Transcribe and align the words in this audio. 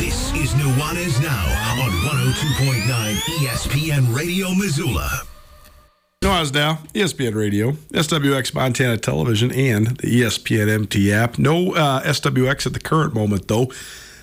This 0.00 0.32
is 0.32 0.54
Nuanez 0.54 1.22
Now 1.22 1.82
on 1.82 1.90
102.9 1.90 3.16
ESPN 3.36 4.16
Radio 4.16 4.54
Missoula. 4.54 5.24
Nuanez 6.24 6.54
Now, 6.54 6.78
ESPN 6.94 7.34
Radio, 7.34 7.72
SWX 7.92 8.54
Montana 8.54 8.96
Television, 8.96 9.52
and 9.52 9.88
the 9.98 10.22
ESPN 10.22 10.70
MT 10.70 11.12
app. 11.12 11.38
No 11.38 11.74
uh, 11.74 12.02
SWX 12.02 12.64
at 12.66 12.72
the 12.72 12.80
current 12.80 13.12
moment, 13.12 13.46
though. 13.46 13.70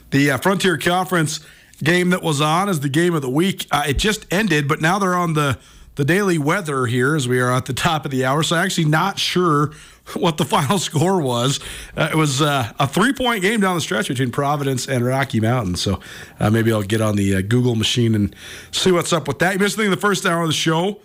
The 0.09 0.31
uh, 0.31 0.37
Frontier 0.39 0.79
Conference 0.79 1.41
game 1.83 2.09
that 2.09 2.23
was 2.23 2.41
on 2.41 2.69
is 2.69 2.79
the 2.79 2.89
game 2.89 3.13
of 3.13 3.21
the 3.21 3.29
week. 3.29 3.67
Uh, 3.69 3.83
it 3.87 3.99
just 3.99 4.25
ended, 4.33 4.67
but 4.67 4.81
now 4.81 4.97
they're 4.97 5.13
on 5.13 5.35
the 5.35 5.59
the 5.93 6.05
daily 6.05 6.39
weather 6.39 6.87
here 6.87 7.15
as 7.15 7.27
we 7.27 7.39
are 7.39 7.51
at 7.51 7.65
the 7.65 7.73
top 7.73 8.03
of 8.03 8.09
the 8.09 8.25
hour. 8.25 8.41
So 8.41 8.55
actually 8.55 8.85
not 8.85 9.19
sure 9.19 9.73
what 10.13 10.37
the 10.37 10.45
final 10.45 10.79
score 10.79 11.21
was. 11.21 11.59
Uh, 11.95 12.09
it 12.11 12.15
was 12.15 12.41
uh, 12.41 12.71
a 12.79 12.87
three 12.87 13.13
point 13.13 13.41
game 13.41 13.59
down 13.59 13.75
the 13.75 13.81
stretch 13.81 14.07
between 14.07 14.31
Providence 14.31 14.87
and 14.87 15.05
Rocky 15.05 15.39
Mountain. 15.39 15.75
So 15.75 15.99
uh, 16.39 16.49
maybe 16.49 16.71
I'll 16.71 16.83
get 16.83 17.01
on 17.01 17.15
the 17.15 17.35
uh, 17.35 17.41
Google 17.41 17.75
machine 17.75 18.15
and 18.15 18.35
see 18.71 18.91
what's 18.91 19.13
up 19.13 19.27
with 19.27 19.39
that. 19.39 19.53
You 19.53 19.59
missed 19.59 19.77
anything 19.77 19.91
the 19.91 19.97
first 19.97 20.25
hour 20.25 20.41
of 20.41 20.47
the 20.47 20.53
show. 20.53 20.99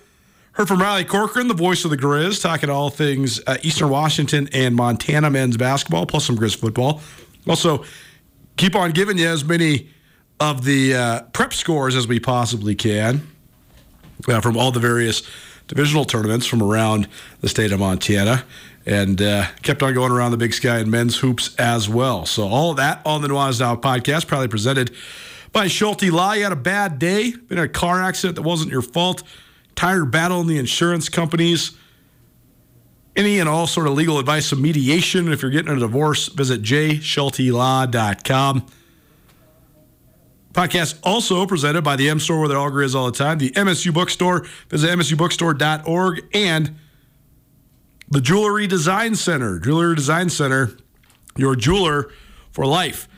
Heard 0.53 0.69
from 0.69 0.83
Riley 0.83 1.05
Corcoran, 1.05 1.48
the 1.48 1.55
voice 1.55 1.84
of 1.86 1.91
the 1.91 1.97
Grizz, 1.97 2.42
talking 2.42 2.69
all 2.69 2.91
things 2.91 3.41
uh, 3.47 3.56
Eastern 3.62 3.89
Washington 3.89 4.50
and 4.52 4.74
Montana 4.77 5.30
men's 5.30 5.57
basketball, 5.57 6.05
plus 6.05 6.27
some 6.27 6.36
Grizz 6.36 6.57
football. 6.57 7.01
Also, 7.48 7.84
keep 8.58 8.77
on 8.77 8.90
giving 8.90 9.17
you 9.17 9.27
as 9.27 9.45
many 9.45 9.89
of 10.40 10.64
the 10.64 10.95
uh, 10.95 11.23
prep 11.33 11.55
scores 11.55 11.96
as 11.96 12.07
we 12.07 12.20
possibly 12.20 12.74
can 12.74 13.27
from 14.42 14.57
all 14.57 14.70
the 14.70 14.79
various 14.79 15.23
divisional 15.69 16.05
tournaments 16.05 16.46
from 16.46 16.63
around 16.63 17.08
the 17.40 17.48
state 17.48 17.73
of 17.73 17.80
Montana. 17.80 18.45
And 18.85 19.23
uh, 19.23 19.47
kept 19.63 19.83
on 19.83 19.95
going 19.95 20.11
around 20.11 20.33
the 20.33 20.37
Big 20.37 20.53
Sky 20.53 20.79
and 20.79 20.91
men's 20.91 21.19
hoops 21.19 21.55
as 21.57 21.89
well. 21.89 22.27
So, 22.27 22.48
all 22.48 22.75
that 22.75 23.01
on 23.07 23.23
the 23.23 23.29
Nuanez 23.29 23.61
Now 23.61 23.77
podcast, 23.77 24.27
probably 24.27 24.48
presented 24.48 24.91
by 25.53 25.69
Schulte 25.69 26.11
Law. 26.11 26.33
You 26.33 26.43
had 26.43 26.53
a 26.53 26.57
bad 26.57 26.98
day, 26.98 27.31
been 27.31 27.59
in 27.59 27.65
a 27.65 27.69
car 27.69 28.03
accident 28.03 28.37
that 28.37 28.43
wasn't 28.43 28.73
your 28.73 28.83
fault, 28.83 29.23
tired 29.77 30.11
battling 30.11 30.48
the 30.48 30.59
insurance 30.59 31.09
companies. 31.09 31.77
Any 33.15 33.39
and 33.39 33.48
all 33.48 33.67
sort 33.67 33.87
of 33.87 33.93
legal 33.93 34.19
advice 34.19 34.53
and 34.53 34.63
mediation. 34.63 35.31
If 35.31 35.43
you're 35.43 35.51
getting 35.51 35.70
a 35.70 35.79
divorce, 35.79 36.29
visit 36.29 36.63
jschultelaw.com. 36.63 38.67
Podcast 40.55 40.99
also 41.03 41.47
presented 41.47 41.83
by 41.83 41.97
the 41.97 42.09
M 42.09 42.20
Store, 42.20 42.41
where 42.41 42.49
they're 42.49 42.59
all 42.59 42.70
grizz 42.70 42.95
all 42.95 43.07
the 43.07 43.17
time. 43.17 43.39
The 43.39 43.51
MSU 43.51 43.93
Bookstore. 43.93 44.47
Visit 44.69 44.99
msubookstore.org 44.99 46.25
and 46.35 46.79
the 48.12 48.20
Jewelry 48.20 48.67
Design 48.67 49.14
Center. 49.14 49.58
Jewelry 49.58 49.96
Design 49.96 50.28
Center, 50.28 50.77
your 51.34 51.56
jeweler 51.56 52.11
for 52.52 52.67
life. 52.67 53.08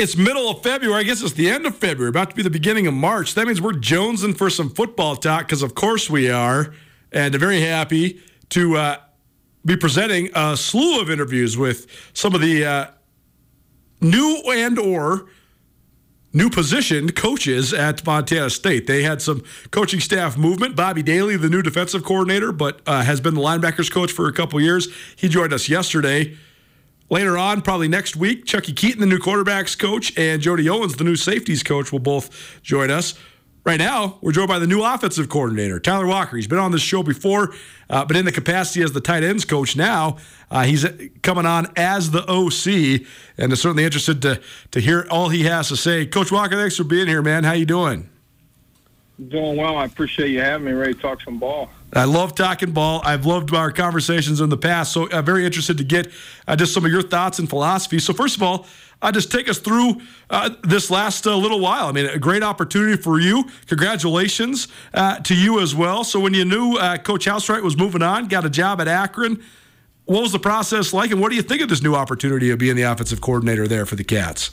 It's 0.00 0.16
middle 0.16 0.50
of 0.50 0.64
February. 0.64 1.00
I 1.00 1.02
guess 1.04 1.22
it's 1.22 1.34
the 1.34 1.48
end 1.48 1.64
of 1.64 1.76
February, 1.76 2.08
about 2.08 2.30
to 2.30 2.36
be 2.36 2.42
the 2.42 2.50
beginning 2.50 2.88
of 2.88 2.94
March. 2.94 3.34
That 3.34 3.46
means 3.46 3.60
we're 3.60 3.72
jonesing 3.72 4.36
for 4.36 4.50
some 4.50 4.68
football 4.68 5.14
talk 5.14 5.46
because, 5.46 5.62
of 5.62 5.76
course, 5.76 6.10
we 6.10 6.28
are. 6.28 6.74
And 7.12 7.32
very 7.36 7.60
happy 7.60 8.20
to 8.48 8.76
uh, 8.76 8.96
be 9.64 9.76
presenting 9.76 10.30
a 10.34 10.56
slew 10.56 11.00
of 11.00 11.08
interviews 11.08 11.56
with 11.56 11.86
some 12.12 12.34
of 12.34 12.40
the 12.40 12.64
uh, 12.64 12.86
new 14.00 14.42
and 14.48 14.76
or 14.76 15.26
new 16.32 16.48
positioned 16.48 17.16
coaches 17.16 17.72
at 17.72 18.04
Montana 18.06 18.50
State. 18.50 18.86
They 18.86 19.02
had 19.02 19.20
some 19.20 19.42
coaching 19.70 20.00
staff 20.00 20.36
movement. 20.36 20.76
Bobby 20.76 21.02
Daly, 21.02 21.36
the 21.36 21.48
new 21.48 21.62
defensive 21.62 22.04
coordinator, 22.04 22.52
but 22.52 22.80
uh, 22.86 23.02
has 23.02 23.20
been 23.20 23.34
the 23.34 23.40
linebackers 23.40 23.90
coach 23.90 24.12
for 24.12 24.28
a 24.28 24.32
couple 24.32 24.60
years. 24.60 24.88
He 25.16 25.28
joined 25.28 25.52
us 25.52 25.68
yesterday. 25.68 26.36
Later 27.08 27.36
on, 27.36 27.62
probably 27.62 27.88
next 27.88 28.14
week, 28.14 28.44
Chuckie 28.44 28.72
Keeton, 28.72 29.00
the 29.00 29.06
new 29.06 29.18
quarterbacks 29.18 29.76
coach, 29.76 30.16
and 30.16 30.40
Jody 30.40 30.68
Owens, 30.68 30.94
the 30.94 31.02
new 31.02 31.16
safeties 31.16 31.64
coach, 31.64 31.90
will 31.90 31.98
both 31.98 32.60
join 32.62 32.88
us. 32.88 33.14
Right 33.62 33.78
now, 33.78 34.16
we're 34.22 34.32
joined 34.32 34.48
by 34.48 34.58
the 34.58 34.66
new 34.66 34.82
offensive 34.82 35.28
coordinator, 35.28 35.78
Tyler 35.78 36.06
Walker. 36.06 36.36
He's 36.36 36.46
been 36.46 36.58
on 36.58 36.72
this 36.72 36.80
show 36.80 37.02
before, 37.02 37.52
uh, 37.90 38.06
but 38.06 38.16
in 38.16 38.24
the 38.24 38.32
capacity 38.32 38.82
as 38.82 38.92
the 38.92 39.02
tight 39.02 39.22
ends 39.22 39.44
coach 39.44 39.76
now, 39.76 40.16
uh, 40.50 40.62
he's 40.62 40.86
coming 41.22 41.44
on 41.44 41.66
as 41.76 42.10
the 42.10 42.22
OC, 42.26 43.06
and 43.36 43.52
is 43.52 43.60
certainly 43.60 43.84
interested 43.84 44.22
to 44.22 44.40
to 44.70 44.80
hear 44.80 45.06
all 45.10 45.28
he 45.28 45.44
has 45.44 45.68
to 45.68 45.76
say. 45.76 46.06
Coach 46.06 46.32
Walker, 46.32 46.56
thanks 46.56 46.76
for 46.76 46.84
being 46.84 47.06
here, 47.06 47.20
man. 47.20 47.44
How 47.44 47.52
you 47.52 47.66
doing? 47.66 48.08
Doing 49.28 49.58
well. 49.58 49.76
I 49.76 49.84
appreciate 49.84 50.30
you 50.30 50.40
having 50.40 50.66
me. 50.66 50.72
Ready 50.72 50.94
to 50.94 51.00
talk 51.00 51.20
some 51.20 51.38
ball. 51.38 51.68
I 51.92 52.04
love 52.04 52.34
talking 52.34 52.70
ball. 52.72 53.00
I've 53.04 53.26
loved 53.26 53.54
our 53.54 53.72
conversations 53.72 54.40
in 54.40 54.48
the 54.48 54.56
past. 54.56 54.92
So 54.92 55.10
I'm 55.10 55.24
very 55.24 55.44
interested 55.44 55.78
to 55.78 55.84
get 55.84 56.08
uh, 56.46 56.56
just 56.56 56.72
some 56.72 56.84
of 56.84 56.90
your 56.90 57.02
thoughts 57.02 57.38
and 57.38 57.48
philosophy. 57.48 57.98
So 57.98 58.12
first 58.12 58.36
of 58.36 58.42
all, 58.42 58.66
uh, 59.02 59.10
just 59.10 59.32
take 59.32 59.48
us 59.48 59.58
through 59.58 60.00
uh, 60.28 60.50
this 60.62 60.90
last 60.90 61.26
uh, 61.26 61.34
little 61.34 61.58
while. 61.58 61.86
I 61.86 61.92
mean, 61.92 62.06
a 62.06 62.18
great 62.18 62.42
opportunity 62.42 63.00
for 63.00 63.18
you. 63.18 63.44
Congratulations 63.66 64.68
uh, 64.94 65.18
to 65.20 65.34
you 65.34 65.60
as 65.60 65.74
well. 65.74 66.04
So 66.04 66.20
when 66.20 66.34
you 66.34 66.44
knew 66.44 66.76
uh, 66.76 66.98
Coach 66.98 67.24
Housewright 67.24 67.62
was 67.62 67.76
moving 67.76 68.02
on, 68.02 68.28
got 68.28 68.44
a 68.44 68.50
job 68.50 68.80
at 68.80 68.88
Akron, 68.88 69.42
what 70.04 70.22
was 70.22 70.32
the 70.32 70.38
process 70.38 70.92
like, 70.92 71.12
and 71.12 71.20
what 71.20 71.30
do 71.30 71.36
you 71.36 71.42
think 71.42 71.62
of 71.62 71.68
this 71.68 71.82
new 71.82 71.94
opportunity 71.94 72.50
of 72.50 72.58
being 72.58 72.76
the 72.76 72.82
offensive 72.82 73.20
coordinator 73.20 73.68
there 73.68 73.86
for 73.86 73.96
the 73.96 74.04
Cats? 74.04 74.50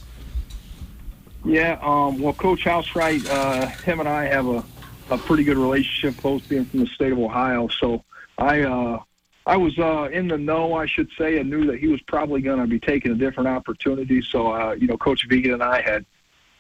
Yeah. 1.44 1.80
Um, 1.82 2.20
well, 2.20 2.34
Coach 2.34 2.64
Housewright, 2.64 3.28
uh, 3.28 3.68
him 3.68 4.00
and 4.00 4.08
I 4.08 4.26
have 4.26 4.48
a, 4.48 4.64
a 5.10 5.18
pretty 5.18 5.44
good 5.44 5.58
relationship, 5.58 6.22
both 6.22 6.48
being 6.50 6.66
from 6.66 6.82
the 6.82 6.88
state 6.88 7.12
of 7.12 7.20
Ohio. 7.20 7.68
So 7.68 8.04
I 8.38 8.62
uh, 8.62 9.00
I 9.46 9.58
was 9.58 9.78
uh, 9.80 10.10
in 10.12 10.28
the 10.28 10.38
know, 10.38 10.74
I 10.74 10.86
should 10.86 11.10
say, 11.18 11.38
and 11.38 11.50
knew 11.50 11.66
that 11.68 11.80
he 11.80 11.88
was 11.88 12.02
probably 12.02 12.42
going 12.42 12.60
to 12.60 12.68
be 12.68 12.80
taking 12.80 13.12
a 13.12 13.16
different 13.16 13.48
opportunity. 13.48 14.22
So 14.22 14.52
uh, 14.52 14.72
you 14.74 14.88
know, 14.88 14.98
Coach 14.98 15.28
Vigen 15.30 15.54
and 15.54 15.64
I 15.64 15.82
had 15.82 16.06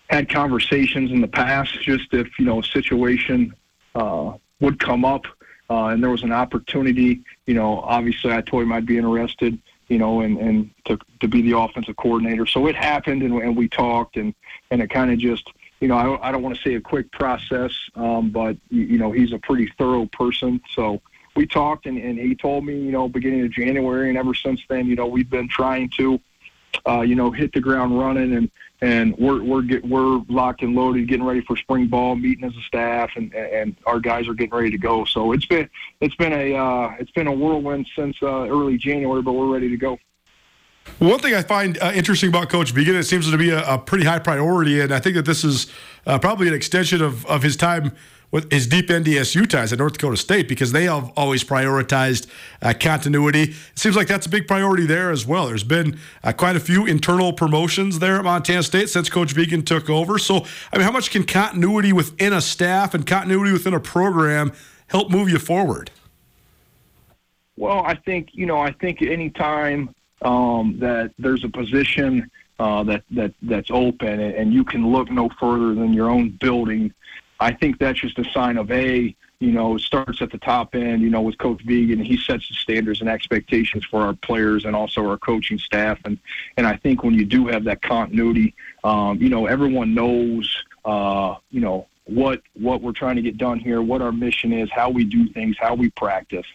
had 0.09 0.29
conversations 0.29 1.11
in 1.11 1.21
the 1.21 1.27
past, 1.27 1.81
just 1.81 2.13
if 2.13 2.39
you 2.39 2.45
know 2.45 2.59
a 2.59 2.63
situation 2.63 3.53
uh, 3.95 4.33
would 4.59 4.79
come 4.79 5.03
up 5.03 5.25
uh, 5.69 5.87
and 5.87 6.01
there 6.01 6.09
was 6.09 6.23
an 6.23 6.31
opportunity. 6.31 7.21
You 7.45 7.53
know, 7.53 7.79
obviously, 7.81 8.31
I 8.31 8.41
told 8.41 8.63
him 8.63 8.71
I'd 8.71 8.85
be 8.85 8.97
interested. 8.97 9.59
You 9.89 9.97
know, 9.97 10.19
and 10.21 10.37
and 10.37 10.69
to 10.85 10.99
to 11.21 11.27
be 11.27 11.41
the 11.41 11.57
offensive 11.57 11.95
coordinator. 11.95 12.45
So 12.45 12.67
it 12.67 12.75
happened, 12.75 13.23
and, 13.23 13.33
and 13.41 13.55
we 13.55 13.69
talked, 13.69 14.17
and 14.17 14.33
and 14.71 14.81
it 14.81 14.89
kind 14.89 15.11
of 15.11 15.19
just. 15.19 15.49
You 15.79 15.87
know, 15.87 15.95
I, 15.95 16.29
I 16.29 16.31
don't 16.31 16.41
want 16.41 16.55
to 16.55 16.61
say 16.61 16.75
a 16.75 16.81
quick 16.81 17.11
process, 17.11 17.71
um, 17.95 18.31
but 18.31 18.57
you, 18.69 18.83
you 18.83 18.97
know 18.97 19.11
he's 19.11 19.33
a 19.33 19.39
pretty 19.39 19.71
thorough 19.77 20.05
person. 20.07 20.61
So 20.73 21.01
we 21.35 21.45
talked, 21.45 21.85
and, 21.85 21.97
and 21.97 22.17
he 22.17 22.35
told 22.35 22.65
me, 22.65 22.79
you 22.79 22.91
know, 22.91 23.07
beginning 23.07 23.41
of 23.41 23.51
January, 23.51 24.09
and 24.09 24.17
ever 24.17 24.33
since 24.33 24.61
then, 24.69 24.87
you 24.87 24.95
know, 24.95 25.05
we've 25.05 25.29
been 25.29 25.47
trying 25.47 25.89
to 25.97 26.19
uh, 26.87 27.01
you 27.01 27.15
know, 27.15 27.31
hit 27.31 27.53
the 27.53 27.61
ground 27.61 27.97
running, 27.97 28.33
and 28.33 28.51
and 28.81 29.17
we're 29.17 29.41
we're 29.43 29.61
get, 29.61 29.83
we're 29.85 30.21
locked 30.29 30.61
and 30.61 30.75
loaded, 30.75 31.07
getting 31.07 31.25
ready 31.25 31.41
for 31.41 31.57
spring 31.57 31.87
ball, 31.87 32.15
meeting 32.15 32.43
as 32.43 32.55
a 32.55 32.61
staff, 32.61 33.11
and 33.15 33.33
and 33.33 33.75
our 33.85 33.99
guys 33.99 34.27
are 34.27 34.33
getting 34.33 34.55
ready 34.55 34.71
to 34.71 34.77
go. 34.77 35.05
So 35.05 35.31
it's 35.31 35.45
been 35.45 35.69
it's 36.01 36.15
been 36.15 36.33
a 36.33 36.53
uh, 36.55 36.95
it's 36.99 37.11
been 37.11 37.27
a 37.27 37.31
whirlwind 37.31 37.87
since 37.95 38.15
uh, 38.21 38.47
early 38.47 38.77
January, 38.77 39.21
but 39.21 39.33
we're 39.33 39.51
ready 39.51 39.69
to 39.69 39.77
go. 39.77 39.97
One 40.99 41.19
thing 41.19 41.35
I 41.35 41.43
find 41.43 41.77
uh, 41.77 41.91
interesting 41.93 42.29
about 42.29 42.49
Coach 42.49 42.73
Vigen, 42.73 42.95
it 42.95 43.03
seems 43.03 43.29
to 43.29 43.37
be 43.37 43.51
a, 43.51 43.63
a, 43.73 43.77
pretty 43.77 44.03
high 44.03 44.19
priority, 44.19 44.81
and 44.81 44.91
I 44.91 44.99
think 44.99 45.15
that 45.15 45.25
this 45.25 45.43
is 45.43 45.67
uh, 46.07 46.17
probably 46.17 46.47
an 46.47 46.55
extension 46.55 47.03
of, 47.03 47.25
of 47.27 47.43
his 47.43 47.55
time 47.55 47.91
with 48.31 48.51
his 48.51 48.67
deep 48.67 48.87
NDSU 48.89 49.47
ties 49.47 49.71
at 49.71 49.79
North 49.79 49.93
Dakota 49.93 50.17
State 50.17 50.49
because 50.49 50.71
they 50.71 50.83
have 50.83 51.11
always 51.15 51.43
prioritized 51.43 52.27
uh, 52.61 52.73
continuity. 52.77 53.43
It 53.43 53.55
seems 53.75 53.95
like 53.95 54.07
that's 54.07 54.25
a 54.25 54.29
big 54.29 54.47
priority 54.47 54.85
there 54.85 55.11
as 55.11 55.25
well. 55.25 55.47
There's 55.47 55.63
been 55.63 55.97
uh, 56.23 56.33
quite 56.33 56.55
a 56.55 56.59
few 56.59 56.85
internal 56.85 57.31
promotions 57.31 57.99
there 57.99 58.17
at 58.17 58.23
Montana 58.23 58.63
State 58.63 58.89
since 58.89 59.09
Coach 59.09 59.33
Vigen 59.33 59.65
took 59.65 59.89
over. 59.89 60.17
So, 60.17 60.45
I 60.73 60.77
mean, 60.77 60.85
how 60.85 60.91
much 60.91 61.11
can 61.11 61.23
continuity 61.23 61.93
within 61.93 62.33
a 62.33 62.41
staff 62.41 62.93
and 62.93 63.05
continuity 63.05 63.53
within 63.53 63.73
a 63.73 63.79
program 63.79 64.51
help 64.87 65.09
move 65.09 65.29
you 65.29 65.39
forward? 65.39 65.91
Well, 67.55 67.83
I 67.85 67.95
think 67.95 68.29
you 68.33 68.45
know, 68.45 68.59
I 68.59 68.71
think 68.73 69.01
anytime 69.01 69.95
um, 70.21 70.77
that 70.79 71.11
there's 71.19 71.43
a 71.43 71.49
position 71.49 72.29
uh, 72.59 72.83
that 72.83 73.03
that 73.11 73.33
that's 73.43 73.69
open 73.71 74.19
and 74.19 74.51
you 74.51 74.63
can 74.63 74.91
look 74.91 75.11
no 75.11 75.29
further 75.39 75.75
than 75.75 75.93
your 75.93 76.09
own 76.09 76.29
building 76.41 76.91
I 77.39 77.53
think 77.53 77.79
that's 77.79 77.99
just 77.99 78.17
a 78.19 78.25
sign 78.31 78.57
of 78.57 78.71
a, 78.71 79.15
you 79.39 79.51
know, 79.51 79.77
starts 79.77 80.21
at 80.21 80.31
the 80.31 80.39
top 80.39 80.73
end, 80.73 81.01
you 81.01 81.09
know, 81.09 81.21
with 81.21 81.37
Coach 81.37 81.63
Vigen. 81.65 82.03
He 82.03 82.17
sets 82.17 82.47
the 82.47 82.55
standards 82.55 83.01
and 83.01 83.09
expectations 83.09 83.85
for 83.85 84.01
our 84.01 84.13
players 84.13 84.65
and 84.65 84.75
also 84.75 85.07
our 85.07 85.17
coaching 85.17 85.59
staff. 85.59 85.99
And, 86.05 86.17
and 86.57 86.65
I 86.65 86.75
think 86.77 87.03
when 87.03 87.13
you 87.13 87.25
do 87.25 87.45
have 87.47 87.63
that 87.65 87.81
continuity, 87.81 88.55
um, 88.83 89.21
you 89.21 89.29
know, 89.29 89.45
everyone 89.45 89.93
knows, 89.93 90.63
uh, 90.85 91.35
you 91.51 91.61
know, 91.61 91.87
what, 92.05 92.41
what 92.53 92.81
we're 92.81 92.93
trying 92.93 93.17
to 93.17 93.21
get 93.21 93.37
done 93.37 93.59
here, 93.59 93.81
what 93.81 94.01
our 94.01 94.11
mission 94.11 94.53
is, 94.53 94.69
how 94.71 94.89
we 94.89 95.03
do 95.03 95.27
things, 95.29 95.55
how 95.59 95.75
we 95.75 95.89
practice. 95.91 96.45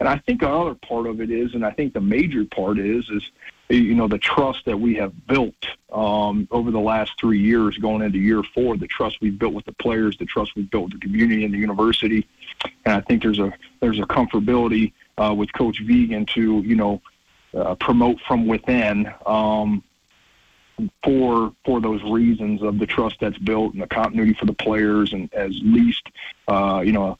And 0.00 0.08
I 0.08 0.18
think 0.18 0.42
another 0.42 0.74
part 0.74 1.06
of 1.06 1.20
it 1.20 1.30
is, 1.30 1.54
and 1.54 1.64
I 1.64 1.70
think 1.70 1.94
the 1.94 2.00
major 2.00 2.44
part 2.44 2.78
is, 2.78 3.08
is 3.10 3.22
you 3.68 3.94
know 3.94 4.08
the 4.08 4.18
trust 4.18 4.64
that 4.66 4.78
we 4.78 4.94
have 4.96 5.26
built 5.26 5.54
um, 5.92 6.46
over 6.50 6.70
the 6.70 6.80
last 6.80 7.12
three 7.18 7.38
years, 7.38 7.78
going 7.78 8.02
into 8.02 8.18
year 8.18 8.42
four, 8.54 8.76
the 8.76 8.86
trust 8.86 9.18
we've 9.20 9.38
built 9.38 9.54
with 9.54 9.64
the 9.64 9.72
players, 9.72 10.16
the 10.18 10.26
trust 10.26 10.54
we've 10.56 10.70
built 10.70 10.84
with 10.84 10.94
the 10.94 10.98
community 10.98 11.44
and 11.44 11.54
the 11.54 11.58
university, 11.58 12.26
and 12.84 12.94
I 12.94 13.00
think 13.02 13.22
there's 13.22 13.38
a 13.38 13.52
there's 13.80 13.98
a 13.98 14.02
comfortability 14.02 14.92
uh, 15.16 15.34
with 15.36 15.52
Coach 15.52 15.80
Vigen 15.82 16.26
to 16.34 16.60
you 16.60 16.74
know 16.74 17.00
uh, 17.54 17.74
promote 17.76 18.20
from 18.26 18.46
within 18.46 19.12
um, 19.26 19.82
for 21.02 21.52
for 21.64 21.80
those 21.80 22.02
reasons 22.02 22.62
of 22.62 22.78
the 22.78 22.86
trust 22.86 23.16
that's 23.20 23.38
built 23.38 23.74
and 23.74 23.82
the 23.82 23.86
continuity 23.86 24.34
for 24.34 24.46
the 24.46 24.52
players 24.52 25.12
and 25.12 25.32
as 25.32 25.52
least 25.62 26.08
uh, 26.48 26.82
you 26.84 26.92
know 26.92 27.16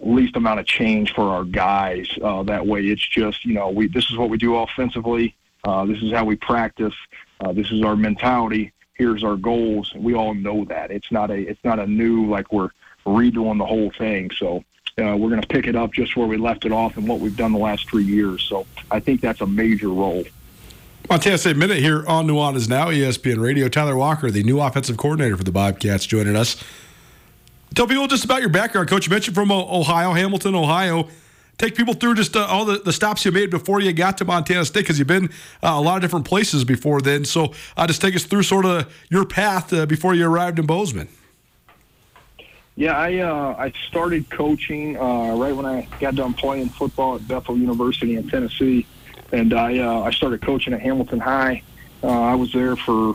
least 0.00 0.36
amount 0.36 0.60
of 0.60 0.66
change 0.66 1.14
for 1.14 1.30
our 1.30 1.44
guys. 1.44 2.08
Uh, 2.22 2.42
that 2.44 2.66
way, 2.66 2.82
it's 2.86 3.06
just 3.06 3.44
you 3.44 3.54
know 3.54 3.70
we 3.70 3.88
this 3.88 4.10
is 4.10 4.16
what 4.16 4.30
we 4.30 4.38
do 4.38 4.56
offensively. 4.56 5.34
Uh, 5.64 5.86
this 5.86 6.02
is 6.02 6.12
how 6.12 6.24
we 6.24 6.36
practice. 6.36 6.94
Uh, 7.40 7.52
this 7.52 7.70
is 7.70 7.82
our 7.82 7.96
mentality. 7.96 8.72
Here's 8.94 9.24
our 9.24 9.36
goals. 9.36 9.92
We 9.94 10.14
all 10.14 10.34
know 10.34 10.64
that. 10.66 10.90
It's 10.90 11.10
not 11.10 11.30
a 11.30 11.36
it's 11.36 11.62
not 11.64 11.78
a 11.78 11.86
new 11.86 12.28
like 12.28 12.52
we're 12.52 12.70
redoing 13.06 13.58
the 13.58 13.66
whole 13.66 13.90
thing. 13.90 14.30
So 14.38 14.64
uh, 14.98 15.16
we're 15.16 15.30
going 15.30 15.40
to 15.40 15.48
pick 15.48 15.66
it 15.66 15.76
up 15.76 15.92
just 15.92 16.16
where 16.16 16.26
we 16.26 16.36
left 16.36 16.64
it 16.64 16.72
off 16.72 16.96
and 16.96 17.08
what 17.08 17.20
we've 17.20 17.36
done 17.36 17.52
the 17.52 17.58
last 17.58 17.88
three 17.88 18.04
years. 18.04 18.42
So 18.42 18.66
I 18.90 19.00
think 19.00 19.20
that's 19.20 19.40
a 19.40 19.46
major 19.46 19.88
role. 19.88 20.24
Montana 21.10 21.36
State 21.36 21.56
Minute 21.56 21.78
here 21.78 22.06
on 22.06 22.26
Nuanez 22.26 22.68
Now, 22.68 22.86
ESPN 22.86 23.38
Radio. 23.38 23.68
Tyler 23.68 23.96
Walker, 23.96 24.30
the 24.30 24.42
new 24.42 24.60
offensive 24.60 24.96
coordinator 24.96 25.36
for 25.36 25.44
the 25.44 25.52
Bobcats, 25.52 26.06
joining 26.06 26.34
us. 26.34 26.62
Tell 27.74 27.86
people 27.86 28.06
just 28.06 28.24
about 28.24 28.40
your 28.40 28.50
background, 28.50 28.88
Coach. 28.88 29.06
You 29.06 29.10
mentioned 29.10 29.34
from 29.34 29.50
Ohio, 29.50 30.12
Hamilton, 30.12 30.54
Ohio 30.54 31.08
take 31.58 31.74
people 31.74 31.94
through 31.94 32.14
just 32.14 32.36
uh, 32.36 32.46
all 32.46 32.64
the, 32.64 32.78
the 32.78 32.92
stops 32.92 33.24
you 33.24 33.32
made 33.32 33.50
before 33.50 33.80
you 33.80 33.92
got 33.92 34.18
to 34.18 34.24
Montana 34.24 34.64
State 34.64 34.80
because 34.80 34.98
you've 34.98 35.08
been 35.08 35.26
uh, 35.62 35.68
a 35.68 35.80
lot 35.80 35.96
of 35.96 36.02
different 36.02 36.26
places 36.26 36.64
before 36.64 37.00
then. 37.00 37.24
So 37.24 37.52
uh, 37.76 37.86
just 37.86 38.00
take 38.00 38.14
us 38.14 38.24
through 38.24 38.42
sort 38.42 38.64
of 38.64 38.92
your 39.10 39.24
path 39.24 39.72
uh, 39.72 39.86
before 39.86 40.14
you 40.14 40.26
arrived 40.26 40.58
in 40.58 40.66
Bozeman. 40.66 41.08
Yeah, 42.76 42.98
I 42.98 43.18
uh, 43.18 43.54
I 43.56 43.72
started 43.88 44.28
coaching 44.30 44.96
uh, 44.96 45.36
right 45.36 45.54
when 45.54 45.64
I 45.64 45.86
got 46.00 46.16
done 46.16 46.34
playing 46.34 46.70
football 46.70 47.14
at 47.14 47.28
Bethel 47.28 47.56
University 47.56 48.16
in 48.16 48.28
Tennessee, 48.28 48.84
and 49.30 49.54
I 49.54 50.04
I 50.04 50.10
started 50.10 50.42
coaching 50.42 50.72
at 50.72 50.80
Hamilton 50.80 51.20
High. 51.20 51.62
I 52.02 52.34
was 52.34 52.52
there 52.52 52.74
for 52.74 53.14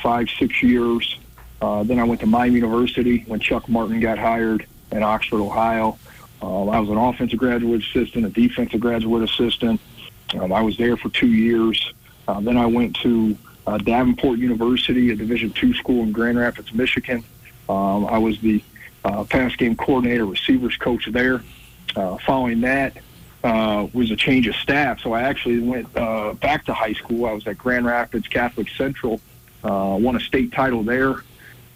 five 0.00 0.28
six 0.38 0.62
years. 0.62 1.18
Then 1.60 1.98
I 1.98 2.04
went 2.04 2.20
to 2.20 2.26
Miami 2.26 2.56
University 2.56 3.24
when 3.26 3.40
Chuck 3.40 3.68
Martin 3.68 4.00
got 4.00 4.18
hired 4.18 4.66
in 4.92 5.02
Oxford, 5.02 5.40
Ohio. 5.40 5.98
Um, 6.42 6.68
I 6.68 6.78
was 6.78 6.90
an 6.90 6.98
offensive 6.98 7.38
graduate 7.38 7.82
assistant, 7.82 8.26
a 8.26 8.28
defensive 8.28 8.80
graduate 8.80 9.22
assistant. 9.22 9.80
Um, 10.34 10.52
I 10.52 10.62
was 10.62 10.76
there 10.76 10.96
for 10.96 11.08
two 11.08 11.28
years. 11.28 11.92
Uh, 12.28 12.40
then 12.40 12.56
I 12.56 12.66
went 12.66 12.96
to 12.96 13.36
uh, 13.66 13.78
Davenport 13.78 14.38
University, 14.38 15.10
a 15.10 15.16
Division 15.16 15.50
two 15.50 15.74
school 15.74 16.02
in 16.02 16.12
Grand 16.12 16.38
Rapids, 16.38 16.72
Michigan. 16.72 17.24
Um, 17.68 18.06
I 18.06 18.18
was 18.18 18.38
the 18.40 18.62
uh, 19.04 19.24
pass 19.24 19.54
game 19.56 19.76
coordinator, 19.76 20.26
receivers 20.26 20.76
coach 20.76 21.08
there. 21.10 21.42
Uh, 21.94 22.18
following 22.26 22.60
that 22.60 22.96
uh, 23.42 23.86
was 23.92 24.10
a 24.10 24.16
change 24.16 24.46
of 24.46 24.54
staff, 24.56 25.00
so 25.00 25.12
I 25.12 25.22
actually 25.22 25.60
went 25.60 25.88
uh, 25.96 26.34
back 26.34 26.66
to 26.66 26.74
high 26.74 26.92
school. 26.92 27.26
I 27.26 27.32
was 27.32 27.46
at 27.46 27.56
Grand 27.56 27.86
Rapids 27.86 28.28
Catholic 28.28 28.68
Central, 28.76 29.20
uh, 29.64 29.96
won 29.98 30.16
a 30.16 30.20
state 30.20 30.52
title 30.52 30.82
there. 30.82 31.22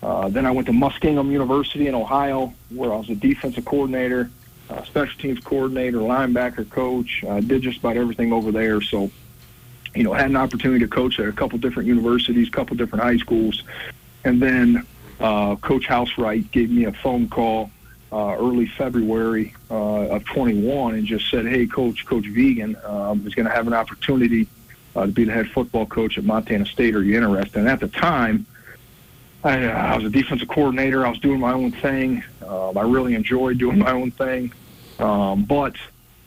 Uh, 0.02 0.28
then 0.28 0.46
I 0.46 0.50
went 0.50 0.66
to 0.68 0.72
Muskingum 0.72 1.30
University 1.30 1.86
in 1.86 1.94
Ohio, 1.94 2.54
where 2.70 2.92
I 2.92 2.96
was 2.96 3.10
a 3.10 3.14
defensive 3.14 3.64
coordinator 3.64 4.30
uh, 4.70 4.84
special 4.84 5.18
teams 5.20 5.40
coordinator, 5.40 5.98
linebacker 5.98 6.68
coach. 6.70 7.24
I 7.28 7.40
did 7.40 7.62
just 7.62 7.78
about 7.78 7.96
everything 7.96 8.32
over 8.32 8.52
there. 8.52 8.80
So, 8.80 9.10
you 9.94 10.04
know, 10.04 10.12
had 10.12 10.30
an 10.30 10.36
opportunity 10.36 10.84
to 10.84 10.88
coach 10.88 11.18
at 11.18 11.26
a 11.26 11.32
couple 11.32 11.58
different 11.58 11.88
universities, 11.88 12.48
couple 12.48 12.76
different 12.76 13.02
high 13.02 13.16
schools, 13.16 13.64
and 14.24 14.40
then 14.40 14.86
uh, 15.18 15.56
Coach 15.56 15.86
Housewright 15.86 16.50
gave 16.52 16.70
me 16.70 16.84
a 16.84 16.92
phone 16.92 17.28
call 17.28 17.70
uh, 18.12 18.36
early 18.38 18.66
February 18.66 19.54
uh, 19.70 20.08
of 20.08 20.24
21 20.24 20.94
and 20.94 21.06
just 21.06 21.28
said, 21.30 21.46
"Hey, 21.46 21.66
Coach, 21.66 22.06
Coach 22.06 22.24
Vigen 22.24 22.76
um, 22.88 23.26
is 23.26 23.34
going 23.34 23.46
to 23.46 23.54
have 23.54 23.66
an 23.66 23.74
opportunity 23.74 24.46
uh, 24.94 25.06
to 25.06 25.12
be 25.12 25.24
the 25.24 25.32
head 25.32 25.48
football 25.50 25.86
coach 25.86 26.16
at 26.16 26.24
Montana 26.24 26.66
State. 26.66 26.94
Are 26.94 27.02
you 27.02 27.16
interested?" 27.16 27.56
And 27.56 27.68
at 27.68 27.80
the 27.80 27.88
time. 27.88 28.46
I, 29.42 29.64
uh, 29.64 29.70
I 29.70 29.96
was 29.96 30.04
a 30.04 30.10
defensive 30.10 30.48
coordinator. 30.48 31.06
I 31.06 31.10
was 31.10 31.18
doing 31.18 31.40
my 31.40 31.52
own 31.52 31.72
thing. 31.72 32.22
Um, 32.46 32.76
I 32.76 32.82
really 32.82 33.14
enjoyed 33.14 33.58
doing 33.58 33.78
my 33.78 33.90
own 33.92 34.10
thing. 34.10 34.52
Um, 34.98 35.44
but 35.44 35.76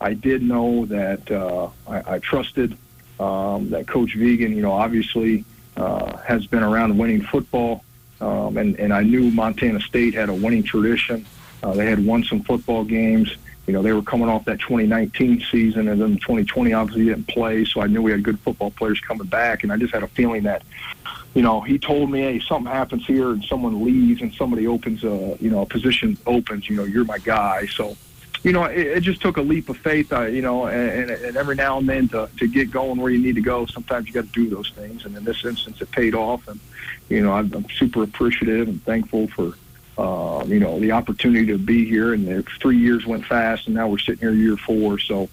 I 0.00 0.14
did 0.14 0.42
know 0.42 0.86
that 0.86 1.30
uh, 1.30 1.68
I, 1.88 2.14
I 2.14 2.18
trusted 2.18 2.76
um, 3.20 3.70
that 3.70 3.86
Coach 3.86 4.16
Vigen. 4.16 4.54
you 4.54 4.62
know, 4.62 4.72
obviously 4.72 5.44
uh, 5.76 6.16
has 6.18 6.46
been 6.46 6.62
around 6.62 6.96
winning 6.98 7.22
football, 7.22 7.84
um, 8.20 8.56
and 8.56 8.78
and 8.78 8.92
I 8.92 9.02
knew 9.02 9.30
Montana 9.30 9.80
State 9.80 10.14
had 10.14 10.28
a 10.28 10.34
winning 10.34 10.62
tradition. 10.62 11.24
Uh, 11.62 11.72
they 11.72 11.86
had 11.86 12.04
won 12.04 12.24
some 12.24 12.42
football 12.42 12.84
games. 12.84 13.34
You 13.66 13.72
know, 13.72 13.82
they 13.82 13.92
were 13.92 14.02
coming 14.02 14.28
off 14.28 14.44
that 14.44 14.60
2019 14.60 15.42
season, 15.50 15.88
and 15.88 16.00
then 16.00 16.16
2020 16.16 16.74
obviously 16.74 17.06
didn't 17.06 17.28
play. 17.28 17.64
So 17.64 17.80
I 17.80 17.86
knew 17.86 18.02
we 18.02 18.10
had 18.10 18.22
good 18.22 18.38
football 18.40 18.70
players 18.70 19.00
coming 19.00 19.26
back, 19.26 19.62
and 19.62 19.72
I 19.72 19.78
just 19.78 19.94
had 19.94 20.02
a 20.02 20.08
feeling 20.08 20.42
that, 20.42 20.62
you 21.34 21.42
know, 21.42 21.60
he 21.60 21.78
told 21.78 22.10
me, 22.10 22.20
hey, 22.20 22.40
something 22.40 22.72
happens 22.72 23.04
here, 23.06 23.30
and 23.30 23.44
someone 23.44 23.84
leaves, 23.84 24.22
and 24.22 24.32
somebody 24.34 24.66
opens 24.66 25.04
a, 25.04 25.36
you 25.40 25.50
know, 25.50 25.62
a 25.62 25.66
position 25.66 26.16
opens. 26.26 26.68
You 26.68 26.76
know, 26.76 26.84
you're 26.84 27.04
my 27.04 27.18
guy. 27.18 27.66
So 27.66 27.96
you 28.44 28.52
know, 28.52 28.64
it, 28.64 28.86
it 28.86 29.00
just 29.00 29.22
took 29.22 29.38
a 29.38 29.42
leap 29.42 29.70
of 29.70 29.78
faith, 29.78 30.12
uh, 30.12 30.26
you 30.26 30.42
know, 30.42 30.66
and, 30.66 31.10
and 31.10 31.36
every 31.36 31.56
now 31.56 31.78
and 31.78 31.88
then 31.88 32.08
to, 32.08 32.28
to 32.38 32.46
get 32.46 32.70
going 32.70 33.00
where 33.00 33.10
you 33.10 33.18
need 33.18 33.34
to 33.36 33.40
go, 33.40 33.64
sometimes 33.66 34.06
you 34.06 34.12
got 34.12 34.26
to 34.26 34.32
do 34.32 34.48
those 34.50 34.70
things. 34.70 35.06
And 35.06 35.16
in 35.16 35.24
this 35.24 35.44
instance, 35.44 35.80
it 35.80 35.90
paid 35.90 36.14
off. 36.14 36.46
And, 36.46 36.60
you 37.08 37.22
know, 37.22 37.32
I'm, 37.32 37.52
I'm 37.54 37.66
super 37.70 38.02
appreciative 38.02 38.68
and 38.68 38.84
thankful 38.84 39.28
for, 39.28 39.54
uh, 39.96 40.44
you 40.46 40.60
know, 40.60 40.78
the 40.78 40.92
opportunity 40.92 41.46
to 41.46 41.58
be 41.58 41.86
here. 41.86 42.12
And 42.12 42.28
the 42.28 42.42
three 42.60 42.76
years 42.76 43.06
went 43.06 43.24
fast, 43.24 43.66
and 43.66 43.74
now 43.74 43.88
we're 43.88 43.98
sitting 43.98 44.20
here 44.20 44.32
year 44.32 44.58
four. 44.58 44.98
So, 44.98 45.30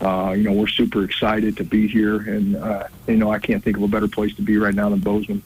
uh, 0.00 0.34
you 0.36 0.44
know, 0.44 0.52
we're 0.52 0.66
super 0.66 1.04
excited 1.04 1.56
to 1.58 1.64
be 1.64 1.86
here. 1.86 2.16
And, 2.16 2.56
uh, 2.56 2.88
you 3.06 3.16
know, 3.16 3.30
I 3.30 3.38
can't 3.38 3.62
think 3.62 3.76
of 3.76 3.82
a 3.82 3.88
better 3.88 4.08
place 4.08 4.34
to 4.36 4.42
be 4.42 4.56
right 4.56 4.74
now 4.74 4.88
than 4.88 5.00
Bozeman 5.00 5.42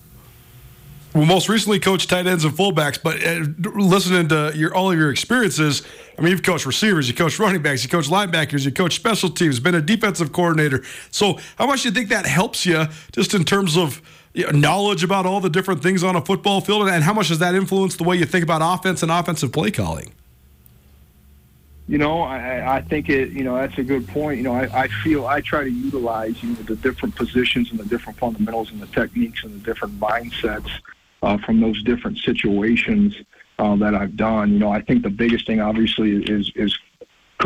well, 1.16 1.24
most 1.24 1.48
recently 1.48 1.78
coached 1.78 2.10
tight 2.10 2.26
ends 2.26 2.44
and 2.44 2.52
fullbacks, 2.54 3.02
but 3.02 3.24
uh, 3.24 3.46
listening 3.78 4.28
to 4.28 4.52
your 4.54 4.74
all 4.74 4.92
of 4.92 4.98
your 4.98 5.10
experiences, 5.10 5.82
I 6.18 6.20
mean, 6.20 6.30
you've 6.30 6.42
coached 6.42 6.66
receivers, 6.66 7.08
you 7.08 7.14
coached 7.14 7.38
running 7.38 7.62
backs, 7.62 7.82
you 7.82 7.88
coached 7.88 8.10
linebackers, 8.10 8.66
you 8.66 8.70
coached 8.72 8.96
special 8.96 9.30
teams, 9.30 9.58
been 9.58 9.74
a 9.74 9.80
defensive 9.80 10.32
coordinator. 10.32 10.84
So, 11.10 11.38
how 11.56 11.66
much 11.66 11.82
do 11.82 11.88
you 11.88 11.94
think 11.94 12.10
that 12.10 12.26
helps 12.26 12.66
you 12.66 12.86
just 13.12 13.32
in 13.32 13.44
terms 13.44 13.78
of 13.78 14.02
you 14.34 14.44
know, 14.44 14.58
knowledge 14.58 15.02
about 15.02 15.24
all 15.24 15.40
the 15.40 15.48
different 15.48 15.82
things 15.82 16.04
on 16.04 16.16
a 16.16 16.20
football 16.20 16.60
field, 16.60 16.88
and 16.88 17.02
how 17.02 17.14
much 17.14 17.28
does 17.28 17.38
that 17.38 17.54
influence 17.54 17.96
the 17.96 18.04
way 18.04 18.16
you 18.16 18.26
think 18.26 18.42
about 18.42 18.60
offense 18.62 19.02
and 19.02 19.10
offensive 19.10 19.52
play 19.52 19.70
calling? 19.70 20.12
You 21.88 21.98
know, 21.98 22.20
I, 22.22 22.76
I 22.76 22.82
think 22.82 23.08
it, 23.08 23.30
you 23.30 23.44
know, 23.44 23.56
that's 23.56 23.78
a 23.78 23.84
good 23.84 24.08
point. 24.08 24.38
You 24.38 24.44
know, 24.44 24.54
I, 24.54 24.82
I 24.82 24.88
feel 24.88 25.26
I 25.26 25.40
try 25.40 25.62
to 25.64 25.70
utilize, 25.70 26.42
you 26.42 26.50
know, 26.50 26.62
the 26.62 26.76
different 26.76 27.14
positions 27.14 27.70
and 27.70 27.78
the 27.78 27.84
different 27.84 28.18
fundamentals 28.18 28.72
and 28.72 28.80
the 28.80 28.88
techniques 28.88 29.44
and 29.44 29.54
the 29.54 29.64
different 29.64 29.98
mindsets 30.00 30.70
uh, 31.22 31.38
from 31.38 31.60
those 31.60 31.80
different 31.84 32.18
situations 32.18 33.14
uh, 33.58 33.76
that 33.76 33.94
I've 33.94 34.16
done. 34.16 34.52
You 34.52 34.58
know, 34.58 34.70
I 34.70 34.82
think 34.82 35.02
the 35.02 35.10
biggest 35.10 35.46
thing, 35.46 35.60
obviously, 35.60 36.24
is 36.24 36.50
is 36.56 36.76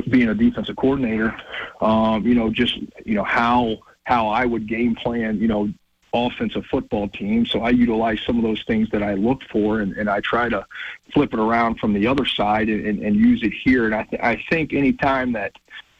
being 0.08 0.28
a 0.28 0.34
defensive 0.34 0.76
coordinator. 0.76 1.36
Um, 1.80 2.26
you 2.26 2.34
know, 2.34 2.50
just 2.50 2.76
you 3.04 3.14
know 3.14 3.24
how 3.24 3.76
how 4.04 4.28
I 4.28 4.46
would 4.46 4.66
game 4.66 4.94
plan. 4.94 5.38
You 5.38 5.48
know, 5.48 5.72
offensive 6.12 6.64
football 6.66 7.08
team. 7.08 7.46
So 7.46 7.62
I 7.62 7.70
utilize 7.70 8.20
some 8.26 8.36
of 8.36 8.42
those 8.42 8.62
things 8.64 8.90
that 8.90 9.02
I 9.02 9.14
look 9.14 9.42
for, 9.44 9.80
and, 9.80 9.96
and 9.96 10.08
I 10.08 10.20
try 10.20 10.48
to 10.48 10.66
flip 11.12 11.32
it 11.32 11.38
around 11.38 11.78
from 11.78 11.92
the 11.92 12.06
other 12.06 12.26
side 12.26 12.68
and, 12.68 12.84
and, 12.86 13.02
and 13.02 13.16
use 13.16 13.42
it 13.42 13.52
here. 13.52 13.86
And 13.86 13.94
I, 13.94 14.02
th- 14.04 14.22
I 14.22 14.42
think 14.50 14.72
anytime 14.72 15.32
that 15.32 15.52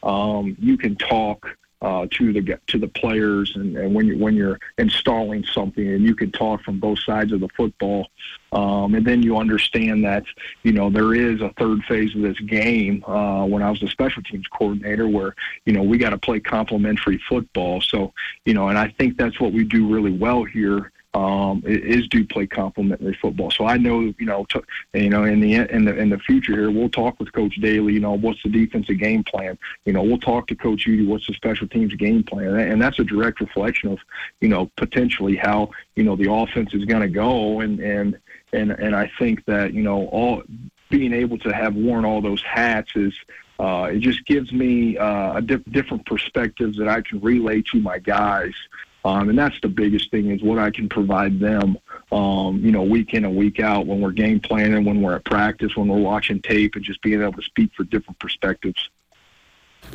um, 0.03 0.55
you 0.59 0.77
can 0.77 0.95
talk 0.95 1.57
uh, 1.81 2.05
to 2.11 2.31
the 2.31 2.59
to 2.67 2.77
the 2.77 2.87
players, 2.87 3.53
and, 3.55 3.75
and 3.75 3.93
when 3.93 4.05
you 4.05 4.17
when 4.17 4.35
you're 4.35 4.59
installing 4.77 5.43
something, 5.45 5.87
and 5.87 6.03
you 6.03 6.15
can 6.15 6.31
talk 6.31 6.63
from 6.63 6.79
both 6.79 6.99
sides 6.99 7.31
of 7.31 7.39
the 7.39 7.49
football, 7.49 8.07
um, 8.51 8.93
and 8.93 9.05
then 9.05 9.23
you 9.23 9.37
understand 9.37 10.03
that 10.05 10.23
you 10.63 10.71
know 10.71 10.89
there 10.89 11.15
is 11.15 11.41
a 11.41 11.49
third 11.57 11.83
phase 11.85 12.15
of 12.15 12.21
this 12.21 12.39
game. 12.41 13.03
Uh, 13.05 13.45
when 13.45 13.63
I 13.63 13.69
was 13.69 13.79
the 13.79 13.87
special 13.87 14.21
teams 14.21 14.47
coordinator, 14.47 15.07
where 15.07 15.35
you 15.65 15.73
know 15.73 15.81
we 15.81 15.97
got 15.97 16.11
to 16.11 16.17
play 16.17 16.39
complementary 16.39 17.19
football. 17.27 17.81
So 17.81 18.13
you 18.45 18.53
know, 18.53 18.69
and 18.69 18.77
I 18.77 18.89
think 18.89 19.17
that's 19.17 19.39
what 19.39 19.51
we 19.51 19.63
do 19.63 19.91
really 19.91 20.11
well 20.11 20.43
here 20.43 20.91
um, 21.13 21.61
is 21.65 22.07
do 22.07 22.25
play 22.25 22.47
complementary 22.47 23.17
football. 23.21 23.51
So 23.51 23.65
I 23.65 23.77
know, 23.77 24.13
you 24.17 24.25
know, 24.25 24.45
to, 24.45 24.63
you 24.93 25.09
know, 25.09 25.25
in 25.25 25.41
the 25.41 25.55
in 25.55 25.83
the 25.83 25.95
in 25.97 26.09
the 26.09 26.17
future 26.19 26.53
here, 26.53 26.71
we'll 26.71 26.89
talk 26.89 27.19
with 27.19 27.33
Coach 27.33 27.55
Daly. 27.55 27.93
You 27.93 27.99
know, 27.99 28.13
what's 28.13 28.41
the 28.43 28.49
defensive 28.49 28.97
game 28.97 29.23
plan? 29.23 29.57
You 29.85 29.93
know, 29.93 30.03
we'll 30.03 30.19
talk 30.19 30.47
to 30.47 30.55
Coach 30.55 30.87
Udy. 30.87 31.05
What's 31.05 31.27
the 31.27 31.33
special 31.33 31.67
teams 31.67 31.93
game 31.95 32.23
plan? 32.23 32.57
And 32.59 32.81
that's 32.81 32.99
a 32.99 33.03
direct 33.03 33.41
reflection 33.41 33.91
of, 33.91 33.99
you 34.39 34.47
know, 34.47 34.71
potentially 34.77 35.35
how 35.35 35.71
you 35.95 36.03
know 36.03 36.15
the 36.15 36.31
offense 36.31 36.73
is 36.73 36.85
going 36.85 37.01
to 37.01 37.09
go. 37.09 37.59
And 37.59 37.79
and 37.81 38.17
and 38.53 38.71
and 38.71 38.95
I 38.95 39.11
think 39.19 39.43
that 39.45 39.73
you 39.73 39.83
know 39.83 40.07
all 40.07 40.43
being 40.89 41.13
able 41.13 41.37
to 41.39 41.53
have 41.53 41.75
worn 41.75 42.05
all 42.05 42.21
those 42.21 42.41
hats 42.41 42.91
is. 42.95 43.13
Uh, 43.59 43.89
it 43.93 43.99
just 43.99 44.25
gives 44.25 44.51
me 44.51 44.97
uh, 44.97 45.37
a 45.37 45.41
di- 45.41 45.63
different 45.69 46.03
perspectives 46.07 46.79
that 46.79 46.87
I 46.87 46.99
can 47.01 47.19
relay 47.19 47.61
to 47.71 47.79
my 47.79 47.99
guys 47.99 48.55
um, 49.03 49.29
and 49.29 49.37
that's 49.37 49.59
the 49.61 49.67
biggest 49.67 50.11
thing 50.11 50.29
is 50.29 50.41
what 50.41 50.59
I 50.59 50.69
can 50.69 50.87
provide 50.87 51.39
them, 51.39 51.77
um, 52.11 52.59
you 52.63 52.71
know, 52.71 52.83
week 52.83 53.13
in 53.13 53.25
and 53.25 53.35
week 53.35 53.59
out 53.59 53.87
when 53.87 53.99
we're 53.99 54.11
game 54.11 54.39
planning, 54.39 54.85
when 54.85 55.01
we're 55.01 55.15
at 55.15 55.25
practice, 55.25 55.75
when 55.75 55.87
we're 55.87 55.99
watching 55.99 56.41
tape, 56.41 56.75
and 56.75 56.83
just 56.83 57.01
being 57.01 57.21
able 57.21 57.33
to 57.33 57.41
speak 57.41 57.71
for 57.75 57.83
different 57.83 58.19
perspectives. 58.19 58.89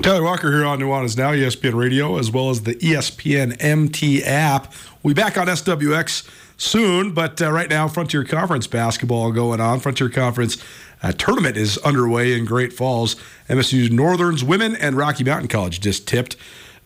Tyler 0.02 0.22
Walker 0.22 0.52
here 0.52 0.66
on 0.66 0.78
Nuanez 0.78 1.16
Now, 1.16 1.30
ESPN 1.32 1.75
Radio, 1.75 2.18
as 2.18 2.30
well 2.30 2.50
as 2.50 2.62
the 2.62 2.75
ESPN 2.75 3.56
MT 3.60 4.25
app. 4.25 4.72
We'll 5.02 5.14
be 5.14 5.20
back 5.20 5.38
on 5.38 5.46
SWX 5.46 6.28
soon, 6.58 7.12
but 7.12 7.40
uh, 7.40 7.50
right 7.50 7.70
now, 7.70 7.88
Frontier 7.88 8.25
Conference 8.25 8.66
basketball 8.66 9.32
going 9.32 9.60
on. 9.60 9.80
Frontier 9.80 10.10
Conference 10.10 10.58
uh, 11.02 11.12
tournament 11.12 11.56
is 11.56 11.78
underway 11.78 12.36
in 12.36 12.44
Great 12.44 12.72
Falls. 12.72 13.16
MSU 13.48 13.90
Northern's 13.90 14.44
women 14.44 14.76
and 14.76 14.96
Rocky 14.96 15.25
Mountain 15.25 15.48
College 15.48 15.80
just 15.80 16.06
tipped. 16.06 16.36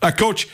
Uh, 0.02 0.12
Coach, 0.12 0.48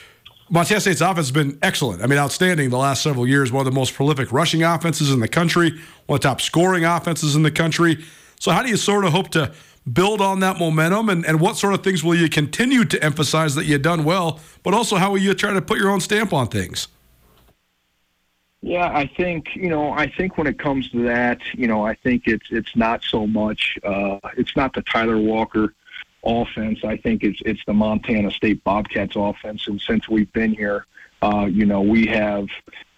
Montana 0.49 0.81
State's 0.81 1.01
offense 1.01 1.27
has 1.27 1.33
been 1.33 1.59
excellent. 1.63 2.03
I 2.03 2.07
mean, 2.07 2.19
outstanding 2.19 2.71
the 2.71 2.79
last 2.79 3.03
several 3.03 3.27
years. 3.27 3.51
One 3.51 3.67
of 3.67 3.73
the 3.73 3.77
most 3.77 3.95
prolific 3.95 4.31
rushing 4.31 4.63
offenses 4.63 5.11
in 5.11 5.19
the 5.19 5.29
country, 5.29 5.73
one 6.07 6.17
of 6.17 6.23
the 6.23 6.29
top 6.29 6.41
scoring 6.41 6.85
offenses 6.85 7.35
in 7.35 7.43
the 7.43 7.51
country. 7.51 8.05
So, 8.39 8.53
how 8.53 8.63
do 8.63 8.69
you 8.69 8.77
sort 8.77 9.05
of 9.05 9.13
hope 9.13 9.31
to 9.31 9.53
build 9.93 10.21
on 10.21 10.41
that 10.41 10.59
momentum? 10.59 11.09
And, 11.09 11.27
and 11.27 11.41
what 11.41 11.57
sort 11.57 11.75
of 11.75 11.83
things 11.83 12.05
will 12.05 12.15
you 12.15 12.29
continue 12.29 12.85
to 12.85 13.03
emphasize 13.03 13.57
that 13.57 13.65
you've 13.65 13.83
done 13.83 14.05
well, 14.05 14.39
but 14.63 14.73
also 14.73 14.97
how 14.97 15.11
will 15.11 15.19
you 15.19 15.35
try 15.35 15.53
to 15.53 15.63
put 15.63 15.79
your 15.79 15.91
own 15.91 16.01
stamp 16.01 16.33
on 16.33 16.47
things? 16.47 16.89
Yeah, 18.63 18.87
I 18.87 19.07
think 19.17 19.55
you 19.55 19.69
know. 19.69 19.93
I 19.93 20.09
think 20.09 20.39
when 20.39 20.47
it 20.47 20.59
comes 20.59 20.91
to 20.91 21.03
that, 21.05 21.41
you 21.55 21.67
know, 21.67 21.85
I 21.85 21.95
think 21.95 22.27
it's 22.27 22.47
it's 22.51 22.75
not 22.75 23.03
so 23.05 23.27
much. 23.27 23.79
Uh, 23.85 24.19
it's 24.37 24.57
not 24.57 24.75
the 24.75 24.83
Tyler 24.83 25.19
Walker 25.19 25.73
offense. 26.27 26.81
I 26.85 26.97
think 26.97 27.23
it's 27.23 27.41
it's 27.47 27.61
the 27.67 27.73
Montana 27.73 28.31
State 28.31 28.63
Bobcats 28.65 29.15
offense, 29.17 29.67
and 29.69 29.81
since 29.81 30.09
we've 30.09 30.33
been 30.33 30.53
here, 30.53 30.87
uh, 31.23 31.47
you 31.51 31.65
know, 31.65 31.81
we 31.81 32.07
have, 32.07 32.47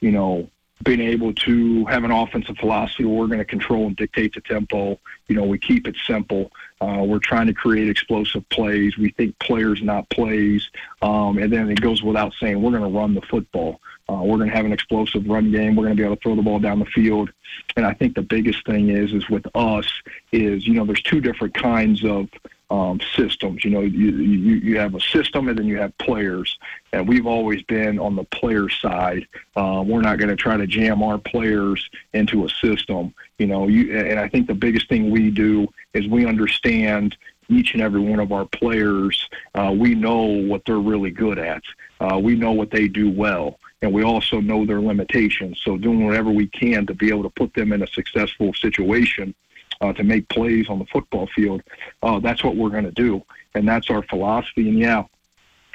you 0.01 0.11
know, 0.11 0.51
been 0.85 1.01
able 1.01 1.33
to 1.33 1.85
have 1.87 2.05
an 2.05 2.11
offensive 2.11 2.57
philosophy 2.59 3.05
where 3.05 3.19
we're 3.19 3.27
going 3.27 3.39
to 3.39 3.45
control 3.45 3.87
and 3.87 3.97
dictate 3.97 4.35
the 4.35 4.41
tempo. 4.41 4.99
You 5.27 5.37
know, 5.37 5.45
we 5.45 5.59
keep 5.59 5.89
it 5.89 5.97
simple. 6.07 6.53
Uh, 6.81 7.03
we're 7.05 7.19
trying 7.19 7.49
to 7.49 7.55
create 7.55 7.89
explosive 7.89 8.49
plays. 8.49 8.97
We 8.97 9.11
think 9.11 9.39
players, 9.41 9.83
not 9.83 10.09
plays. 10.11 10.69
Um, 11.03 11.39
and 11.39 11.53
then 11.53 11.69
it 11.71 11.81
goes 11.81 12.03
without 12.03 12.33
saying, 12.41 12.63
we're 12.63 12.71
going 12.71 12.91
to 12.91 12.99
run 12.99 13.15
the 13.15 13.23
football. 13.23 13.81
Uh, 14.11 14.23
we're 14.23 14.39
going 14.39 14.49
to 14.49 14.57
have 14.57 14.65
an 14.65 14.73
explosive 14.73 15.27
run 15.27 15.51
game. 15.51 15.77
We're 15.77 15.85
going 15.85 15.97
to 15.97 16.01
be 16.01 16.05
able 16.05 16.17
to 16.17 16.23
throw 16.23 16.35
the 16.35 16.43
ball 16.43 16.59
down 16.59 16.79
the 16.79 16.87
field. 16.87 17.31
And 17.77 17.85
I 17.85 17.93
think 17.93 18.15
the 18.15 18.23
biggest 18.23 18.65
thing 18.65 18.89
is, 18.89 19.13
is 19.13 19.29
with 19.29 19.47
us 19.55 19.87
is, 20.33 20.67
you 20.67 20.75
know, 20.75 20.85
there's 20.85 21.03
two 21.03 21.21
different 21.21 21.55
kinds 21.55 22.05
of 22.05 22.29
um, 22.71 23.01
systems. 23.17 23.65
You 23.65 23.71
know, 23.71 23.81
you, 23.81 24.11
you 24.11 24.57
you 24.57 24.79
have 24.79 24.95
a 24.95 25.01
system 25.01 25.49
and 25.49 25.59
then 25.59 25.67
you 25.67 25.79
have 25.79 25.97
players, 25.99 26.59
and 26.93 27.09
we've 27.09 27.27
always 27.27 27.63
been 27.63 27.99
on 27.99 28.15
the 28.15 28.25
player 28.25 28.69
side. 28.69 29.27
Uh, 29.57 29.83
we're 29.87 30.03
not 30.03 30.19
going 30.19 30.29
to 30.29 30.37
try 30.37 30.57
to 30.57 30.67
jam 30.67 31.03
our 31.03 31.19
players 31.19 31.89
into 32.13 32.45
a 32.45 32.49
system. 32.49 33.15
You 33.39 33.47
know, 33.47 33.69
you 33.69 33.97
and 33.99 34.19
I 34.19 34.29
think 34.29 34.47
the 34.47 34.55
biggest 34.55 34.89
thing 34.89 35.11
we 35.11 35.31
do 35.31 35.69
is 35.95 36.07
we 36.09 36.27
understand 36.27 37.17
each 37.49 37.73
and 37.73 37.83
every 37.83 38.01
one 38.01 38.21
of 38.21 38.33
our 38.33 38.47
players. 38.47 39.29
Uh, 39.55 39.75
we 39.77 39.95
know 39.95 40.23
what 40.23 40.65
they're 40.65 40.79
really 40.79 41.11
good 41.11 41.39
at. 41.39 41.63
Uh, 42.01 42.19
we 42.23 42.35
know 42.35 42.53
what 42.53 42.71
they 42.71 42.89
do 42.89 43.11
well. 43.11 43.59
And 43.81 43.93
we 43.93 44.03
also 44.03 44.41
know 44.41 44.67
their 44.67 44.81
limitations. 44.81 45.61
So, 45.65 45.77
doing 45.77 46.05
whatever 46.05 46.31
we 46.31 46.49
can 46.49 46.85
to 46.87 46.95
be 46.95 47.11
able 47.11 47.23
to 47.23 47.31
put 47.31 47.55
them 47.55 47.73
in 47.73 47.83
a 47.83 47.87
successful 47.87 48.53
situation 48.55 49.35
uh, 49.81 49.93
to 49.93 50.03
make 50.03 50.29
plays 50.29 50.69
on 50.69 50.81
the 50.81 50.87
football 50.87 51.29
field, 51.29 51.63
uh, 52.03 52.19
that's 52.19 52.43
what 52.43 52.57
we're 52.57 52.71
going 52.71 52.85
to 52.85 52.91
do, 52.91 53.23
and 53.55 53.69
that's 53.69 53.89
our 53.89 54.03
philosophy. 54.03 54.69
And 54.69 54.81
yeah, 54.81 55.05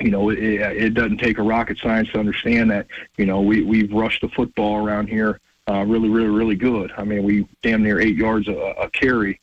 you 0.01 0.11
know, 0.11 0.29
it, 0.31 0.39
it 0.39 0.93
doesn't 0.93 1.19
take 1.19 1.37
a 1.37 1.43
rocket 1.43 1.77
science 1.77 2.09
to 2.11 2.19
understand 2.19 2.71
that. 2.71 2.87
You 3.17 3.25
know, 3.25 3.39
we 3.39 3.63
we've 3.63 3.93
rushed 3.93 4.19
the 4.19 4.29
football 4.29 4.85
around 4.85 5.07
here 5.07 5.39
uh, 5.69 5.85
really, 5.85 6.09
really, 6.09 6.29
really 6.29 6.55
good. 6.55 6.91
I 6.97 7.03
mean, 7.03 7.23
we 7.23 7.47
damn 7.61 7.83
near 7.83 7.99
eight 7.99 8.17
yards 8.17 8.47
a, 8.47 8.53
a 8.53 8.89
carry, 8.89 9.39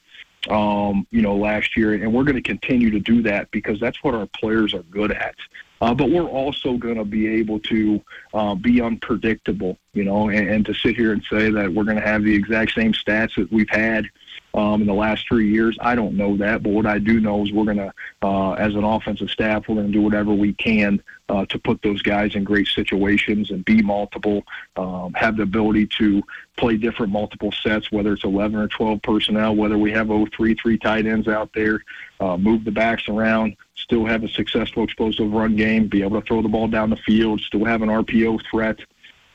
um, 0.49 1.07
you 1.11 1.23
know, 1.23 1.37
last 1.37 1.77
year, 1.77 1.95
and 1.95 2.13
we're 2.13 2.25
going 2.25 2.37
to 2.37 2.43
continue 2.43 2.91
to 2.91 3.01
do 3.01 3.23
that 3.23 3.51
because 3.51 3.79
that's 3.79 4.03
what 4.03 4.15
our 4.15 4.27
players 4.27 4.75
are 4.75 4.83
good 4.85 5.13
at. 5.13 5.35
Uh, 5.83 5.95
but 5.95 6.11
we're 6.11 6.29
also 6.29 6.77
going 6.77 6.97
to 6.97 7.05
be 7.05 7.27
able 7.27 7.59
to 7.59 8.03
uh, 8.35 8.55
be 8.55 8.83
unpredictable, 8.83 9.79
you 9.95 10.05
know, 10.05 10.29
and, 10.29 10.49
and 10.49 10.67
to 10.67 10.75
sit 10.75 10.95
here 10.95 11.13
and 11.13 11.23
say 11.31 11.51
that 11.51 11.73
we're 11.73 11.85
going 11.85 11.97
to 11.97 12.03
have 12.03 12.23
the 12.23 12.35
exact 12.35 12.73
same 12.73 12.93
stats 12.93 13.35
that 13.37 13.51
we've 13.51 13.71
had 13.71 14.05
um, 14.55 14.81
in 14.81 14.87
the 14.87 14.95
last 14.95 15.27
three 15.29 15.51
years. 15.51 15.77
I 15.81 15.95
don't 15.95 16.17
know 16.17 16.37
that, 16.39 16.63
but 16.63 16.71
what 16.71 16.87
I 16.87 16.99
do 16.99 17.21
know 17.21 17.45
is 17.45 17.53
we're 17.53 17.65
going 17.65 17.77
to, 17.77 17.93
uh, 18.23 18.53
as 18.53 18.75
an 18.75 18.85
offensive 18.85 19.31
staff, 19.31 19.69
we're 19.69 19.77
going 19.77 19.87
to 19.87 19.93
do 19.93 20.03
whatever 20.03 20.33
we 20.33 20.53
can 20.55 21.03
uh, 21.29 21.47
to 21.47 21.59
put 21.59 21.81
those 21.83 22.03
guys 22.03 22.35
in 22.35 22.45
great 22.45 22.67
situations 22.67 23.51
and 23.51 23.65
be 23.65 23.83
multiple, 23.83 24.45
um, 24.77 25.13
have 25.15 25.37
the 25.37 25.45
ability 25.45 25.87
to 25.99 26.23
play 26.57 26.77
different 26.77 27.13
multiple 27.13 27.53
sets, 27.53 27.91
whether 27.93 28.13
it's 28.13 28.25
11 28.25 28.59
or 28.59 28.69
12 28.69 29.01
personnel, 29.03 29.55
whether 29.55 29.79
we 29.79 29.93
have 29.93 30.09
03, 30.09 30.55
three 30.55 30.79
tight 30.79 31.07
ends 31.07 31.29
out 31.29 31.51
there, 31.55 31.83
uh, 32.19 32.37
move 32.37 32.65
the 32.65 32.71
backs 32.71 33.09
around, 33.09 33.57
still 33.77 34.05
have 34.05 34.25
a 34.25 34.29
successful 34.29 34.85
explosive 34.85 35.33
run 35.33 35.57
game, 35.57 35.87
be 35.87 36.03
able 36.03 36.21
to 36.21 36.27
throw 36.27 36.43
the 36.43 36.49
ball 36.49 36.69
down 36.69 36.91
the 36.91 36.97
field, 36.97 37.41
still 37.41 37.65
have 37.65 37.83
an 37.83 37.89
RPO 37.89 38.41
threat. 38.51 38.79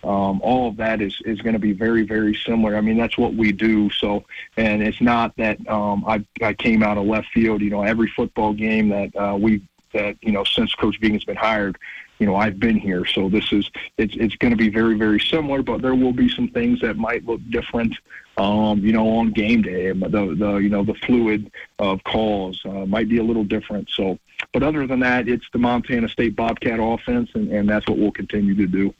Um, 0.05 0.39
all 0.43 0.67
of 0.67 0.77
that 0.77 1.01
is, 1.01 1.19
is 1.25 1.41
going 1.41 1.53
to 1.53 1.59
be 1.59 1.73
very, 1.73 2.03
very 2.03 2.35
similar. 2.35 2.75
I 2.75 2.81
mean, 2.81 2.97
that's 2.97 3.17
what 3.17 3.33
we 3.33 3.51
do. 3.51 3.89
So, 3.89 4.23
and 4.55 4.83
it's 4.83 5.01
not 5.01 5.35
that 5.37 5.67
um, 5.67 6.05
I, 6.07 6.23
I 6.41 6.53
came 6.53 6.83
out 6.83 6.97
of 6.97 7.05
left 7.05 7.29
field. 7.33 7.61
You 7.61 7.71
know, 7.71 7.81
every 7.81 8.07
football 8.15 8.53
game 8.53 8.89
that 8.89 9.15
uh, 9.15 9.35
we 9.35 9.61
that 9.93 10.17
you 10.21 10.31
know 10.31 10.43
since 10.43 10.73
Coach 10.75 10.99
Bean 10.99 11.13
has 11.13 11.23
been 11.23 11.35
hired, 11.35 11.77
you 12.19 12.25
know, 12.25 12.35
I've 12.35 12.59
been 12.59 12.77
here. 12.77 13.05
So 13.05 13.29
this 13.29 13.51
is 13.51 13.69
it's 13.97 14.15
it's 14.15 14.35
going 14.35 14.51
to 14.51 14.57
be 14.57 14.69
very, 14.69 14.95
very 14.95 15.19
similar. 15.19 15.61
But 15.63 15.81
there 15.81 15.95
will 15.95 16.13
be 16.13 16.29
some 16.29 16.49
things 16.49 16.81
that 16.81 16.97
might 16.97 17.25
look 17.25 17.41
different. 17.49 17.95
Um, 18.37 18.79
you 18.79 18.91
know, 18.91 19.07
on 19.07 19.31
game 19.31 19.61
day, 19.61 19.91
the 19.91 20.35
the 20.37 20.57
you 20.57 20.69
know 20.69 20.83
the 20.83 20.93
fluid 20.93 21.51
of 21.79 22.03
calls 22.03 22.61
uh, 22.65 22.85
might 22.85 23.09
be 23.09 23.17
a 23.17 23.23
little 23.23 23.43
different. 23.43 23.89
So, 23.89 24.19
but 24.53 24.61
other 24.61 24.85
than 24.85 24.99
that, 24.99 25.27
it's 25.27 25.45
the 25.51 25.59
Montana 25.59 26.09
State 26.09 26.35
Bobcat 26.35 26.79
offense, 26.79 27.31
and, 27.33 27.49
and 27.49 27.67
that's 27.67 27.87
what 27.87 27.97
we'll 27.97 28.11
continue 28.11 28.55
to 28.55 28.67
do. 28.67 28.93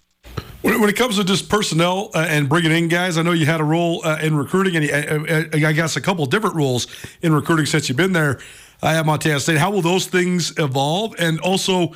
When, 0.66 0.90
it 0.90 0.96
comes 0.96 1.18
to 1.18 1.24
just 1.24 1.48
personnel 1.48 2.10
uh, 2.16 2.26
and 2.28 2.50
bringing 2.50 2.72
in 2.72 2.88
guys, 2.88 3.20
I 3.20 3.22
know 3.22 3.34
you 3.34 3.46
had 3.46 3.62
a 3.62 3.64
role 3.64 4.02
uh, 4.04 4.18
in 4.20 4.36
recruiting, 4.36 4.76
and 4.76 4.90
uh, 4.90 5.32
uh, 5.32 5.68
I 5.68 5.74
guess 5.74 5.96
a 5.96 6.02
couple 6.02 6.26
different 6.26 6.56
roles 6.56 6.88
in 7.22 7.34
recruiting 7.34 7.68
since 7.68 7.88
you've 7.88 8.00
been 8.00 8.14
there 8.14 8.40
at 8.82 9.06
Montana 9.06 9.40
State. 9.40 9.60
How 9.60 9.70
will 9.70 9.84
those 9.84 10.08
things 10.08 10.58
evolve? 10.58 11.14
And 11.20 11.40
also, 11.40 11.94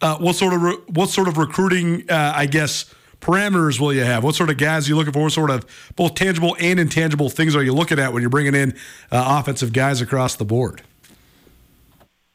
uh, 0.00 0.18
what 0.18 0.36
sort 0.36 0.54
of 0.54 0.62
re- 0.62 0.78
what 0.90 1.08
sort 1.10 1.26
of 1.26 1.36
recruiting, 1.36 2.08
uh, 2.08 2.32
I 2.36 2.46
guess, 2.46 2.94
parameters 3.20 3.80
will 3.80 3.92
you 3.92 4.04
have? 4.04 4.22
What 4.22 4.36
sort 4.36 4.50
of 4.50 4.56
guys 4.56 4.86
are 4.86 4.90
you 4.90 4.96
looking 4.96 5.12
for? 5.12 5.24
What 5.24 5.32
sort 5.32 5.50
of 5.50 5.66
both 5.96 6.14
tangible 6.14 6.56
and 6.60 6.78
intangible 6.78 7.28
things 7.28 7.56
are 7.56 7.62
you 7.64 7.74
looking 7.74 7.98
at 7.98 8.12
when 8.12 8.22
you're 8.22 8.30
bringing 8.30 8.54
in 8.54 8.76
offensive 9.10 9.72
guys 9.72 10.00
across 10.00 10.36
the 10.36 10.44
board? 10.44 10.82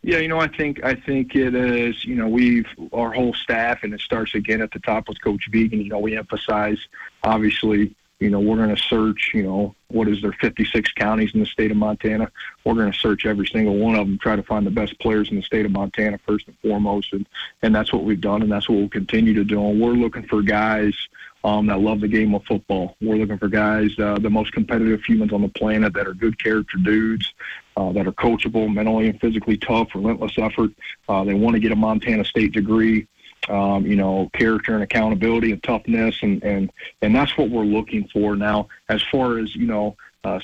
Yeah, 0.08 0.20
you 0.20 0.30
know, 0.30 0.40
I 0.40 0.48
think 0.48 0.82
I 0.86 0.96
think 0.96 1.36
it 1.36 1.54
is. 1.54 2.06
You 2.06 2.16
know, 2.16 2.30
we've 2.30 2.66
our 2.94 3.12
whole 3.12 3.34
staff, 3.34 3.80
and 3.84 3.94
it 3.94 4.00
starts 4.00 4.36
again 4.36 4.62
at 4.62 4.72
the 4.72 4.80
top 4.80 5.10
with 5.10 5.22
Coach 5.22 5.52
Vigen. 5.52 5.84
You 5.84 5.90
know, 5.90 6.00
we 6.00 6.16
emphasize 6.16 6.80
obviously. 7.24 7.94
You 8.22 8.30
know, 8.30 8.40
we're 8.40 8.56
going 8.56 8.74
to 8.74 8.82
search. 8.82 9.32
You 9.34 9.44
know, 9.44 9.76
what 9.90 10.08
is 10.08 10.22
there? 10.22 10.32
56 10.32 10.94
counties 10.94 11.32
in 11.34 11.42
the 11.42 11.46
state 11.46 11.72
of 11.72 11.78
Montana. 11.78 12.32
We're 12.64 12.76
going 12.76 12.90
to 12.90 12.98
search 12.98 13.26
every 13.26 13.48
single 13.48 13.78
one 13.78 13.96
of 13.96 14.08
them, 14.08 14.18
try 14.18 14.38
to 14.38 14.44
find 14.44 14.66
the 14.66 14.72
best 14.72 14.98
players 15.00 15.30
in 15.30 15.36
the 15.36 15.44
state 15.44 15.66
of 15.66 15.74
Montana 15.74 16.18
first 16.26 16.48
and 16.48 16.58
foremost, 16.60 17.12
and 17.12 17.28
and 17.62 17.76
that's 17.76 17.92
what 17.92 18.06
we've 18.06 18.22
done, 18.22 18.42
and 18.42 18.50
that's 18.50 18.70
what 18.70 18.78
we'll 18.78 18.88
continue 18.88 19.34
to 19.34 19.44
do. 19.44 19.62
And 19.62 19.82
we're 19.82 19.92
looking 19.92 20.26
for 20.26 20.42
guys 20.42 20.96
um, 21.44 21.68
that 21.68 21.80
love 21.80 22.00
the 22.00 22.08
game 22.08 22.34
of 22.34 22.46
football. 22.46 22.96
We're 23.02 23.18
looking 23.18 23.38
for 23.38 23.50
guys, 23.50 23.92
uh, 24.00 24.20
the 24.20 24.30
most 24.30 24.54
competitive 24.54 25.04
humans 25.04 25.34
on 25.34 25.42
the 25.42 25.50
planet, 25.50 25.94
that 25.94 26.08
are 26.08 26.14
good 26.14 26.42
character 26.42 26.78
dudes, 26.78 27.34
uh, 27.78 27.92
that 27.92 28.08
are 28.08 28.12
coachable, 28.12 28.74
mentally 28.74 29.08
and 29.08 29.22
physically 29.22 29.56
tough, 29.56 29.94
relentless 29.94 30.34
effort. 30.38 30.72
Uh, 31.08 31.24
they 31.24 31.36
want 31.36 31.54
to 31.54 31.60
get 31.60 31.72
a 31.72 31.76
Montana 31.76 32.26
State 32.26 32.52
degree. 32.52 33.08
Um, 33.50 33.86
you 33.86 33.96
know, 33.96 34.30
character 34.34 34.74
and 34.74 34.84
accountability 34.84 35.52
and 35.54 35.64
toughness, 35.64 36.18
and 36.22 36.44
and 36.44 36.72
and 37.02 37.16
that's 37.16 37.38
what 37.38 37.50
we're 37.50 37.64
looking 37.64 38.10
for 38.12 38.36
now. 38.36 38.68
As 38.90 39.02
far 39.04 39.38
as 39.38 39.56
you 39.56 39.68
know, 39.68 39.96
uh, 40.26 40.40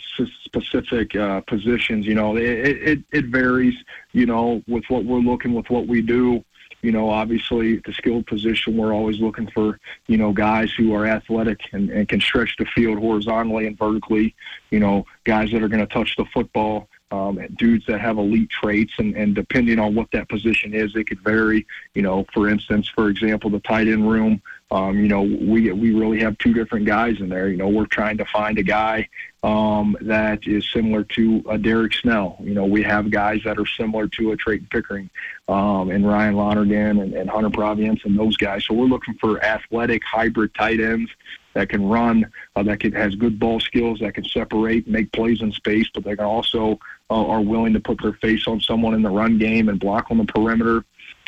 specific 0.45 1.13
uh, 1.15 1.41
positions, 1.41 2.05
you 2.05 2.13
know, 2.13 2.37
it, 2.37 2.43
it 2.43 2.99
it 3.11 3.25
varies. 3.25 3.73
You 4.13 4.27
know, 4.27 4.63
with 4.67 4.85
what 4.89 5.03
we're 5.03 5.17
looking, 5.19 5.53
with 5.53 5.69
what 5.69 5.87
we 5.87 6.01
do 6.01 6.45
you 6.83 6.91
know, 6.91 7.09
obviously 7.09 7.77
the 7.85 7.93
skilled 7.93 8.27
position, 8.27 8.75
we're 8.75 8.93
always 8.93 9.17
looking 9.19 9.49
for, 9.51 9.79
you 10.07 10.17
know, 10.17 10.33
guys 10.33 10.69
who 10.73 10.93
are 10.93 11.07
athletic 11.07 11.61
and, 11.71 11.89
and 11.89 12.09
can 12.09 12.19
stretch 12.19 12.55
the 12.59 12.65
field 12.65 12.99
horizontally 12.99 13.65
and 13.65 13.77
vertically, 13.77 14.35
you 14.69 14.81
know, 14.81 15.05
guys 15.23 15.49
that 15.51 15.63
are 15.63 15.69
going 15.69 15.79
to 15.79 15.91
touch 15.91 16.17
the 16.17 16.25
football, 16.33 16.89
um, 17.11 17.39
dudes 17.57 17.85
that 17.87 18.01
have 18.01 18.17
elite 18.17 18.49
traits, 18.49 18.93
and, 18.97 19.15
and 19.15 19.35
depending 19.35 19.79
on 19.79 19.93
what 19.93 20.09
that 20.11 20.29
position 20.29 20.73
is, 20.73 20.95
it 20.95 21.05
could 21.05 21.21
vary. 21.21 21.65
You 21.93 22.01
know, 22.01 22.25
for 22.33 22.49
instance, 22.49 22.87
for 22.87 23.09
example, 23.09 23.49
the 23.49 23.59
tight 23.59 23.87
end 23.87 24.09
room. 24.09 24.41
Um, 24.71 24.99
you 24.99 25.07
know, 25.07 25.21
we 25.21 25.71
we 25.71 25.93
really 25.93 26.19
have 26.21 26.37
two 26.39 26.53
different 26.53 26.87
guys 26.87 27.19
in 27.19 27.29
there. 27.29 27.49
You 27.49 27.57
know, 27.57 27.69
we're 27.69 27.85
trying 27.85 28.17
to 28.17 28.25
find 28.25 28.57
a 28.57 28.63
guy 28.63 29.07
um, 29.43 29.95
that 30.01 30.47
is 30.47 30.67
similar 30.71 31.03
to 31.03 31.43
a 31.49 31.57
Derryk 31.57 31.93
Snell. 31.93 32.37
You 32.39 32.55
know, 32.55 32.65
we 32.65 32.81
have 32.81 33.11
guys 33.11 33.41
that 33.43 33.59
are 33.59 33.67
similar 33.67 34.07
to 34.07 34.31
a 34.31 34.37
Trayton 34.37 34.67
Pickering 34.71 35.09
um, 35.47 35.91
and 35.91 36.07
Ryan 36.07 36.35
Lonergan 36.35 36.99
and, 36.99 37.13
and 37.13 37.29
Hunter 37.29 37.51
Provience 37.51 38.01
and 38.05 38.17
those 38.17 38.37
guys. 38.37 38.65
So 38.65 38.73
we're 38.73 38.85
looking 38.85 39.13
for 39.15 39.43
athletic 39.43 40.01
hybrid 40.03 40.55
tight 40.55 40.79
ends 40.79 41.11
that 41.53 41.69
can 41.69 41.87
run, 41.87 42.31
uh, 42.55 42.63
that 42.63 42.79
can, 42.79 42.93
has 42.93 43.15
good 43.15 43.39
ball 43.39 43.59
skills, 43.59 43.99
that 43.99 44.15
can 44.15 44.25
separate, 44.25 44.87
make 44.87 45.11
plays 45.11 45.41
in 45.41 45.51
space, 45.51 45.87
but 45.93 46.03
they 46.03 46.15
can 46.15 46.25
also 46.25 46.79
uh, 47.13 47.27
are 47.27 47.41
willing 47.41 47.73
to 47.73 47.79
put 47.79 48.01
their 48.01 48.13
face 48.13 48.47
on 48.47 48.59
someone 48.59 48.95
in 48.95 49.03
the 49.03 49.09
run 49.09 49.37
game 49.37 49.69
and 49.69 49.79
block 49.79 50.07
on 50.09 50.17
the 50.17 50.25
perimeter. 50.25 50.83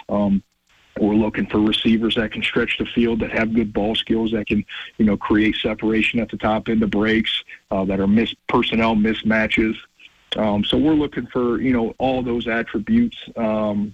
Um, 0.09 0.41
we're 0.99 1.13
looking 1.13 1.45
for 1.45 1.59
receivers 1.59 2.15
that 2.15 2.31
can 2.31 2.41
stretch 2.41 2.77
the 2.79 2.85
field, 2.85 3.19
that 3.19 3.31
have 3.31 3.53
good 3.53 3.71
ball 3.71 3.93
skills, 3.93 4.31
that 4.31 4.47
can, 4.47 4.65
you 4.97 5.05
know, 5.05 5.15
create 5.15 5.55
separation 5.57 6.19
at 6.19 6.29
the 6.29 6.37
top 6.37 6.69
end 6.69 6.81
of 6.81 6.89
breaks, 6.89 7.43
uh, 7.69 7.85
that 7.85 7.99
are 7.99 8.07
miss 8.07 8.33
personnel 8.47 8.95
mismatches. 8.95 9.75
Um, 10.37 10.63
so 10.63 10.77
we're 10.77 10.93
looking 10.93 11.27
for, 11.27 11.61
you 11.61 11.71
know, 11.71 11.93
all 11.99 12.23
those 12.23 12.47
attributes 12.47 13.17
um, 13.35 13.93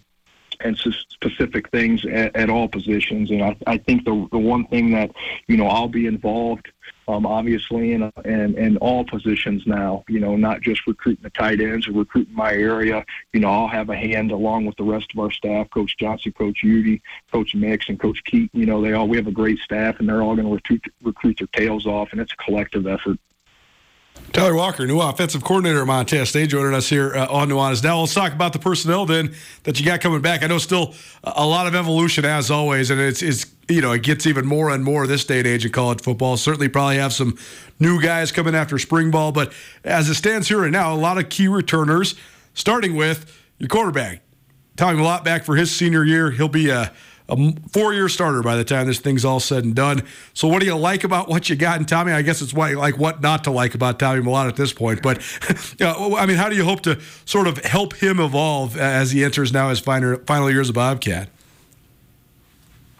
and 0.61 0.77
specific 0.77 1.69
things 1.71 2.05
at, 2.05 2.35
at, 2.35 2.49
all 2.49 2.67
positions. 2.67 3.31
And 3.31 3.43
I, 3.43 3.57
I 3.67 3.77
think 3.77 4.05
the 4.05 4.27
the 4.31 4.39
one 4.39 4.65
thing 4.67 4.91
that, 4.91 5.11
you 5.47 5.57
know, 5.57 5.67
I'll 5.67 5.89
be 5.89 6.05
involved 6.05 6.71
um, 7.07 7.25
obviously, 7.25 7.93
in, 7.93 8.11
in, 8.25 8.57
in 8.57 8.77
all 8.77 9.03
positions 9.03 9.63
now, 9.65 10.03
you 10.07 10.19
know, 10.19 10.35
not 10.35 10.61
just 10.61 10.85
recruiting 10.87 11.23
the 11.23 11.29
tight 11.31 11.59
ends 11.59 11.87
or 11.87 11.93
recruiting 11.93 12.35
my 12.35 12.53
area. 12.53 13.03
You 13.33 13.39
know, 13.39 13.49
I'll 13.49 13.67
have 13.67 13.89
a 13.89 13.95
hand 13.95 14.31
along 14.31 14.65
with 14.65 14.77
the 14.77 14.83
rest 14.83 15.11
of 15.13 15.19
our 15.19 15.31
staff, 15.31 15.69
Coach 15.71 15.97
Johnson, 15.97 16.31
Coach 16.33 16.63
Udy, 16.63 17.01
Coach 17.31 17.55
Mix, 17.55 17.89
and 17.89 17.99
Coach 17.99 18.23
Keeton. 18.25 18.59
You 18.59 18.65
know, 18.65 18.81
they 18.81 18.93
all, 18.93 19.07
we 19.07 19.17
have 19.17 19.27
a 19.27 19.31
great 19.31 19.59
staff, 19.59 19.99
and 19.99 20.07
they're 20.07 20.21
all 20.21 20.35
going 20.35 20.47
to 20.47 20.53
recruit, 20.53 20.83
recruit 21.01 21.39
their 21.39 21.47
tails 21.47 21.85
off, 21.85 22.09
and 22.11 22.21
it's 22.21 22.33
a 22.33 22.43
collective 22.43 22.87
effort. 22.87 23.17
Tyler 24.33 24.55
Walker, 24.55 24.87
new 24.87 25.01
offensive 25.01 25.43
coordinator 25.43 25.81
at 25.81 25.87
Montana 25.87 26.25
State, 26.25 26.49
joining 26.49 26.73
us 26.73 26.87
here 26.87 27.13
uh, 27.13 27.27
on 27.27 27.49
Nuanez. 27.49 27.83
Now 27.83 27.99
let's 27.99 28.13
talk 28.13 28.31
about 28.31 28.53
the 28.53 28.59
personnel 28.59 29.05
then 29.05 29.35
that 29.63 29.77
you 29.77 29.85
got 29.85 29.99
coming 29.99 30.21
back. 30.21 30.41
I 30.41 30.47
know 30.47 30.57
still 30.57 30.93
a 31.25 31.45
lot 31.45 31.67
of 31.67 31.75
evolution 31.75 32.23
as 32.23 32.49
always, 32.49 32.89
and 32.91 33.01
it's 33.01 33.21
it's 33.21 33.45
you 33.67 33.81
know 33.81 33.91
it 33.91 34.03
gets 34.03 34.25
even 34.25 34.45
more 34.45 34.69
and 34.69 34.85
more 34.85 35.05
this 35.05 35.25
day 35.25 35.39
and 35.39 35.47
age 35.47 35.65
in 35.65 35.73
college 35.73 35.99
football. 35.99 36.37
Certainly, 36.37 36.69
probably 36.69 36.95
have 36.95 37.11
some 37.11 37.37
new 37.77 38.01
guys 38.01 38.31
coming 38.31 38.55
after 38.55 38.79
spring 38.79 39.11
ball, 39.11 39.33
but 39.33 39.51
as 39.83 40.09
it 40.09 40.15
stands 40.15 40.47
here 40.47 40.61
right 40.61 40.71
now, 40.71 40.93
a 40.93 40.95
lot 40.95 41.17
of 41.17 41.27
key 41.27 41.49
returners. 41.49 42.15
Starting 42.53 42.95
with 42.95 43.37
your 43.57 43.67
quarterback, 43.67 44.21
Tommy 44.77 44.97
Mellott 44.97 45.25
back 45.25 45.43
for 45.43 45.57
his 45.57 45.75
senior 45.75 46.05
year. 46.05 46.31
He'll 46.31 46.47
be 46.47 46.69
a 46.69 46.93
a 47.31 47.53
four 47.69 47.93
year 47.93 48.09
starter 48.09 48.43
by 48.43 48.55
the 48.55 48.63
time 48.63 48.87
this 48.87 48.99
thing's 48.99 49.25
all 49.25 49.39
said 49.39 49.63
and 49.63 49.73
done. 49.73 50.03
So, 50.33 50.47
what 50.47 50.59
do 50.59 50.65
you 50.65 50.75
like 50.75 51.03
about 51.03 51.27
what 51.27 51.49
you 51.49 51.55
got 51.55 51.79
in 51.79 51.85
Tommy? 51.85 52.11
I 52.11 52.21
guess 52.21 52.41
it's 52.41 52.53
why 52.53 52.73
like 52.73 52.97
what 52.97 53.21
not 53.21 53.45
to 53.45 53.51
like 53.51 53.73
about 53.73 53.97
Tommy 53.97 54.21
Mellott 54.21 54.47
at 54.47 54.55
this 54.55 54.73
point. 54.73 55.01
But, 55.01 55.21
I 55.81 56.25
mean, 56.25 56.37
how 56.37 56.49
do 56.49 56.55
you 56.55 56.63
hope 56.63 56.81
to 56.81 56.99
sort 57.25 57.47
of 57.47 57.57
help 57.59 57.95
him 57.95 58.19
evolve 58.19 58.77
as 58.77 59.11
he 59.11 59.23
enters 59.23 59.51
now 59.51 59.69
his 59.69 59.79
final, 59.79 60.17
final 60.27 60.51
years 60.51 60.69
of 60.69 60.75
Bobcat? 60.75 61.29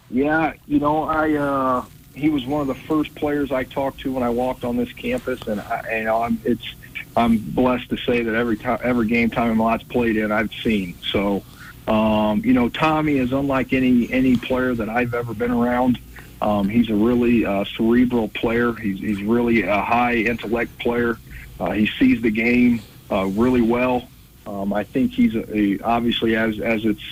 Yeah, 0.10 0.54
you 0.66 0.80
know, 0.80 1.04
I. 1.04 1.34
Uh 1.34 1.86
he 2.14 2.30
was 2.30 2.46
one 2.46 2.62
of 2.62 2.68
the 2.68 2.76
first 2.76 3.14
players 3.16 3.52
I 3.52 3.64
talked 3.64 4.02
to 4.02 4.12
when 4.12 4.24
I 4.24 4.30
walked 4.30 4.64
on 4.64 4.78
this 4.78 4.92
campus, 4.92 5.42
and 5.48 5.62
I, 5.62 6.02
know, 6.04 6.24
I'm 6.24 6.40
it's 6.44 6.74
I'm 7.16 7.38
blessed 7.38 7.90
to 7.90 7.98
say 7.98 8.24
that 8.24 8.36
every 8.36 8.58
time 8.58 8.80
every 8.84 9.08
game 9.08 9.30
Tommy 9.30 9.56
Mellott's 9.56 9.84
played 9.84 10.18
in, 10.18 10.32
I've 10.32 10.54
seen. 10.54 10.96
So 11.12 11.44
um, 11.92 12.42
you 12.46 12.54
know, 12.54 12.70
Tommy 12.70 13.18
is 13.18 13.34
unlike 13.34 13.74
any 13.74 14.12
any 14.14 14.38
player 14.38 14.74
that 14.74 14.88
I've 14.88 15.14
ever 15.14 15.34
been 15.34 15.52
around. 15.52 16.00
Um, 16.42 16.70
he's 16.70 16.90
a 16.90 16.96
really 16.96 17.46
uh, 17.46 17.66
cerebral 17.66 18.30
player. 18.30 18.72
He's 18.74 19.00
he's 19.00 19.22
really 19.22 19.64
a 19.64 19.82
high 19.82 20.16
intellect 20.16 20.80
player. 20.80 21.20
Uh, 21.60 21.72
he 21.72 21.88
sees 22.00 22.22
the 22.22 22.32
game 22.32 22.82
uh, 23.12 23.26
really 23.26 23.62
well. 23.62 24.08
Um, 24.48 24.72
I 24.72 24.86
think 24.86 25.12
he's 25.12 25.36
a, 25.36 25.58
a, 25.58 25.80
obviously 25.82 26.38
as 26.38 26.62
as 26.62 26.86
it's 26.86 27.04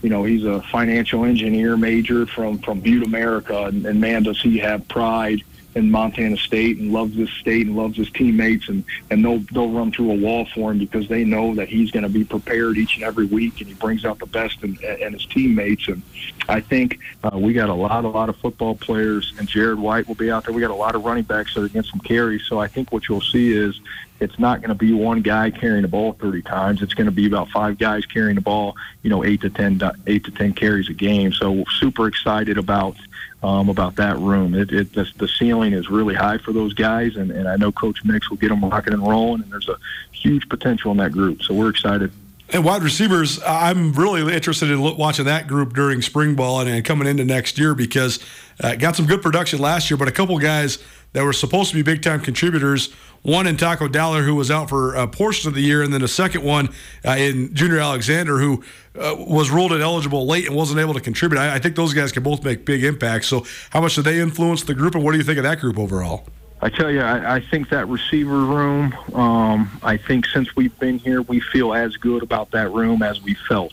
you 0.00 0.08
know 0.08 0.24
he's 0.24 0.44
a 0.44 0.62
financial 0.62 1.26
engineer 1.26 1.76
major 1.76 2.24
from 2.24 2.58
from 2.60 2.80
Butte 2.80 3.06
America, 3.06 3.64
and, 3.64 3.84
and 3.84 4.00
man 4.00 4.22
does 4.22 4.40
he 4.40 4.56
have 4.58 4.88
pride 4.88 5.42
in 5.74 5.90
Montana 5.90 6.36
State 6.36 6.78
and 6.78 6.92
loves 6.92 7.16
this 7.16 7.30
state 7.30 7.66
and 7.66 7.76
loves 7.76 7.96
his 7.96 8.10
teammates 8.10 8.68
and 8.68 8.84
and 9.10 9.24
they'll 9.24 9.40
they'll 9.52 9.70
run 9.70 9.90
through 9.90 10.10
a 10.10 10.16
wall 10.16 10.46
for 10.54 10.70
him 10.70 10.78
because 10.78 11.08
they 11.08 11.24
know 11.24 11.54
that 11.54 11.68
he's 11.68 11.90
going 11.90 12.02
to 12.02 12.08
be 12.08 12.24
prepared 12.24 12.76
each 12.76 12.96
and 12.96 13.04
every 13.04 13.26
week 13.26 13.60
and 13.60 13.68
he 13.68 13.74
brings 13.74 14.04
out 14.04 14.18
the 14.18 14.26
best 14.26 14.62
in, 14.62 14.76
in 14.82 15.12
his 15.12 15.26
teammates 15.26 15.88
and 15.88 16.02
I 16.48 16.60
think 16.60 16.98
uh, 17.24 17.38
we 17.38 17.52
got 17.52 17.68
a 17.68 17.74
lot 17.74 18.04
a 18.04 18.08
lot 18.08 18.28
of 18.28 18.36
football 18.36 18.74
players 18.74 19.32
and 19.38 19.48
Jared 19.48 19.78
White 19.78 20.08
will 20.08 20.14
be 20.14 20.30
out 20.30 20.44
there. 20.44 20.52
We 20.52 20.60
got 20.60 20.70
a 20.70 20.74
lot 20.74 20.94
of 20.94 21.04
running 21.04 21.24
backs 21.24 21.54
that 21.54 21.62
are 21.62 21.68
getting 21.68 21.90
some 21.90 22.00
carries. 22.00 22.42
So 22.44 22.58
I 22.58 22.68
think 22.68 22.92
what 22.92 23.08
you'll 23.08 23.20
see 23.20 23.52
is 23.52 23.80
it's 24.20 24.38
not 24.38 24.60
going 24.60 24.68
to 24.68 24.74
be 24.74 24.92
one 24.92 25.20
guy 25.22 25.50
carrying 25.50 25.82
the 25.82 25.88
ball 25.88 26.12
30 26.12 26.42
times. 26.42 26.82
It's 26.82 26.94
going 26.94 27.06
to 27.06 27.12
be 27.12 27.26
about 27.26 27.48
five 27.48 27.78
guys 27.78 28.06
carrying 28.06 28.36
the 28.36 28.40
ball, 28.40 28.76
you 29.02 29.10
know, 29.10 29.24
eight 29.24 29.40
to 29.42 29.50
10, 29.50 29.80
eight 30.06 30.24
to 30.24 30.30
10 30.30 30.52
carries 30.54 30.88
a 30.88 30.92
game. 30.92 31.32
So 31.32 31.64
super 31.78 32.06
excited 32.06 32.58
about 32.58 32.96
um, 33.42 33.68
about 33.68 33.96
that 33.96 34.18
room. 34.18 34.54
It, 34.54 34.72
it 34.72 34.92
the, 34.92 35.06
the 35.16 35.28
ceiling 35.28 35.72
is 35.72 35.88
really 35.88 36.14
high 36.14 36.38
for 36.38 36.52
those 36.52 36.74
guys, 36.74 37.16
and, 37.16 37.30
and 37.30 37.48
I 37.48 37.56
know 37.56 37.72
Coach 37.72 38.04
Mix 38.04 38.30
will 38.30 38.36
get 38.36 38.48
them 38.48 38.64
rocking 38.64 38.92
and 38.92 39.06
rolling, 39.06 39.42
and 39.42 39.50
there's 39.50 39.68
a 39.68 39.76
huge 40.12 40.48
potential 40.48 40.90
in 40.92 40.98
that 40.98 41.12
group. 41.12 41.42
So 41.42 41.54
we're 41.54 41.70
excited. 41.70 42.12
And 42.50 42.64
wide 42.64 42.82
receivers, 42.82 43.40
I'm 43.46 43.94
really 43.94 44.34
interested 44.34 44.70
in 44.70 44.80
watching 44.82 45.24
that 45.24 45.48
group 45.48 45.72
during 45.72 46.02
spring 46.02 46.34
ball 46.34 46.60
and, 46.60 46.68
and 46.68 46.84
coming 46.84 47.08
into 47.08 47.24
next 47.24 47.58
year 47.58 47.74
because 47.74 48.18
uh, 48.62 48.76
got 48.76 48.94
some 48.94 49.06
good 49.06 49.22
production 49.22 49.58
last 49.58 49.90
year, 49.90 49.96
but 49.96 50.06
a 50.06 50.12
couple 50.12 50.38
guys 50.38 50.78
that 51.12 51.24
were 51.24 51.32
supposed 51.32 51.70
to 51.70 51.76
be 51.76 51.82
big 51.82 52.02
time 52.02 52.20
contributors. 52.20 52.92
One 53.22 53.46
in 53.46 53.56
Taco 53.56 53.86
Dowler, 53.86 54.22
who 54.22 54.34
was 54.34 54.50
out 54.50 54.68
for 54.68 54.94
a 54.94 55.06
portion 55.06 55.48
of 55.48 55.54
the 55.54 55.60
year, 55.60 55.82
and 55.82 55.94
then 55.94 56.02
a 56.02 56.08
second 56.08 56.42
one 56.42 56.70
uh, 57.04 57.12
in 57.12 57.54
Junior 57.54 57.78
Alexander, 57.78 58.38
who 58.38 58.64
uh, 58.98 59.14
was 59.16 59.50
ruled 59.50 59.72
ineligible 59.72 60.26
late 60.26 60.46
and 60.46 60.56
wasn't 60.56 60.80
able 60.80 60.94
to 60.94 61.00
contribute. 61.00 61.38
I, 61.38 61.54
I, 61.54 61.58
think 61.60 61.76
those 61.76 61.94
guys 61.94 62.10
can 62.10 62.24
both 62.24 62.42
make 62.44 62.64
big 62.64 62.82
impacts. 62.82 63.28
So, 63.28 63.46
how 63.70 63.80
much 63.80 63.94
do 63.94 64.02
they 64.02 64.20
influence 64.20 64.64
the 64.64 64.74
group, 64.74 64.96
and 64.96 65.04
what 65.04 65.12
do 65.12 65.18
you 65.18 65.24
think 65.24 65.38
of 65.38 65.44
that 65.44 65.60
group 65.60 65.78
overall? 65.78 66.26
I 66.60 66.68
tell 66.68 66.90
you, 66.90 67.00
I, 67.00 67.36
I 67.36 67.40
think 67.40 67.68
that 67.70 67.86
receiver 67.88 68.44
room. 68.44 68.92
Um, 69.14 69.80
I 69.82 69.96
think 69.96 70.26
since 70.26 70.54
we've 70.56 70.76
been 70.78 70.98
here, 70.98 71.22
we 71.22 71.40
feel 71.40 71.74
as 71.74 71.96
good 71.96 72.22
about 72.22 72.50
that 72.52 72.70
room 72.72 73.02
as 73.02 73.20
we 73.22 73.34
felt 73.34 73.72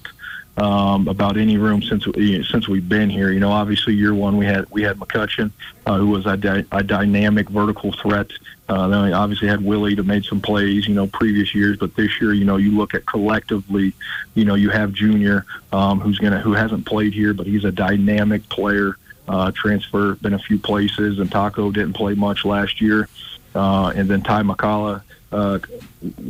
um, 0.60 1.08
about 1.08 1.38
any 1.38 1.58
room 1.58 1.82
since 1.82 2.06
since 2.50 2.67
we've 2.67 2.88
been 2.88 3.10
here. 3.10 3.32
You 3.32 3.39
know, 3.39 3.52
obviously 3.52 3.93
year 3.93 4.13
one 4.13 4.38
we 4.38 4.45
had 4.45 4.69
we 4.69 4.82
had 4.82 4.98
McCutcheon, 4.98 5.52
uh, 5.86 5.98
who 5.98 6.08
was 6.08 6.26
a, 6.26 6.36
di- 6.36 6.65
a 6.72 6.84
dynamic 6.84 7.50
vertical 7.50 7.93
threat. 7.93 8.28
Uh, 8.67 8.88
then 8.88 9.06
we 9.06 9.12
obviously 9.13 9.48
had 9.48 9.63
Willie 9.63 9.95
to 9.95 10.04
made 10.04 10.26
some 10.26 10.41
plays, 10.41 10.88
you 10.88 10.93
know, 10.93 11.08
previous 11.08 11.56
years, 11.56 11.78
but 11.78 11.95
this 11.95 12.22
year, 12.22 12.34
you 12.34 12.45
know, 12.45 12.58
you 12.58 12.78
look 12.78 12.93
at 12.93 13.06
collectively, 13.06 13.93
you 14.36 14.45
know, 14.45 14.54
you 14.54 14.69
have 14.69 14.93
Junior, 14.93 15.45
um, 15.72 16.00
who's 16.00 16.19
gonna 16.19 16.39
who 16.39 16.54
hasn't 16.54 16.86
played 16.86 17.13
here, 17.13 17.34
but 17.34 17.48
he's 17.48 17.63
a 17.65 17.72
dynamic 17.72 18.48
player. 18.50 18.98
Uh, 19.28 19.52
transfer 19.52 20.15
been 20.15 20.34
a 20.34 20.39
few 20.39 20.58
places, 20.58 21.19
and 21.19 21.32
Taco 21.32 21.72
didn't 21.72 21.93
play 21.93 22.15
much 22.15 22.45
last 22.45 22.82
year, 22.82 23.08
uh, 23.54 23.93
and 23.95 24.10
then 24.10 24.24
Ty 24.24 24.41
McCullough 24.41 25.04
uh, 25.32 25.60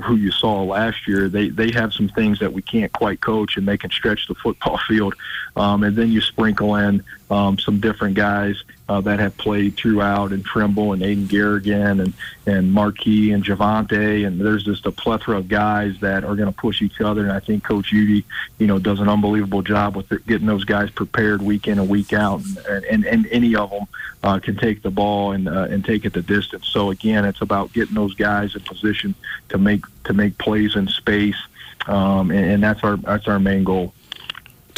who 0.03 0.15
you 0.15 0.31
saw 0.31 0.63
last 0.63 1.07
year, 1.07 1.29
they 1.29 1.49
they 1.49 1.71
have 1.71 1.93
some 1.93 2.09
things 2.09 2.39
that 2.39 2.51
we 2.51 2.61
can't 2.61 2.91
quite 2.91 3.21
coach, 3.21 3.57
and 3.57 3.67
they 3.67 3.77
can 3.77 3.89
stretch 3.91 4.27
the 4.27 4.35
football 4.35 4.77
field. 4.87 5.15
Um, 5.55 5.83
and 5.83 5.95
then 5.95 6.11
you 6.11 6.21
sprinkle 6.21 6.75
in 6.75 7.03
um, 7.29 7.57
some 7.59 7.79
different 7.79 8.15
guys 8.15 8.63
uh, 8.89 8.99
that 9.01 9.19
have 9.19 9.37
played 9.37 9.77
throughout, 9.77 10.31
and 10.31 10.43
Trimble 10.43 10.93
and 10.93 11.03
Aiden 11.03 11.27
Garrigan 11.27 11.99
and 12.01 12.13
and 12.47 12.73
Marquis 12.73 13.31
and 13.31 13.43
Javante, 13.43 14.25
and 14.25 14.41
there's 14.41 14.63
just 14.63 14.87
a 14.87 14.91
plethora 14.91 15.37
of 15.37 15.47
guys 15.47 15.99
that 15.99 16.23
are 16.23 16.35
going 16.35 16.51
to 16.51 16.59
push 16.59 16.81
each 16.81 16.99
other. 16.99 17.21
And 17.21 17.31
I 17.31 17.39
think 17.39 17.63
Coach 17.63 17.93
Udy, 17.93 18.25
you 18.57 18.65
know, 18.65 18.79
does 18.79 18.99
an 18.99 19.07
unbelievable 19.07 19.61
job 19.61 19.95
with 19.95 20.09
getting 20.25 20.47
those 20.47 20.65
guys 20.65 20.89
prepared 20.89 21.43
week 21.43 21.67
in 21.67 21.77
and 21.77 21.87
week 21.87 22.13
out, 22.13 22.41
and 22.67 22.83
and, 22.85 23.05
and 23.05 23.27
any 23.27 23.55
of 23.55 23.69
them 23.69 23.85
uh, 24.23 24.39
can 24.39 24.57
take 24.57 24.81
the 24.81 24.91
ball 24.91 25.33
and 25.33 25.47
uh, 25.47 25.67
and 25.69 25.85
take 25.85 26.03
it 26.03 26.13
the 26.13 26.23
distance. 26.23 26.67
So 26.67 26.89
again, 26.89 27.25
it's 27.25 27.41
about 27.41 27.71
getting 27.73 27.93
those 27.93 28.15
guys 28.15 28.55
in 28.55 28.61
position 28.61 29.13
to 29.49 29.59
make 29.59 29.85
to 30.05 30.13
make 30.13 30.39
plays 30.39 30.75
in 30.75 30.87
space, 30.87 31.37
um, 31.85 32.31
and, 32.31 32.45
and 32.53 32.63
that's 32.63 32.83
our 32.83 32.97
that's 32.97 33.27
our 33.27 33.39
main 33.39 33.63
goal. 33.63 33.93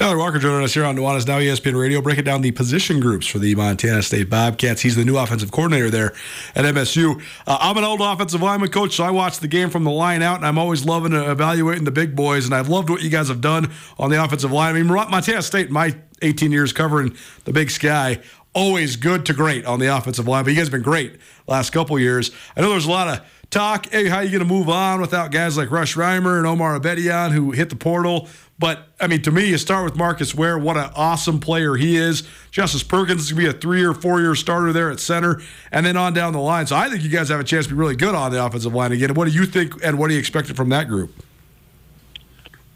Tyler 0.02 0.18
Walker 0.18 0.40
joining 0.40 0.64
us 0.64 0.74
here 0.74 0.84
on 0.84 0.96
Nuanez 0.96 1.28
Now 1.28 1.38
ESPN 1.38 1.80
Radio, 1.80 2.02
breaking 2.02 2.24
down 2.24 2.42
the 2.42 2.50
position 2.50 3.00
groups 3.00 3.28
for 3.28 3.38
the 3.38 3.54
Montana 3.54 4.02
State 4.02 4.32
Bobcats. 4.32 4.82
He's 4.82 4.96
the 4.96 5.06
new 5.06 5.16
offensive 5.16 5.52
coordinator 5.52 5.92
there 5.92 6.14
at 6.56 6.66
MSU. 6.66 7.22
Uh, 7.46 7.60
I'm 7.62 7.78
an 7.78 7.84
old 7.84 8.02
offensive 8.02 8.42
lineman 8.42 8.72
coach, 8.72 8.96
so 8.96 9.04
I 9.04 9.12
watch 9.12 9.38
the 9.38 9.48
game 9.48 9.70
from 9.70 9.84
the 9.84 9.92
line 9.92 10.24
out, 10.24 10.38
and 10.38 10.46
I'm 10.48 10.58
always 10.58 10.86
loving 10.86 11.14
evaluating 11.14 11.84
the 11.84 11.92
big 11.92 12.16
boys. 12.16 12.46
And 12.46 12.56
I've 12.56 12.68
loved 12.68 12.90
what 12.90 13.04
you 13.04 13.12
guys 13.12 13.28
have 13.28 13.42
done 13.42 13.72
on 14.00 14.10
the 14.10 14.24
offensive 14.24 14.52
line. 14.52 14.76
I 14.76 14.82
mean, 14.82 14.88
Montana 14.88 15.44
State, 15.44 15.70
my 15.70 15.96
18 16.24 16.52
years 16.52 16.74
covering 16.74 17.16
the 17.46 17.54
Big 17.54 17.70
Sky, 17.70 18.22
always 18.56 18.96
good 18.96 19.24
to 19.28 19.34
great 19.34 19.66
on 19.66 19.80
the 19.80 19.96
offensive 19.96 20.28
line. 20.28 20.46
But 20.46 20.50
you 20.50 20.56
guys 20.56 20.66
have 20.66 20.72
been 20.72 20.82
great 20.82 21.18
last 21.46 21.70
couple 21.70 22.00
years. 22.00 22.32
I 22.58 22.62
know 22.62 22.72
there's 22.72 22.88
a 22.88 22.92
lot 22.92 23.08
of 23.08 23.24
talk. 23.52 23.86
Hey, 23.92 24.08
how 24.08 24.18
are 24.18 24.24
you 24.24 24.32
going 24.32 24.40
to 24.40 24.52
move 24.52 24.68
on 24.68 25.00
without 25.00 25.30
guys 25.30 25.58
like 25.58 25.70
Rush 25.70 25.96
Reimer 25.96 26.40
and 26.40 26.48
Omar 26.48 26.80
Abedian 26.80 27.32
who 27.32 27.52
hit 27.52 27.70
the 27.70 27.76
portal? 27.76 28.30
But 28.62 28.88
I 29.00 29.08
mean, 29.08 29.24
to 29.24 29.32
me, 29.32 29.50
you 29.50 29.58
start 29.58 29.84
with 29.84 29.96
Marcus 29.98 30.34
Wehr. 30.34 30.62
What 30.62 30.78
an 30.78 30.92
awesome 30.96 31.40
player 31.40 31.74
he 31.74 31.98
is. 31.98 32.22
Justice 32.52 32.84
Perkins 32.84 33.22
is 33.22 33.32
going 33.32 33.46
to 33.48 33.52
be 33.52 33.58
a 33.58 33.60
three 33.60 33.84
or 33.84 33.96
four 33.96 34.22
year 34.22 34.36
starter 34.36 34.72
there 34.72 34.92
at 34.92 35.00
center, 35.00 35.42
and 35.72 35.84
then 35.84 35.98
on 35.98 36.14
down 36.14 36.32
the 36.32 36.40
line. 36.40 36.68
So 36.68 36.76
I 36.76 36.88
think 36.88 37.02
you 37.02 37.10
guys 37.10 37.30
have 37.30 37.40
a 37.40 37.44
chance 37.44 37.66
to 37.66 37.74
be 37.74 37.76
really 37.76 37.96
good 37.96 38.14
on 38.14 38.32
the 38.32 38.46
offensive 38.46 38.74
line 38.74 38.92
again. 38.92 39.16
What 39.16 39.28
do 39.28 39.34
you 39.34 39.48
think, 39.48 39.84
and 39.84 39.98
what 39.98 40.10
do 40.10 40.14
you 40.14 40.20
expect 40.20 40.48
from 40.56 40.70
that 40.70 40.88
group? 40.88 41.12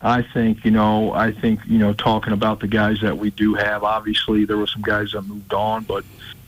I 0.02 0.24
think, 0.24 0.66
you 0.66 0.72
know, 0.72 1.14
I 1.14 1.32
think, 1.32 1.60
you 1.68 1.78
know, 1.78 1.94
talking 1.94 2.34
about 2.34 2.60
the 2.60 2.68
guys 2.68 3.00
that 3.02 3.18
we 3.18 3.30
do 3.30 3.54
have, 3.54 3.84
obviously 3.84 4.44
there 4.44 4.58
were 4.58 4.68
some 4.68 4.82
guys 4.82 5.12
that 5.12 5.22
moved 5.22 5.54
on, 5.54 5.84
but 5.84 6.04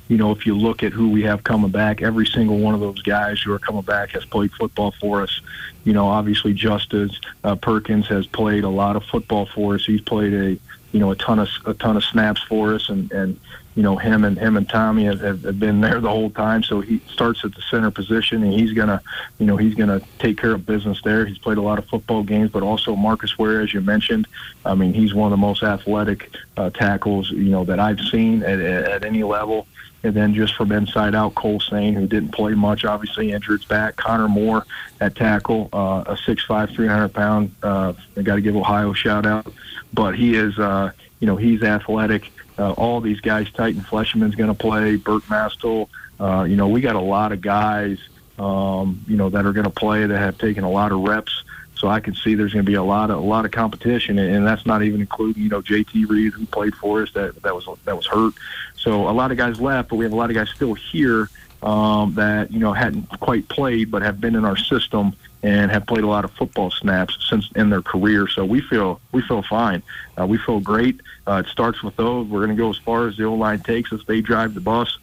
you 0.07 0.17
know, 0.17 0.31
if 0.31 0.45
you 0.45 0.55
look 0.55 0.83
at 0.83 0.93
who 0.93 1.09
we 1.09 1.23
have 1.23 1.43
coming 1.43 1.71
back, 1.71 2.01
every 2.01 2.25
single 2.25 2.59
one 2.59 2.73
of 2.73 2.79
those 2.79 3.01
guys 3.01 3.41
who 3.41 3.51
are 3.51 3.59
coming 3.59 3.81
back 3.81 4.11
has 4.11 4.23
played 4.25 4.51
football 4.53 4.93
for 4.99 5.21
us. 5.21 5.41
You 5.83 5.93
know, 5.93 6.07
obviously 6.07 6.53
Justice 6.53 7.19
uh, 7.43 7.55
Perkins 7.55 8.07
has 8.07 8.25
played 8.25 8.63
a 8.63 8.69
lot 8.69 8.95
of 8.95 9.03
football 9.03 9.45
for 9.47 9.75
us. 9.75 9.85
He's 9.85 10.01
played 10.01 10.33
a, 10.33 10.49
you 10.93 10.99
know, 10.99 11.11
a 11.11 11.15
ton 11.15 11.39
of 11.39 11.49
a 11.65 11.73
ton 11.73 11.97
of 11.97 12.03
snaps 12.03 12.41
for 12.43 12.73
us, 12.73 12.87
and 12.89 13.11
and 13.11 13.39
you 13.75 13.83
know 13.83 13.97
him 13.97 14.23
and 14.23 14.37
him 14.37 14.55
and 14.55 14.67
Tommy 14.67 15.03
have, 15.05 15.19
have 15.19 15.59
been 15.59 15.81
there 15.81 15.99
the 15.99 16.09
whole 16.09 16.29
time. 16.29 16.63
So 16.63 16.79
he 16.79 17.01
starts 17.11 17.43
at 17.43 17.53
the 17.53 17.61
center 17.69 17.91
position, 17.91 18.43
and 18.43 18.53
he's 18.53 18.71
gonna, 18.71 19.01
you 19.39 19.45
know, 19.45 19.57
he's 19.57 19.75
gonna 19.75 20.01
take 20.19 20.37
care 20.37 20.53
of 20.53 20.65
business 20.65 21.01
there. 21.03 21.25
He's 21.25 21.37
played 21.37 21.57
a 21.57 21.61
lot 21.61 21.79
of 21.79 21.85
football 21.87 22.23
games, 22.23 22.49
but 22.49 22.63
also 22.63 22.95
Marcus 22.95 23.33
Wehr, 23.37 23.61
as 23.61 23.73
you 23.73 23.81
mentioned. 23.81 24.25
I 24.65 24.73
mean, 24.73 24.93
he's 24.93 25.13
one 25.13 25.27
of 25.27 25.31
the 25.31 25.41
most 25.45 25.63
athletic 25.63 26.33
uh, 26.55 26.69
tackles 26.69 27.29
you 27.29 27.49
know 27.49 27.65
that 27.65 27.81
I've 27.81 27.99
seen 27.99 28.41
at, 28.43 28.61
at 28.61 29.03
any 29.03 29.23
level. 29.23 29.67
And 30.03 30.13
then 30.13 30.33
just 30.33 30.55
from 30.55 30.71
inside 30.71 31.15
out, 31.15 31.35
Cole 31.35 31.59
Sane, 31.59 31.93
who 31.93 32.07
didn't 32.07 32.29
play 32.29 32.53
much, 32.53 32.85
obviously 32.85 33.31
injured 33.31 33.61
his 33.61 33.67
back. 33.67 33.95
Connor 33.95 34.27
Moore 34.27 34.65
at 35.01 35.15
tackle, 35.15 35.69
uh, 35.73 36.03
a 36.05 36.15
6'5", 36.15 36.75
300 36.75 37.09
pound. 37.09 37.55
Uh, 37.63 37.93
I 38.15 38.21
got 38.21 38.35
to 38.35 38.41
give 38.41 38.55
Ohio 38.55 38.91
a 38.91 38.95
shout 38.95 39.25
out, 39.25 39.51
but 39.93 40.15
he 40.15 40.35
is, 40.35 40.57
uh, 40.59 40.91
you 41.19 41.27
know, 41.27 41.35
he's 41.35 41.63
athletic. 41.63 42.31
Uh, 42.59 42.71
all 42.73 43.01
these 43.01 43.19
guys, 43.19 43.51
Titan 43.51 43.81
Fleshman's 43.81 44.35
going 44.35 44.49
to 44.49 44.53
play. 44.53 44.95
Burt 44.95 45.23
Mastel. 45.29 45.89
Uh, 46.19 46.43
you 46.43 46.55
know, 46.55 46.67
we 46.67 46.81
got 46.81 46.95
a 46.95 47.01
lot 47.01 47.31
of 47.31 47.41
guys, 47.41 47.99
um, 48.39 49.03
you 49.07 49.17
know, 49.17 49.29
that 49.29 49.45
are 49.45 49.53
going 49.53 49.65
to 49.65 49.69
play 49.69 50.05
that 50.05 50.17
have 50.17 50.37
taken 50.37 50.63
a 50.63 50.69
lot 50.69 50.91
of 50.91 51.01
reps. 51.01 51.43
So 51.77 51.87
I 51.87 51.99
can 51.99 52.15
see 52.15 52.33
there's 52.33 52.53
going 52.53 52.65
to 52.65 52.69
be 52.69 52.75
a 52.75 52.83
lot 52.83 53.11
of 53.11 53.17
a 53.17 53.21
lot 53.21 53.45
of 53.45 53.51
competition, 53.51 54.17
and 54.17 54.45
that's 54.45 54.65
not 54.65 54.81
even 54.81 54.99
including 55.01 55.43
you 55.43 55.49
know 55.49 55.61
JT 55.61 56.09
Reed 56.09 56.33
who 56.33 56.45
played 56.47 56.75
for 56.75 57.03
us 57.03 57.11
that 57.13 57.41
that 57.43 57.53
was 57.53 57.67
that 57.85 57.95
was 57.95 58.07
hurt. 58.07 58.33
So 58.77 59.09
a 59.09 59.11
lot 59.11 59.31
of 59.31 59.37
guys 59.37 59.59
left, 59.59 59.89
but 59.89 59.95
we 59.95 60.05
have 60.05 60.13
a 60.13 60.15
lot 60.15 60.29
of 60.29 60.35
guys 60.35 60.49
still 60.49 60.73
here 60.73 61.29
um, 61.63 62.13
that 62.15 62.51
you 62.51 62.59
know 62.59 62.73
hadn't 62.73 63.07
quite 63.19 63.47
played, 63.49 63.91
but 63.91 64.01
have 64.01 64.21
been 64.21 64.35
in 64.35 64.45
our 64.45 64.57
system 64.57 65.15
and 65.43 65.71
have 65.71 65.85
played 65.85 66.03
a 66.03 66.07
lot 66.07 66.25
of 66.25 66.31
football 66.31 66.71
snaps 66.71 67.17
since 67.29 67.49
in 67.55 67.69
their 67.69 67.81
career. 67.81 68.27
So 68.27 68.45
we 68.45 68.61
feel 68.61 68.99
we 69.11 69.21
feel 69.21 69.41
fine. 69.43 69.83
Uh, 70.19 70.25
we 70.27 70.37
feel 70.37 70.59
great. 70.59 71.01
Uh, 71.27 71.43
it 71.45 71.49
starts 71.49 71.83
with 71.83 71.95
those. 71.95 72.27
We're 72.27 72.45
going 72.45 72.55
to 72.55 72.61
go 72.61 72.69
as 72.69 72.77
far 72.77 73.07
as 73.07 73.17
the 73.17 73.25
O 73.25 73.33
line 73.33 73.59
takes 73.59 73.91
us. 73.91 74.01
They 74.05 74.21
drive 74.21 74.53
the 74.53 74.61
bus. 74.61 74.97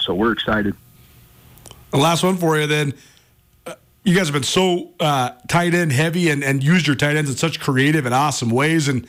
So 0.00 0.14
we're 0.14 0.32
excited. 0.32 0.74
The 1.90 1.98
last 1.98 2.22
one 2.22 2.36
for 2.36 2.58
you 2.58 2.66
then. 2.66 2.94
Uh, 3.66 3.74
you 4.04 4.16
guys 4.16 4.26
have 4.26 4.32
been 4.32 4.42
so 4.42 4.90
uh, 4.98 5.32
tight 5.48 5.74
end 5.74 5.92
heavy 5.92 6.30
and, 6.30 6.42
and 6.42 6.62
used 6.62 6.86
your 6.86 6.96
tight 6.96 7.16
ends 7.16 7.30
in 7.30 7.36
such 7.36 7.60
creative 7.60 8.06
and 8.06 8.14
awesome 8.14 8.50
ways. 8.50 8.88
And 8.88 9.06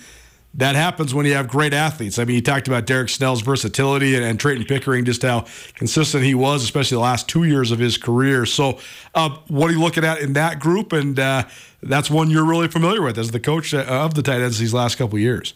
that 0.56 0.76
happens 0.76 1.14
when 1.14 1.26
you 1.26 1.34
have 1.34 1.48
great 1.48 1.74
athletes. 1.74 2.20
I 2.20 2.26
mean, 2.26 2.36
you 2.36 2.42
talked 2.42 2.68
about 2.68 2.86
Derryk 2.86 3.10
Snell's 3.10 3.42
versatility 3.42 4.16
and, 4.16 4.24
and 4.24 4.40
Trayton 4.40 4.66
Pickering, 4.66 5.04
just 5.04 5.24
how 5.24 5.46
consistent 5.74 6.24
he 6.24 6.36
was, 6.36 6.64
especially 6.64 6.96
the 6.96 7.02
last 7.02 7.28
two 7.28 7.44
years 7.44 7.72
of 7.72 7.80
his 7.80 7.98
career. 7.98 8.46
So, 8.46 8.80
uh, 9.16 9.30
what 9.48 9.70
are 9.70 9.74
you 9.74 9.80
looking 9.80 10.06
at 10.06 10.20
in 10.20 10.34
that 10.34 10.60
group? 10.60 10.94
And 10.94 11.20
uh, 11.20 11.46
that's 11.82 12.10
one 12.10 12.30
you're 12.30 12.46
really 12.46 12.68
familiar 12.68 13.02
with 13.02 13.18
as 13.18 13.32
the 13.32 13.40
coach 13.40 13.74
of 13.74 14.14
the 14.14 14.22
tight 14.22 14.42
ends 14.42 14.60
these 14.60 14.74
last 14.74 14.96
couple 14.96 15.18
years. 15.18 15.56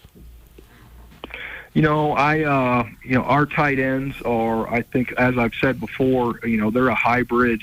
You 1.74 1.84
know, 1.84 2.14
I 2.14 2.42
uh, 2.42 2.88
you 3.04 3.14
know 3.14 3.22
our 3.22 3.46
tight 3.46 3.78
ends 3.78 4.20
are. 4.24 4.68
I 4.68 4.82
think, 4.82 5.12
as 5.12 5.38
I've 5.38 5.54
said 5.62 5.80
before, 5.80 6.40
you 6.44 6.58
know, 6.58 6.72
they're 6.72 6.88
a 6.88 6.96
hybrid. 6.96 7.62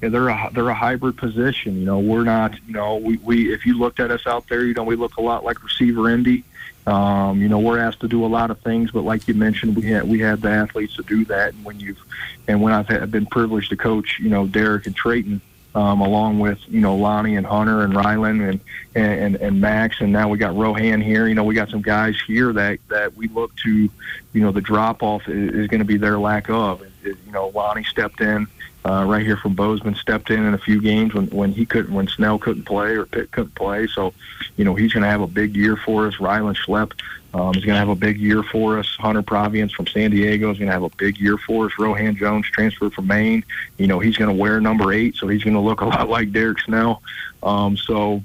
You 0.00 0.08
know, 0.08 0.10
they're 0.10 0.28
a 0.30 0.50
they're 0.52 0.68
a 0.68 0.74
hybrid 0.74 1.16
position. 1.16 1.76
You 1.76 1.84
know, 1.84 2.00
we're 2.00 2.24
not. 2.24 2.56
You 2.66 2.72
know, 2.72 2.96
we, 2.96 3.18
we 3.18 3.54
if 3.54 3.64
you 3.64 3.78
looked 3.78 4.00
at 4.00 4.10
us 4.10 4.26
out 4.26 4.48
there, 4.48 4.64
you 4.64 4.74
know, 4.74 4.82
we 4.82 4.96
look 4.96 5.16
a 5.16 5.20
lot 5.20 5.44
like 5.44 5.62
receiver 5.62 6.10
Indy. 6.10 6.42
Um, 6.86 7.40
you 7.40 7.48
know, 7.48 7.60
we're 7.60 7.78
asked 7.78 8.00
to 8.00 8.08
do 8.08 8.24
a 8.24 8.26
lot 8.26 8.50
of 8.50 8.58
things, 8.60 8.90
but 8.90 9.02
like 9.02 9.28
you 9.28 9.34
mentioned, 9.34 9.76
we 9.76 9.82
had 9.82 10.08
we 10.08 10.18
had 10.18 10.40
the 10.40 10.50
athletes 10.50 10.96
to 10.96 11.02
do 11.02 11.24
that. 11.26 11.54
And 11.54 11.64
when 11.64 11.78
you've 11.78 12.02
and 12.48 12.60
when 12.60 12.72
I've 12.72 12.88
had, 12.88 13.10
been 13.10 13.26
privileged 13.26 13.70
to 13.70 13.76
coach, 13.76 14.18
you 14.20 14.28
know, 14.28 14.46
Derryk 14.46 14.86
and 14.86 14.96
Trayton, 14.96 15.40
um, 15.76 16.00
along 16.00 16.40
with 16.40 16.58
you 16.68 16.80
know 16.80 16.96
Lonnie 16.96 17.36
and 17.36 17.46
Hunter 17.46 17.82
and 17.82 17.94
Rylan 17.94 18.48
and, 18.50 18.60
and 18.96 19.36
and 19.36 19.60
Max, 19.60 20.00
and 20.00 20.12
now 20.12 20.28
we 20.28 20.38
got 20.38 20.56
Rohan 20.56 21.00
here. 21.00 21.28
You 21.28 21.36
know, 21.36 21.44
we 21.44 21.54
got 21.54 21.70
some 21.70 21.82
guys 21.82 22.16
here 22.26 22.52
that 22.52 22.80
that 22.88 23.16
we 23.16 23.28
look 23.28 23.54
to. 23.58 23.88
You 24.32 24.40
know, 24.40 24.50
the 24.50 24.60
drop 24.60 25.04
off 25.04 25.28
is, 25.28 25.54
is 25.54 25.66
going 25.68 25.80
to 25.80 25.86
be 25.86 25.98
their 25.98 26.18
lack 26.18 26.50
of. 26.50 26.82
You 27.04 27.16
know, 27.30 27.48
Lonnie 27.48 27.84
stepped 27.84 28.20
in 28.20 28.48
uh, 28.84 29.04
right 29.06 29.24
here 29.24 29.36
from 29.36 29.54
Bozeman 29.54 29.94
stepped 29.94 30.30
in 30.30 30.44
in 30.44 30.54
a 30.54 30.58
few 30.58 30.80
games 30.80 31.14
when 31.14 31.26
when 31.28 31.52
he 31.52 31.64
couldn't 31.64 31.94
when 31.94 32.08
Snell 32.08 32.38
couldn't 32.38 32.64
play 32.64 32.96
or 32.96 33.06
Pitt 33.06 33.30
couldn't 33.30 33.54
play. 33.54 33.86
So, 33.86 34.12
you 34.56 34.64
know, 34.64 34.74
he's 34.74 34.92
going 34.92 35.04
to 35.04 35.08
have 35.08 35.20
a 35.20 35.26
big 35.26 35.56
year 35.56 35.76
for 35.76 36.08
us. 36.08 36.16
Rylan 36.16 36.56
Schlepp 36.56 36.92
um, 37.34 37.54
is 37.54 37.64
going 37.64 37.74
to 37.74 37.78
have 37.78 37.88
a 37.88 37.94
big 37.94 38.18
year 38.18 38.42
for 38.42 38.78
us. 38.78 38.96
Hunter 38.98 39.22
Provience 39.22 39.72
from 39.72 39.86
San 39.86 40.10
Diego 40.10 40.50
is 40.50 40.58
going 40.58 40.66
to 40.66 40.72
have 40.72 40.82
a 40.82 40.90
big 40.96 41.18
year 41.18 41.38
for 41.38 41.66
us. 41.66 41.72
Rohan 41.78 42.16
Jones 42.16 42.46
transferred 42.46 42.92
from 42.92 43.06
Maine. 43.06 43.44
You 43.78 43.86
know, 43.86 44.00
he's 44.00 44.16
going 44.16 44.34
to 44.34 44.40
wear 44.40 44.60
number 44.60 44.92
eight, 44.92 45.14
so 45.14 45.28
he's 45.28 45.44
going 45.44 45.54
to 45.54 45.60
look 45.60 45.80
a 45.80 45.86
lot 45.86 46.08
like 46.08 46.32
Derryk 46.32 46.60
Snell. 46.64 47.02
Um, 47.42 47.76
so, 47.76 48.22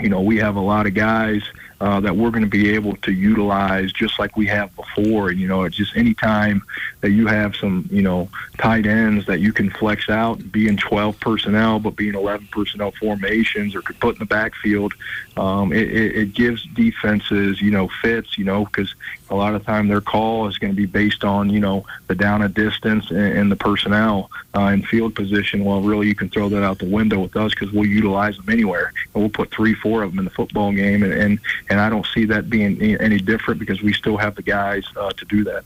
you 0.00 0.10
know, 0.10 0.20
we 0.20 0.36
have 0.36 0.56
a 0.56 0.60
lot 0.60 0.86
of 0.86 0.94
guys 0.94 1.42
uh, 1.80 2.00
that 2.00 2.16
we're 2.16 2.30
going 2.30 2.42
to 2.42 2.50
be 2.50 2.74
able 2.74 2.96
to 2.96 3.12
utilize 3.12 3.92
just 3.92 4.18
like 4.18 4.36
we 4.36 4.46
have 4.46 4.74
before. 4.74 5.28
And, 5.28 5.38
you 5.38 5.46
know, 5.46 5.62
it's 5.62 5.76
just 5.76 5.96
any 5.96 6.12
time 6.14 6.62
that 7.02 7.10
you 7.10 7.26
have 7.26 7.54
some, 7.54 7.88
you 7.90 8.02
know, 8.02 8.28
tight 8.58 8.86
ends 8.86 9.26
that 9.26 9.40
you 9.40 9.52
can 9.52 9.70
flex 9.70 10.08
out, 10.08 10.50
be 10.50 10.66
in 10.66 10.76
12 10.76 11.20
personnel, 11.20 11.78
but 11.78 11.94
be 11.94 12.08
in 12.08 12.16
11 12.16 12.48
personnel 12.50 12.90
formations 12.92 13.76
or 13.76 13.82
could 13.82 13.98
put 14.00 14.16
in 14.16 14.18
the 14.18 14.26
backfield, 14.26 14.92
um, 15.36 15.72
it, 15.72 15.88
it, 15.88 16.16
it 16.16 16.34
gives 16.34 16.64
defenses, 16.74 17.60
you 17.60 17.70
know, 17.70 17.88
fits, 18.02 18.36
you 18.36 18.44
know, 18.44 18.64
because 18.64 18.94
a 19.30 19.34
lot 19.34 19.54
of 19.54 19.64
time 19.64 19.88
their 19.88 20.00
call 20.00 20.48
is 20.48 20.58
going 20.58 20.72
to 20.72 20.76
be 20.76 20.86
based 20.86 21.24
on, 21.24 21.50
you 21.50 21.60
know, 21.60 21.84
the 22.06 22.14
down 22.14 22.42
a 22.42 22.48
distance 22.48 23.10
and, 23.10 23.18
and 23.18 23.52
the 23.52 23.56
personnel 23.56 24.30
uh, 24.54 24.62
and 24.62 24.86
field 24.86 25.14
position. 25.14 25.64
Well, 25.64 25.82
really, 25.82 26.06
you 26.06 26.14
can 26.14 26.28
throw 26.30 26.48
that 26.48 26.62
out 26.62 26.78
the 26.78 26.88
window 26.88 27.20
with 27.20 27.36
us 27.36 27.52
because 27.52 27.72
we'll 27.72 27.86
utilize 27.86 28.36
them 28.36 28.48
anywhere. 28.48 28.92
And 29.14 29.22
we'll 29.22 29.30
put 29.30 29.50
three, 29.50 29.74
four 29.74 30.02
of 30.02 30.10
them 30.10 30.18
in 30.20 30.24
the 30.24 30.30
football 30.30 30.72
game. 30.72 31.02
And, 31.02 31.12
and, 31.12 31.38
and 31.68 31.80
I 31.80 31.90
don't 31.90 32.06
see 32.06 32.24
that 32.26 32.48
being 32.48 32.80
any 33.00 33.18
different 33.18 33.60
because 33.60 33.82
we 33.82 33.92
still 33.92 34.16
have 34.16 34.34
the 34.34 34.42
guys 34.42 34.84
uh, 34.96 35.10
to 35.10 35.24
do 35.26 35.44
that. 35.44 35.64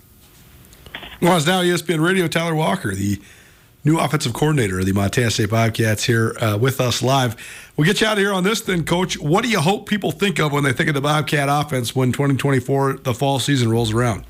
Well, 1.21 1.37
it's 1.37 1.47
now 1.47 1.63
ESPN 1.63 2.05
Radio, 2.05 2.27
Tyler 2.27 2.55
Walker, 2.55 2.95
the 2.95 3.21
new 3.85 3.99
offensive 3.99 4.33
coordinator 4.33 4.79
of 4.79 4.87
the 4.87 4.93
Montana 4.93 5.31
State 5.31 5.51
Bobcats, 5.51 6.05
here 6.05 6.37
uh, 6.41 6.57
with 6.61 6.81
us 6.81 7.03
live. 7.03 7.37
We'll 7.77 7.87
get 7.87 8.01
you 8.01 8.07
out 8.07 8.15
of 8.15 8.19
here 8.19 8.33
on 8.33 8.45
this 8.45 8.61
then, 8.61 8.85
Coach. 8.85 9.19
What 9.19 9.43
do 9.43 9.51
you 9.51 9.61
hope 9.61 9.89
people 9.89 10.13
think 10.13 10.39
of 10.39 10.53
when 10.53 10.65
they 10.65 10.73
think 10.73 10.89
of 10.89 10.95
the 10.95 11.01
Bobcat 11.01 11.49
offense 11.51 11.95
when 11.95 12.13
2024, 12.13 12.95
the 12.99 13.15
fall 13.15 13.39
season 13.39 13.71
rolls 13.71 13.93
around? 13.93 14.25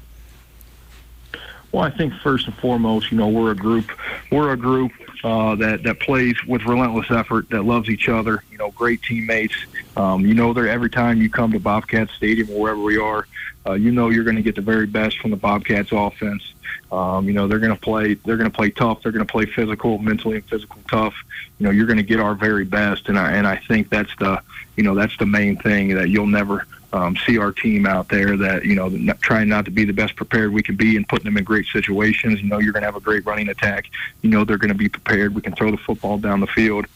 Well, 1.73 1.83
I 1.83 1.91
think 1.91 2.13
first 2.23 2.47
and 2.47 2.57
foremost, 2.57 3.11
you 3.11 3.17
know, 3.17 3.29
we're 3.29 3.53
a 3.53 3.57
group. 3.57 3.91
We're 4.31 4.53
a 4.53 4.57
group 4.57 4.93
uh, 5.25 5.55
that 5.57 5.83
that 5.85 6.01
plays 6.01 6.35
with 6.47 6.65
relentless 6.65 7.11
effort, 7.11 7.49
that 7.49 7.65
loves 7.65 7.89
each 7.89 8.11
other. 8.11 8.45
You 8.51 8.59
know, 8.59 8.71
great 8.73 9.03
teammates. 9.03 9.55
Um, 9.97 10.27
you 10.27 10.35
know, 10.35 10.53
they're 10.53 10.69
every 10.69 10.91
time 10.91 11.23
you 11.23 11.31
come 11.31 11.51
to 11.53 11.59
Bobcat 11.59 12.11
Stadium 12.11 12.51
or 12.51 12.61
wherever 12.61 12.81
we 12.81 12.99
are, 12.99 13.27
uh, 13.67 13.73
you 13.73 13.91
know 13.91 14.11
you're 14.11 14.25
going 14.25 14.37
to 14.37 14.43
get 14.43 14.55
the 14.55 14.63
very 14.63 14.87
best 14.87 15.19
from 15.19 15.31
the 15.31 15.37
Bobcats 15.37 15.93
offense. 15.93 16.43
Um, 16.91 17.27
you 17.27 17.33
know, 17.33 17.49
they're 17.49 17.59
going 17.59 17.75
to 17.75 17.81
play. 17.81 18.15
They're 18.15 18.37
going 18.37 18.51
to 18.51 18.57
play 18.57 18.71
tough. 18.71 19.03
They're 19.03 19.13
going 19.13 19.27
to 19.27 19.31
play 19.31 19.47
physical, 19.47 19.99
mentally 19.99 20.37
and 20.37 20.45
physical 20.45 20.79
tough. 20.91 21.15
You 21.59 21.67
know, 21.67 21.71
you're 21.73 21.87
going 21.87 21.99
to 21.99 22.03
get 22.03 22.21
our 22.21 22.35
very 22.35 22.65
best, 22.65 23.09
and 23.09 23.19
I 23.19 23.33
and 23.33 23.47
I 23.47 23.57
think 23.57 23.89
that's 23.89 24.15
the 24.19 24.43
you 24.77 24.83
know 24.83 24.95
that's 24.95 25.17
the 25.19 25.27
main 25.27 25.57
thing 25.57 25.95
that 25.95 26.11
you'll 26.11 26.27
never 26.27 26.67
um, 26.93 27.17
see 27.17 27.39
our 27.39 27.53
team 27.53 27.87
out 27.87 28.09
there 28.09 28.37
that 28.37 28.65
you 28.65 28.75
know 28.75 28.91
trying 29.21 29.49
not 29.49 29.65
to 29.65 29.71
be 29.71 29.85
the 29.85 29.93
best 29.93 30.15
prepared 30.17 30.53
we 30.53 30.63
can 30.63 30.77
be 30.77 30.97
and 30.97 31.09
putting 31.09 31.25
them 31.25 31.37
in 31.37 31.45
great 31.45 31.67
situations. 31.67 32.43
You 32.43 32.49
know 32.49 32.59
you're 32.59 32.73
going 32.73 32.83
to 32.83 32.87
have 32.87 32.97
a 32.97 33.01
great 33.01 33.25
running 33.25 33.49
attack. 33.49 33.87
You 34.21 34.31
know 34.31 34.45
they're 34.45 34.59
going 34.59 34.69
to 34.69 34.75
be 34.75 34.89
prepared. 34.89 35.35
We 35.35 35.43
can 35.43 35.55
throw 35.55 35.71
the 35.71 35.79
football 35.79 36.19
down 36.19 36.41
the 36.41 36.47
field. 36.47 36.87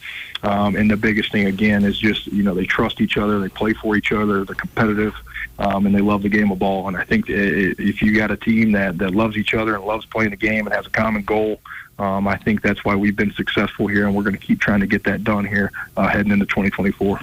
Um, 0.42 0.76
and 0.76 0.90
the 0.90 0.96
biggest 0.96 1.32
thing 1.32 1.46
again 1.46 1.84
is 1.84 1.98
just 1.98 2.26
you 2.26 2.42
know 2.42 2.54
they 2.54 2.66
trust 2.66 3.00
each 3.00 3.16
other. 3.16 3.40
They 3.40 3.48
play 3.48 3.72
for 3.72 3.96
each 3.96 4.12
other. 4.12 4.44
They're 4.44 4.54
competitive. 4.54 5.14
Um, 5.58 5.86
and 5.86 5.94
they 5.94 6.02
love 6.02 6.22
the 6.22 6.28
game 6.28 6.50
of 6.50 6.58
ball. 6.58 6.86
And 6.86 6.98
I 6.98 7.04
think 7.04 7.30
if 7.30 8.02
you 8.02 8.14
got 8.14 8.30
a 8.30 8.36
team 8.36 8.72
that, 8.72 8.98
that 8.98 9.14
loves 9.14 9.38
each 9.38 9.54
other 9.54 9.74
and 9.74 9.84
loves 9.86 10.04
playing 10.04 10.28
the 10.28 10.36
game 10.36 10.66
and 10.66 10.74
has 10.74 10.86
a 10.86 10.90
common 10.90 11.22
goal, 11.22 11.62
um, 11.98 12.28
I 12.28 12.36
think 12.36 12.60
that's 12.60 12.84
why 12.84 12.94
we've 12.94 13.16
been 13.16 13.32
successful 13.32 13.86
here, 13.86 14.06
and 14.06 14.14
we're 14.14 14.22
going 14.22 14.36
to 14.36 14.46
keep 14.46 14.60
trying 14.60 14.80
to 14.80 14.86
get 14.86 15.04
that 15.04 15.24
done 15.24 15.46
here 15.46 15.72
uh, 15.96 16.08
heading 16.08 16.32
into 16.32 16.44
2024. 16.44 17.20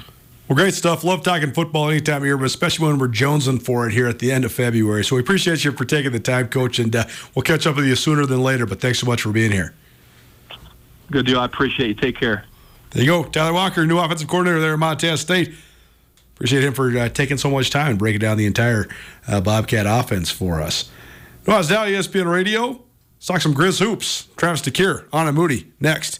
Well, 0.47 0.57
great 0.57 0.73
stuff. 0.73 1.05
Love 1.05 1.23
talking 1.23 1.53
football 1.53 1.89
anytime 1.89 2.17
of 2.17 2.25
year, 2.25 2.37
but 2.37 2.45
especially 2.45 2.87
when 2.87 2.99
we're 2.99 3.07
jonesing 3.07 3.61
for 3.61 3.87
it 3.87 3.93
here 3.93 4.07
at 4.07 4.19
the 4.19 4.31
end 4.31 4.43
of 4.43 4.51
February. 4.51 5.05
So 5.05 5.15
we 5.15 5.21
appreciate 5.21 5.63
you 5.63 5.71
for 5.71 5.85
taking 5.85 6.11
the 6.11 6.19
time, 6.19 6.49
Coach, 6.49 6.79
and 6.79 6.93
uh, 6.93 7.05
we'll 7.33 7.43
catch 7.43 7.65
up 7.65 7.77
with 7.77 7.85
you 7.85 7.95
sooner 7.95 8.25
than 8.25 8.41
later. 8.41 8.65
But 8.65 8.81
thanks 8.81 8.99
so 8.99 9.05
much 9.05 9.21
for 9.21 9.31
being 9.31 9.51
here. 9.51 9.73
Good 11.11 11.27
deal. 11.27 11.39
I 11.39 11.45
appreciate 11.45 11.87
you. 11.87 11.93
Take 11.93 12.19
care. 12.19 12.43
There 12.91 13.03
you 13.03 13.09
go. 13.09 13.23
Tyler 13.23 13.53
Walker, 13.53 13.85
new 13.85 13.97
offensive 13.97 14.27
coordinator 14.27 14.59
there 14.59 14.73
at 14.73 14.79
Montana 14.79 15.17
State. 15.17 15.53
Appreciate 16.35 16.63
him 16.63 16.73
for 16.73 16.95
uh, 16.97 17.09
taking 17.09 17.37
so 17.37 17.49
much 17.49 17.69
time 17.69 17.91
and 17.91 17.99
breaking 17.99 18.19
down 18.19 18.37
the 18.37 18.45
entire 18.45 18.87
uh, 19.27 19.39
Bobcat 19.39 19.85
offense 19.87 20.29
for 20.29 20.61
us. 20.61 20.91
No, 21.47 21.57
it's 21.59 21.69
now 21.69 21.85
ESPN 21.85 22.29
Radio. 22.29 22.67
Let's 23.15 23.27
talk 23.27 23.41
some 23.41 23.53
Grizz 23.53 23.79
hoops. 23.79 24.27
Travis 24.35 24.61
DeCuire, 24.61 25.07
Annen 25.09 25.35
Moody, 25.35 25.71
next. 25.79 26.19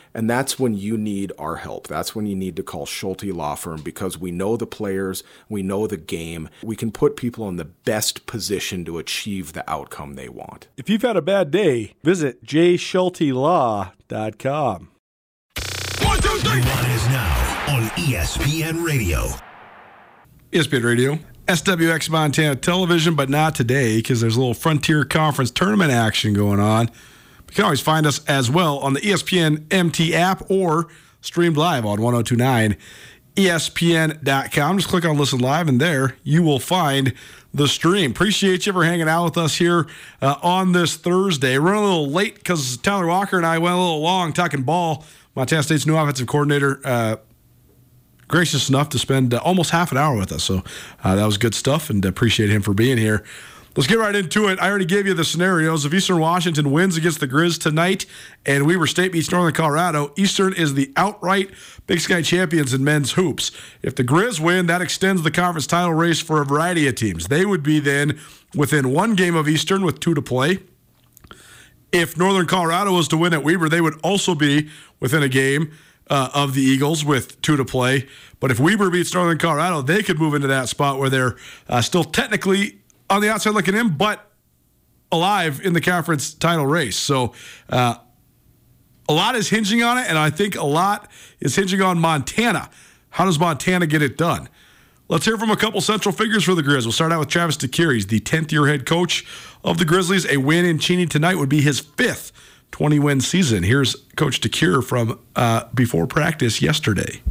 and 0.13 0.29
that's 0.29 0.59
when 0.59 0.75
you 0.75 0.97
need 0.97 1.31
our 1.37 1.55
help. 1.57 1.87
That's 1.87 2.15
when 2.15 2.25
you 2.25 2.35
need 2.35 2.55
to 2.57 2.63
call 2.63 2.85
Schulte 2.85 3.23
Law 3.23 3.55
Firm 3.55 3.81
because 3.81 4.17
we 4.17 4.31
know 4.31 4.57
the 4.57 4.67
players, 4.67 5.23
we 5.49 5.63
know 5.63 5.87
the 5.87 5.97
game. 5.97 6.49
We 6.63 6.75
can 6.75 6.91
put 6.91 7.15
people 7.15 7.47
in 7.49 7.55
the 7.57 7.65
best 7.65 8.25
position 8.25 8.85
to 8.85 8.97
achieve 8.97 9.53
the 9.53 9.69
outcome 9.69 10.15
they 10.15 10.29
want. 10.29 10.67
If 10.77 10.89
you've 10.89 11.01
had 11.01 11.17
a 11.17 11.21
bad 11.21 11.51
day, 11.51 11.93
visit 12.03 12.45
jschultelaw.com. 12.45 14.87
One, 16.03 16.19
two, 16.19 16.37
three. 16.39 16.61
One 16.61 16.91
is 16.91 17.07
now 17.07 17.65
on 17.69 17.83
ESPN 17.91 18.85
Radio. 18.85 19.29
ESPN 20.51 20.83
Radio. 20.83 21.19
SWX 21.47 22.09
Montana 22.09 22.55
Television, 22.55 23.15
but 23.15 23.29
not 23.29 23.55
today 23.55 23.97
because 23.97 24.21
there's 24.21 24.35
a 24.35 24.39
little 24.39 24.53
Frontier 24.53 25.03
Conference 25.03 25.51
tournament 25.51 25.91
action 25.91 26.33
going 26.33 26.59
on. 26.59 26.89
You 27.51 27.55
can 27.55 27.65
always 27.65 27.81
find 27.81 28.07
us 28.07 28.23
as 28.29 28.49
well 28.49 28.79
on 28.79 28.93
the 28.93 29.01
ESPN 29.01 29.65
MT 29.73 30.15
app 30.15 30.49
or 30.49 30.87
streamed 31.19 31.57
live 31.57 31.85
on 31.85 32.01
1029 32.01 32.77
ESPN.com. 33.35 34.77
Just 34.77 34.89
click 34.89 35.03
on 35.03 35.17
Listen 35.17 35.39
Live, 35.39 35.67
and 35.67 35.79
there 35.79 36.15
you 36.23 36.43
will 36.43 36.59
find 36.59 37.13
the 37.53 37.67
stream. 37.67 38.11
Appreciate 38.11 38.65
you 38.65 38.71
for 38.71 38.85
hanging 38.85 39.09
out 39.09 39.25
with 39.25 39.37
us 39.37 39.57
here 39.57 39.85
uh, 40.21 40.37
on 40.41 40.71
this 40.71 40.95
Thursday. 40.95 41.59
We're 41.59 41.73
a 41.73 41.81
little 41.81 42.09
late 42.09 42.35
because 42.35 42.77
Tyler 42.77 43.07
Walker 43.07 43.35
and 43.35 43.45
I 43.45 43.57
went 43.57 43.75
a 43.75 43.77
little 43.77 44.01
long 44.01 44.31
talking 44.31 44.63
ball. 44.63 45.03
Montana 45.35 45.63
State's 45.63 45.85
new 45.85 45.97
offensive 45.97 46.27
coordinator. 46.27 46.79
Uh, 46.85 47.17
gracious 48.29 48.69
enough 48.69 48.87
to 48.89 48.99
spend 48.99 49.33
uh, 49.33 49.41
almost 49.43 49.71
half 49.71 49.91
an 49.91 49.97
hour 49.97 50.15
with 50.17 50.31
us. 50.31 50.45
So 50.45 50.63
uh, 51.03 51.15
that 51.15 51.25
was 51.25 51.37
good 51.37 51.53
stuff 51.53 51.89
and 51.89 52.05
appreciate 52.05 52.49
him 52.49 52.61
for 52.61 52.73
being 52.73 52.97
here. 52.97 53.25
Let's 53.73 53.87
get 53.87 53.99
right 53.99 54.13
into 54.13 54.49
it. 54.49 54.59
I 54.59 54.69
already 54.69 54.83
gave 54.83 55.07
you 55.07 55.13
the 55.13 55.23
scenarios. 55.23 55.85
If 55.85 55.93
Eastern 55.93 56.19
Washington 56.19 56.71
wins 56.71 56.97
against 56.97 57.21
the 57.21 57.27
Grizz 57.27 57.57
tonight 57.57 58.05
and 58.45 58.65
Weber 58.65 58.85
State 58.85 59.13
beats 59.13 59.31
Northern 59.31 59.53
Colorado, 59.53 60.11
Eastern 60.17 60.51
is 60.51 60.73
the 60.73 60.91
outright 60.97 61.51
Big 61.87 62.01
Sky 62.01 62.21
champions 62.21 62.73
in 62.73 62.83
men's 62.83 63.13
hoops. 63.13 63.49
If 63.81 63.95
the 63.95 64.03
Grizz 64.03 64.41
win, 64.41 64.65
that 64.65 64.81
extends 64.81 65.23
the 65.23 65.31
conference 65.31 65.67
title 65.67 65.93
race 65.93 66.19
for 66.19 66.41
a 66.41 66.45
variety 66.45 66.85
of 66.89 66.95
teams. 66.95 67.27
They 67.27 67.45
would 67.45 67.63
be 67.63 67.79
then 67.79 68.19
within 68.53 68.91
one 68.91 69.15
game 69.15 69.35
of 69.35 69.47
Eastern 69.47 69.85
with 69.85 70.01
two 70.01 70.15
to 70.15 70.21
play. 70.21 70.59
If 71.93 72.17
Northern 72.17 72.47
Colorado 72.47 72.91
was 72.91 73.07
to 73.09 73.17
win 73.17 73.33
at 73.33 73.41
Weber, 73.41 73.69
they 73.69 73.79
would 73.81 73.99
also 74.03 74.35
be 74.35 74.69
within 74.99 75.23
a 75.23 75.29
game 75.29 75.71
uh, 76.09 76.29
of 76.33 76.55
the 76.55 76.61
Eagles 76.61 77.05
with 77.05 77.41
two 77.41 77.55
to 77.55 77.63
play. 77.63 78.05
But 78.41 78.51
if 78.51 78.59
Weber 78.59 78.89
beats 78.89 79.13
Northern 79.13 79.37
Colorado, 79.37 79.81
they 79.81 80.03
could 80.03 80.19
move 80.19 80.33
into 80.33 80.47
that 80.47 80.67
spot 80.67 80.99
where 80.99 81.09
they're 81.09 81.37
uh, 81.69 81.81
still 81.81 82.03
technically 82.03 82.80
on 83.11 83.21
the 83.21 83.29
outside 83.29 83.53
looking 83.53 83.75
in, 83.75 83.89
but 83.89 84.31
alive 85.11 85.59
in 85.63 85.73
the 85.73 85.81
conference 85.81 86.33
title 86.33 86.65
race. 86.65 86.95
So 86.95 87.33
uh, 87.69 87.95
a 89.09 89.13
lot 89.13 89.35
is 89.35 89.49
hinging 89.49 89.83
on 89.83 89.97
it, 89.97 90.07
and 90.07 90.17
I 90.17 90.29
think 90.29 90.55
a 90.55 90.65
lot 90.65 91.11
is 91.41 91.55
hinging 91.55 91.81
on 91.81 91.99
Montana. 91.99 92.69
How 93.09 93.25
does 93.25 93.37
Montana 93.37 93.85
get 93.85 94.01
it 94.01 94.17
done? 94.17 94.47
Let's 95.09 95.25
hear 95.25 95.37
from 95.37 95.51
a 95.51 95.57
couple 95.57 95.81
central 95.81 96.15
figures 96.15 96.45
for 96.45 96.55
the 96.55 96.61
Grizz. 96.61 96.83
We'll 96.83 96.93
start 96.93 97.11
out 97.11 97.19
with 97.19 97.27
Travis 97.27 97.57
DeCuire. 97.57 97.93
He's 97.93 98.07
the 98.07 98.21
10th 98.21 98.53
year 98.53 98.67
head 98.67 98.85
coach 98.85 99.25
of 99.61 99.77
the 99.77 99.83
Grizzlies. 99.83 100.25
A 100.27 100.37
win 100.37 100.63
in 100.63 100.79
Cheney 100.79 101.05
tonight 101.05 101.35
would 101.35 101.49
be 101.49 101.61
his 101.61 101.81
fifth 101.81 102.31
20 102.71 102.97
win 102.99 103.19
season. 103.19 103.63
Here's 103.63 103.95
Coach 104.15 104.39
DeCuire 104.39 104.81
from 104.81 105.19
uh, 105.35 105.65
before 105.73 106.07
practice 106.07 106.61
yesterday 106.61 107.21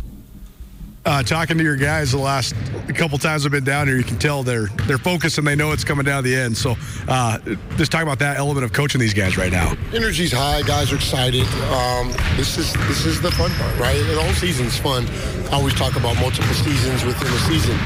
uh, 1.04 1.22
talking 1.22 1.56
to 1.56 1.64
your 1.64 1.76
guys 1.76 2.12
the 2.12 2.18
last 2.18 2.54
couple 2.94 3.16
times 3.18 3.46
I've 3.46 3.52
been 3.52 3.64
down 3.64 3.86
here, 3.86 3.96
you 3.96 4.04
can 4.04 4.18
tell 4.18 4.42
they're 4.42 4.66
they're 4.86 4.98
focused 4.98 5.38
and 5.38 5.46
they 5.46 5.56
know 5.56 5.72
it's 5.72 5.84
coming 5.84 6.04
down 6.04 6.24
the 6.24 6.34
end. 6.34 6.56
So, 6.56 6.76
uh, 7.08 7.38
just 7.76 7.90
talk 7.90 8.02
about 8.02 8.18
that 8.18 8.36
element 8.36 8.64
of 8.64 8.72
coaching 8.72 9.00
these 9.00 9.14
guys 9.14 9.36
right 9.36 9.52
now. 9.52 9.74
Energy's 9.94 10.32
high. 10.32 10.62
Guys 10.62 10.92
are 10.92 10.96
excited. 10.96 11.46
Um, 11.72 12.12
this 12.36 12.58
is 12.58 12.72
this 12.88 13.06
is 13.06 13.20
the 13.22 13.30
fun 13.32 13.50
part, 13.52 13.78
right? 13.78 13.96
The 13.96 14.20
whole 14.20 14.34
season's 14.34 14.78
fun. 14.78 15.06
I 15.50 15.54
always 15.54 15.74
talk 15.74 15.96
about 15.96 16.16
multiple 16.20 16.54
seasons 16.54 17.04
within 17.04 17.28
a 17.28 17.38
season, 17.48 17.76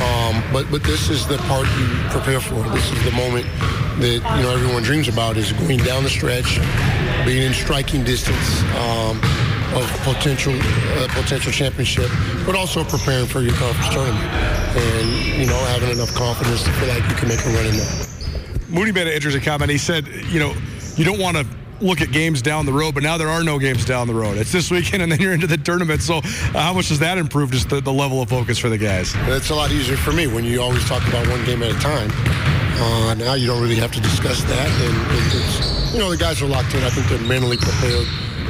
um, 0.00 0.42
but 0.52 0.70
but 0.70 0.82
this 0.82 1.10
is 1.10 1.26
the 1.26 1.38
part 1.38 1.66
you 1.78 1.86
prepare 2.10 2.40
for. 2.40 2.62
This 2.70 2.90
is 2.92 3.04
the 3.04 3.12
moment 3.12 3.46
that 4.00 4.22
you 4.36 4.42
know 4.42 4.50
everyone 4.50 4.82
dreams 4.82 5.08
about 5.08 5.36
is 5.36 5.52
going 5.52 5.78
down 5.78 6.02
the 6.02 6.10
stretch, 6.10 6.58
being 7.26 7.42
in 7.42 7.52
striking 7.52 8.04
distance. 8.04 8.62
Um, 8.76 9.20
of 9.74 9.90
potential 10.02 10.54
uh, 10.54 11.08
potential 11.10 11.52
championship, 11.52 12.10
but 12.46 12.54
also 12.54 12.84
preparing 12.84 13.26
for 13.26 13.40
your 13.40 13.54
conference 13.54 13.92
tournament 13.92 14.24
and 14.76 15.40
you 15.40 15.46
know 15.46 15.58
having 15.66 15.90
enough 15.90 16.14
confidence 16.14 16.62
to 16.62 16.70
feel 16.72 16.88
like 16.88 17.02
you 17.08 17.16
can 17.16 17.28
make 17.28 17.44
a 17.44 17.48
run 17.50 17.66
in 17.66 17.76
there. 17.76 18.06
Moody 18.68 18.92
made 18.92 19.06
an 19.06 19.12
interesting 19.12 19.42
comment. 19.42 19.70
He 19.70 19.78
said, 19.78 20.06
you 20.30 20.40
know, 20.40 20.54
you 20.96 21.04
don't 21.04 21.20
want 21.20 21.36
to 21.36 21.46
look 21.80 22.00
at 22.00 22.12
games 22.12 22.40
down 22.40 22.66
the 22.66 22.72
road, 22.72 22.94
but 22.94 23.02
now 23.02 23.18
there 23.18 23.28
are 23.28 23.42
no 23.42 23.58
games 23.58 23.84
down 23.84 24.06
the 24.06 24.14
road. 24.14 24.36
It's 24.36 24.52
this 24.52 24.70
weekend, 24.70 25.02
and 25.02 25.10
then 25.10 25.20
you're 25.20 25.32
into 25.32 25.46
the 25.46 25.56
tournament. 25.56 26.02
So, 26.02 26.18
uh, 26.18 26.22
how 26.54 26.72
much 26.72 26.88
does 26.88 26.98
that 27.00 27.18
improve 27.18 27.50
just 27.50 27.68
the, 27.68 27.80
the, 27.80 27.92
level 27.92 28.22
of 28.22 28.28
focus 28.28 28.58
for 28.58 28.68
the 28.68 28.78
guys? 28.78 29.12
It's 29.26 29.50
a 29.50 29.54
lot 29.54 29.70
easier 29.70 29.96
for 29.96 30.12
me 30.12 30.26
when 30.26 30.44
you 30.44 30.62
always 30.62 30.84
talk 30.88 31.06
about 31.08 31.26
one 31.28 31.44
game 31.44 31.62
at 31.62 31.70
a 31.70 31.78
time. 31.80 32.10
Uh, 32.76 33.14
now 33.14 33.34
you 33.34 33.46
don't 33.46 33.62
really 33.62 33.76
have 33.76 33.92
to 33.92 34.00
discuss 34.00 34.42
that, 34.44 34.68
and 34.82 35.34
it's, 35.34 35.92
you 35.92 36.00
know 36.00 36.10
the 36.10 36.16
guys 36.16 36.42
are 36.42 36.46
locked 36.46 36.74
in. 36.74 36.82
I 36.82 36.90
think 36.90 37.08
they're 37.08 37.28
mentally 37.28 37.56
prepared 37.56 38.06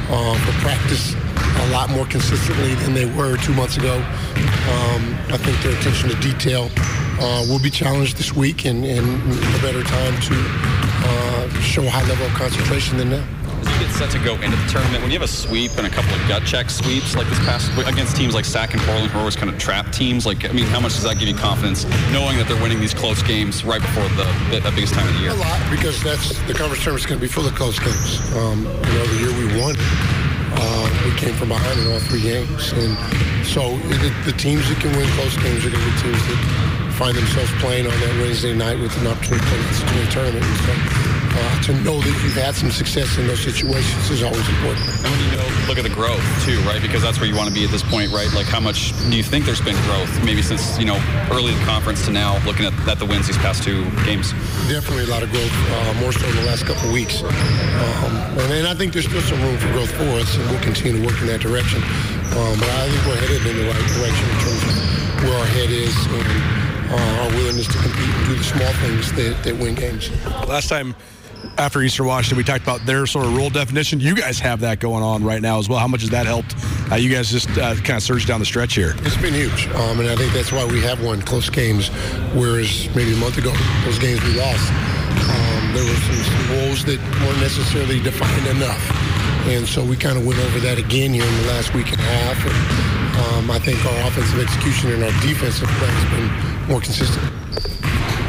uh, 0.09 0.35
for 0.45 0.51
practice 0.61 1.15
a 1.67 1.71
lot 1.71 1.89
more 1.89 2.05
consistently 2.05 2.75
than 2.75 2.93
they 2.93 3.05
were 3.05 3.37
two 3.37 3.53
months 3.53 3.77
ago. 3.77 3.95
Um, 3.95 5.15
I 5.29 5.37
think 5.37 5.61
their 5.61 5.77
attention 5.77 6.09
to 6.09 6.15
detail 6.15 6.69
uh, 7.19 7.45
will 7.49 7.61
be 7.61 7.69
challenged 7.69 8.17
this 8.17 8.33
week 8.33 8.65
and, 8.65 8.85
and 8.85 9.05
a 9.05 9.61
better 9.61 9.83
time 9.83 10.19
to 10.21 10.35
uh, 10.35 11.49
show 11.61 11.83
a 11.83 11.89
high 11.89 12.07
level 12.07 12.25
of 12.25 12.33
concentration 12.33 12.97
than 12.97 13.09
now 13.11 13.25
as 13.65 13.73
you 13.73 13.85
get 13.85 13.95
set 13.95 14.11
to 14.11 14.19
go 14.19 14.33
into 14.41 14.57
the 14.57 14.67
tournament, 14.67 15.01
when 15.01 15.11
you 15.11 15.17
have 15.19 15.27
a 15.27 15.31
sweep 15.31 15.71
and 15.77 15.87
a 15.87 15.89
couple 15.89 16.13
of 16.13 16.27
gut 16.27 16.43
check 16.45 16.69
sweeps 16.69 17.15
like 17.15 17.27
this 17.27 17.39
past 17.39 17.71
against 17.87 18.15
teams 18.15 18.33
like 18.33 18.45
Sac 18.45 18.73
and 18.73 18.81
Portland, 18.83 19.11
who 19.11 19.17
are 19.17 19.21
always 19.21 19.35
kind 19.35 19.49
of 19.51 19.57
trap 19.57 19.91
teams, 19.91 20.25
like 20.25 20.47
I 20.47 20.51
mean, 20.51 20.65
how 20.65 20.79
much 20.79 20.93
does 20.93 21.03
that 21.03 21.17
give 21.19 21.27
you 21.27 21.35
confidence 21.35 21.85
knowing 22.11 22.37
that 22.37 22.47
they're 22.47 22.61
winning 22.61 22.79
these 22.79 22.93
close 22.93 23.21
games 23.23 23.63
right 23.63 23.81
before 23.81 24.03
the, 24.09 24.59
the, 24.59 24.71
biggest 24.75 24.93
time 24.93 25.07
of 25.07 25.13
the 25.13 25.19
year? 25.21 25.31
A 25.31 25.35
lot 25.35 25.59
because 25.71 26.01
that's 26.03 26.37
the 26.47 26.53
conference 26.53 26.83
tournament 26.83 26.99
is 27.01 27.05
going 27.05 27.19
to 27.19 27.25
be 27.25 27.31
full 27.31 27.45
of 27.45 27.55
close 27.55 27.79
games. 27.79 28.19
Um, 28.35 28.65
you 28.65 28.93
know, 28.93 29.05
the 29.05 29.19
year 29.19 29.31
we 29.33 29.44
won, 29.59 29.75
uh, 29.77 30.87
we 31.05 31.11
came 31.17 31.33
from 31.35 31.49
behind 31.49 31.79
in 31.79 31.91
all 31.91 31.99
three 31.99 32.21
games, 32.21 32.71
and 32.73 32.97
so 33.45 33.77
the, 33.77 34.13
the 34.25 34.33
teams 34.37 34.67
that 34.69 34.79
can 34.79 34.95
win 34.95 35.07
close 35.15 35.35
games 35.37 35.65
are 35.65 35.69
going 35.69 35.83
to 35.83 35.91
be 35.91 36.01
teams 36.01 36.23
that 36.27 36.91
find 36.97 37.15
themselves 37.15 37.51
playing 37.59 37.85
on 37.85 37.99
that 37.99 38.15
Wednesday 38.21 38.53
night 38.53 38.79
with 38.79 38.95
an 39.01 39.07
opportunity 39.07 39.45
to 39.45 39.85
play 39.85 40.05
the 40.05 40.11
tournament. 40.11 40.43
So, 40.43 41.14
uh, 41.35 41.61
to 41.63 41.73
know 41.83 41.99
that 41.99 42.15
you've 42.23 42.39
had 42.39 42.55
some 42.55 42.71
success 42.71 43.17
in 43.17 43.27
those 43.27 43.39
situations 43.39 44.09
is 44.09 44.23
always 44.23 44.47
important. 44.47 44.87
And 45.03 45.11
when 45.11 45.19
you 45.19 45.31
know, 45.35 45.47
look 45.67 45.77
at 45.77 45.83
the 45.83 45.93
growth 45.93 46.23
too, 46.45 46.59
right? 46.63 46.81
Because 46.81 47.01
that's 47.01 47.19
where 47.19 47.27
you 47.27 47.35
want 47.35 47.49
to 47.49 47.53
be 47.53 47.63
at 47.63 47.71
this 47.71 47.83
point, 47.83 48.11
right? 48.11 48.31
Like, 48.33 48.47
how 48.47 48.59
much 48.59 48.95
do 49.09 49.15
you 49.15 49.23
think 49.23 49.45
there's 49.45 49.61
been 49.61 49.75
growth, 49.83 50.11
maybe 50.23 50.41
since 50.41 50.79
you 50.79 50.85
know 50.85 50.95
early 51.31 51.51
in 51.51 51.59
the 51.59 51.65
conference 51.65 52.05
to 52.05 52.11
now, 52.11 52.39
looking 52.45 52.65
at, 52.65 52.73
at 52.87 52.99
the 52.99 53.05
wins 53.05 53.27
these 53.27 53.37
past 53.37 53.63
two 53.63 53.83
games? 54.07 54.31
Definitely 54.71 55.05
a 55.05 55.11
lot 55.11 55.23
of 55.23 55.31
growth, 55.31 55.51
uh, 55.51 55.93
more 55.99 56.11
so 56.11 56.25
in 56.27 56.35
the 56.35 56.47
last 56.47 56.65
couple 56.65 56.87
of 56.87 56.93
weeks. 56.93 57.21
Um, 57.21 58.15
and, 58.39 58.51
and, 58.63 58.67
I 58.67 58.73
think 58.73 58.93
there's 58.93 59.05
still 59.05 59.21
some 59.21 59.41
room 59.41 59.57
for 59.57 59.71
growth 59.71 59.91
for 59.91 60.07
us, 60.19 60.37
and 60.37 60.49
we'll 60.49 60.63
continue 60.63 60.99
to 60.99 61.05
work 61.05 61.19
in 61.21 61.27
that 61.27 61.41
direction. 61.41 61.83
Um, 62.35 62.55
but 62.59 62.69
I 62.69 62.89
think 62.89 63.01
we're 63.05 63.19
headed 63.19 63.43
in 63.45 63.55
the 63.59 63.67
right 63.67 63.87
direction 63.95 64.25
in 64.31 64.37
terms 64.43 64.63
of 64.63 65.23
where 65.23 65.37
our 65.39 65.45
head 65.45 65.69
is 65.71 65.95
and 66.07 66.65
uh, 66.91 67.21
our 67.23 67.29
willingness 67.35 67.67
to 67.67 67.77
compete 67.77 68.09
and 68.09 68.25
do 68.27 68.35
the 68.35 68.43
small 68.43 68.73
things 68.83 69.11
that, 69.13 69.43
that 69.43 69.55
win 69.57 69.75
games. 69.75 70.11
Last 70.47 70.69
time 70.69 70.95
after 71.57 71.81
Eastern 71.81 72.05
Washington, 72.07 72.37
we 72.37 72.43
talked 72.43 72.63
about 72.63 72.85
their 72.85 73.05
sort 73.05 73.25
of 73.25 73.35
role 73.35 73.49
definition. 73.49 73.99
You 73.99 74.15
guys 74.15 74.39
have 74.39 74.59
that 74.61 74.79
going 74.79 75.03
on 75.03 75.23
right 75.23 75.41
now 75.41 75.59
as 75.59 75.69
well. 75.69 75.79
How 75.79 75.87
much 75.87 76.01
has 76.01 76.09
that 76.11 76.25
helped? 76.25 76.55
Uh, 76.91 76.95
you 76.95 77.13
guys 77.13 77.29
just 77.29 77.49
uh, 77.57 77.75
kind 77.75 77.97
of 77.97 78.03
surge 78.03 78.25
down 78.25 78.39
the 78.39 78.45
stretch 78.45 78.75
here. 78.75 78.93
It's 78.99 79.17
been 79.17 79.33
huge, 79.33 79.67
um, 79.69 79.99
and 79.99 80.09
I 80.09 80.15
think 80.15 80.33
that's 80.33 80.51
why 80.51 80.65
we 80.65 80.81
have 80.81 81.03
won 81.03 81.21
close 81.21 81.49
games. 81.49 81.89
Whereas 82.33 82.89
maybe 82.95 83.13
a 83.13 83.17
month 83.17 83.37
ago, 83.37 83.51
those 83.85 83.99
games 83.99 84.23
we 84.23 84.39
lost, 84.39 84.71
um, 85.29 85.73
there 85.73 85.83
were 85.83 85.99
some, 86.05 86.15
some 86.15 86.45
that 86.85 86.99
weren't 87.21 87.39
necessarily 87.39 87.99
defined 88.01 88.47
enough, 88.47 88.83
and 89.47 89.67
so 89.67 89.83
we 89.83 89.95
kind 89.95 90.17
of 90.17 90.25
went 90.25 90.39
over 90.39 90.59
that 90.59 90.77
again 90.77 91.13
here 91.13 91.25
in 91.25 91.35
the 91.41 91.47
last 91.47 91.73
week 91.73 91.91
and 91.91 91.99
a 91.99 92.03
half. 92.03 92.37
And 92.45 93.45
um, 93.45 93.51
I 93.51 93.59
think 93.59 93.83
our 93.85 94.07
offensive 94.07 94.39
execution 94.39 94.91
and 94.91 95.03
our 95.03 95.21
defensive 95.21 95.69
play 95.69 95.89
has 95.89 96.05
been 96.11 96.69
more 96.69 96.81
consistent. 96.81 97.74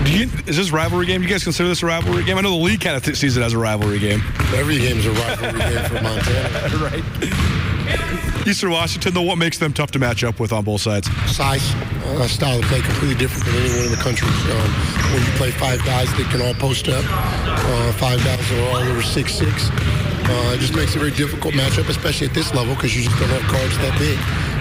You, 0.07 0.29
is 0.47 0.57
this 0.57 0.71
rivalry 0.71 1.07
game? 1.07 1.21
Do 1.21 1.27
you 1.27 1.33
guys 1.33 1.43
consider 1.45 1.69
this 1.69 1.83
a 1.83 1.87
rivalry 1.87 2.25
game? 2.25 2.39
I 2.39 2.41
know 2.41 2.51
the 2.51 2.57
league 2.65 2.81
kind 2.81 2.97
of 2.97 3.03
th- 3.05 3.17
sees 3.17 3.37
it 3.37 3.43
as 3.43 3.53
a 3.53 3.59
rivalry 3.59 3.99
game. 3.99 4.23
Every 4.55 4.79
game 4.79 4.99
is 4.99 5.07
a 5.07 5.11
rivalry 5.13 5.59
game 5.59 5.85
for 5.85 5.95
Montana. 6.03 6.77
right. 6.79 8.47
Eastern 8.47 8.71
Washington, 8.71 9.13
though, 9.15 9.23
what 9.23 9.37
makes 9.39 9.59
them 9.59 9.73
tough 9.73 9.91
to 9.91 9.99
match 9.99 10.23
up 10.23 10.39
with 10.39 10.53
on 10.53 10.63
both 10.65 10.81
sides? 10.81 11.11
Size, 11.35 11.75
uh, 12.07 12.29
style 12.29 12.59
of 12.61 12.65
play 12.67 12.81
completely 12.81 13.17
different 13.17 13.45
than 13.47 13.55
anyone 13.57 13.85
in 13.87 13.91
the 13.91 13.97
country. 13.97 14.29
Um, 14.29 14.71
when 15.13 15.23
you 15.27 15.33
play 15.35 15.51
five 15.51 15.85
guys 15.85 16.09
that 16.17 16.29
can 16.31 16.41
all 16.41 16.55
post 16.55 16.89
up, 16.89 17.05
uh, 17.05 17.93
five 17.95 18.23
guys 18.23 18.39
that 18.49 18.59
are 18.59 18.69
all 18.71 18.77
over 18.89 19.03
six 19.03 19.35
six, 19.35 19.69
uh, 19.71 20.55
it 20.55 20.61
just 20.61 20.77
makes 20.77 20.93
it 20.95 20.97
a 20.97 20.99
very 21.01 21.11
difficult 21.11 21.55
matchup, 21.55 21.89
especially 21.89 22.29
at 22.29 22.35
this 22.35 22.55
level, 22.55 22.75
because 22.77 22.95
you 22.97 23.03
just 23.03 23.19
don't 23.19 23.29
have 23.31 23.43
cards 23.51 23.77
that 23.79 23.99
big. 23.99 24.17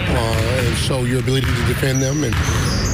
Uh, 0.10 0.66
and 0.68 0.78
so 0.78 1.04
your 1.04 1.20
ability 1.20 1.46
to 1.46 1.66
defend 1.68 2.02
them 2.02 2.24
and 2.24 2.34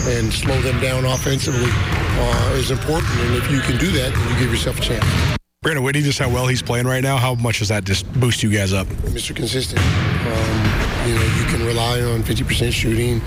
and 0.08 0.32
slow 0.34 0.60
them 0.62 0.80
down 0.80 1.06
offensively 1.06 1.70
uh, 1.70 2.54
is 2.56 2.72
important. 2.72 3.12
And 3.20 3.36
if 3.36 3.52
you 3.52 3.60
can 3.62 3.78
do 3.78 3.92
that, 3.92 4.14
then 4.14 4.30
you 4.34 4.40
give 4.40 4.52
yourself 4.52 4.80
a 4.80 4.82
chance. 4.82 5.38
Brandon 5.62 5.84
Whitney, 5.84 6.02
just 6.02 6.18
how 6.18 6.28
well 6.28 6.48
he's 6.48 6.64
playing 6.64 6.88
right 6.88 7.04
now, 7.04 7.18
how 7.18 7.36
much 7.36 7.60
does 7.60 7.68
that 7.68 7.84
just 7.84 8.12
boost 8.20 8.42
you 8.42 8.50
guys 8.50 8.74
up? 8.74 8.88
Mr. 9.14 9.36
Consistent. 9.36 9.80
Um, 9.80 11.08
you 11.08 11.14
know, 11.14 11.22
you 11.38 11.46
can 11.46 11.64
rely 11.64 12.02
on 12.02 12.24
50% 12.24 12.72
shooting. 12.72 13.22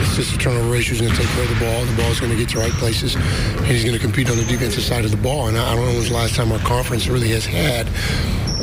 Assist 0.00 0.40
turnover 0.40 0.70
ratio 0.70 0.94
is 0.94 1.00
going 1.00 1.12
to 1.12 1.18
take 1.18 1.28
care 1.30 1.42
of 1.42 1.48
the 1.48 1.58
ball. 1.58 1.84
The 1.84 1.96
ball 2.00 2.12
is 2.12 2.20
going 2.20 2.30
to 2.30 2.38
get 2.38 2.48
to 2.50 2.58
the 2.58 2.62
right 2.62 2.72
places, 2.74 3.16
and 3.16 3.66
he's 3.66 3.84
going 3.84 3.96
to 3.96 4.00
compete 4.00 4.30
on 4.30 4.36
the 4.36 4.44
defensive 4.44 4.84
side 4.84 5.04
of 5.04 5.10
the 5.10 5.16
ball. 5.16 5.48
And 5.48 5.58
I 5.58 5.74
don't 5.74 5.80
know 5.80 5.86
when 5.86 5.96
was 5.96 6.10
the 6.10 6.14
last 6.14 6.36
time 6.36 6.52
our 6.52 6.60
conference 6.60 7.08
really 7.08 7.30
has 7.30 7.44
had 7.44 7.88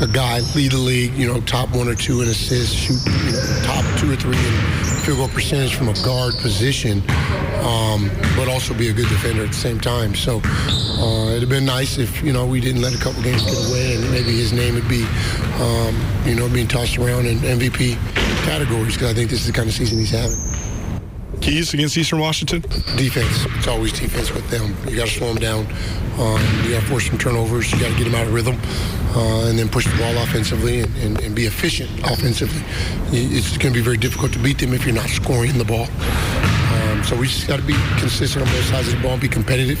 a 0.00 0.06
guy 0.06 0.40
lead 0.54 0.72
the 0.72 0.78
league, 0.78 1.12
you 1.14 1.26
know, 1.26 1.40
top 1.42 1.74
one 1.76 1.88
or 1.88 1.94
two 1.94 2.22
in 2.22 2.28
assists, 2.28 2.74
shoot 2.74 3.00
you 3.06 3.32
know, 3.32 3.62
top 3.62 3.84
two 4.00 4.10
or 4.10 4.16
three 4.16 4.36
in 4.36 4.95
field 5.06 5.18
goal 5.18 5.28
percentage 5.28 5.76
from 5.76 5.88
a 5.88 5.94
guard 6.02 6.34
position, 6.38 6.98
um, 7.62 8.10
but 8.34 8.48
also 8.48 8.74
be 8.74 8.88
a 8.88 8.92
good 8.92 9.08
defender 9.08 9.44
at 9.44 9.50
the 9.50 9.54
same 9.54 9.78
time. 9.78 10.16
So 10.16 10.40
uh, 10.42 11.28
it'd 11.28 11.42
have 11.42 11.48
been 11.48 11.64
nice 11.64 11.96
if 11.96 12.24
you 12.24 12.32
know 12.32 12.44
we 12.44 12.60
didn't 12.60 12.82
let 12.82 12.92
a 12.92 12.98
couple 12.98 13.22
games 13.22 13.44
get 13.44 13.54
away, 13.70 13.94
and 13.94 14.10
maybe 14.10 14.36
his 14.36 14.52
name 14.52 14.74
would 14.74 14.88
be, 14.88 15.04
um, 15.60 15.94
you 16.24 16.34
know, 16.34 16.48
being 16.48 16.66
tossed 16.66 16.98
around 16.98 17.26
in 17.26 17.38
MVP 17.38 17.94
categories 18.44 18.94
because 18.94 19.12
I 19.12 19.14
think 19.14 19.30
this 19.30 19.42
is 19.42 19.46
the 19.46 19.52
kind 19.52 19.68
of 19.68 19.74
season 19.76 19.98
he's 19.98 20.10
having. 20.10 20.36
Keys 21.46 21.72
against 21.74 21.96
Eastern 21.96 22.18
Washington? 22.18 22.60
Defense. 22.96 23.46
It's 23.56 23.68
always 23.68 23.92
defense 23.92 24.32
with 24.32 24.50
them. 24.50 24.74
You 24.90 24.96
got 24.96 25.06
to 25.06 25.14
slow 25.14 25.32
them 25.32 25.36
down. 25.36 25.60
Um, 26.18 26.42
you 26.64 26.72
got 26.72 26.80
to 26.80 26.86
force 26.88 27.06
some 27.06 27.18
turnovers. 27.18 27.70
You 27.70 27.78
got 27.78 27.92
to 27.92 27.96
get 27.96 28.02
them 28.02 28.16
out 28.16 28.26
of 28.26 28.34
rhythm, 28.34 28.56
uh, 29.14 29.46
and 29.46 29.56
then 29.56 29.68
push 29.68 29.86
the 29.86 29.96
ball 29.96 30.18
offensively 30.24 30.80
and, 30.80 30.92
and, 30.96 31.20
and 31.20 31.36
be 31.36 31.46
efficient 31.46 31.88
offensively. 32.00 32.60
It's 33.12 33.56
going 33.58 33.72
to 33.72 33.78
be 33.78 33.84
very 33.84 33.96
difficult 33.96 34.32
to 34.32 34.40
beat 34.40 34.58
them 34.58 34.74
if 34.74 34.84
you're 34.84 34.94
not 34.96 35.08
scoring 35.08 35.56
the 35.56 35.64
ball. 35.64 35.86
Um, 35.86 37.04
so 37.04 37.14
we 37.14 37.28
just 37.28 37.46
got 37.46 37.60
to 37.60 37.64
be 37.64 37.76
consistent 38.00 38.44
on 38.44 38.52
both 38.52 38.64
sides 38.64 38.88
of 38.88 38.96
the 38.96 39.02
ball 39.04 39.12
and 39.12 39.22
be 39.22 39.28
competitive. 39.28 39.80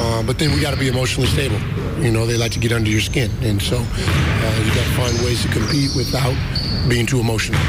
Uh, 0.00 0.22
but 0.22 0.38
then 0.38 0.50
we 0.54 0.62
got 0.62 0.72
to 0.72 0.80
be 0.80 0.88
emotionally 0.88 1.28
stable. 1.28 1.60
You 2.02 2.10
know, 2.10 2.24
they 2.24 2.38
like 2.38 2.52
to 2.52 2.58
get 2.58 2.72
under 2.72 2.88
your 2.88 3.02
skin, 3.02 3.30
and 3.42 3.60
so 3.60 3.76
uh, 3.76 4.62
you 4.64 4.72
got 4.72 4.86
to 4.86 4.96
find 4.96 5.14
ways 5.26 5.42
to 5.42 5.48
compete 5.48 5.90
without 5.94 6.36
being 6.88 7.04
too 7.04 7.20
emotional. 7.20 7.60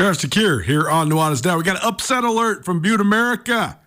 Travis 0.00 0.24
DeCuire 0.24 0.64
here 0.64 0.88
on 0.88 1.10
Nuanez 1.10 1.44
Now. 1.44 1.58
We 1.58 1.62
got 1.62 1.76
an 1.76 1.82
upset 1.86 2.24
alert 2.24 2.64
from 2.64 2.80
Butte 2.80 3.02
America. 3.02 3.78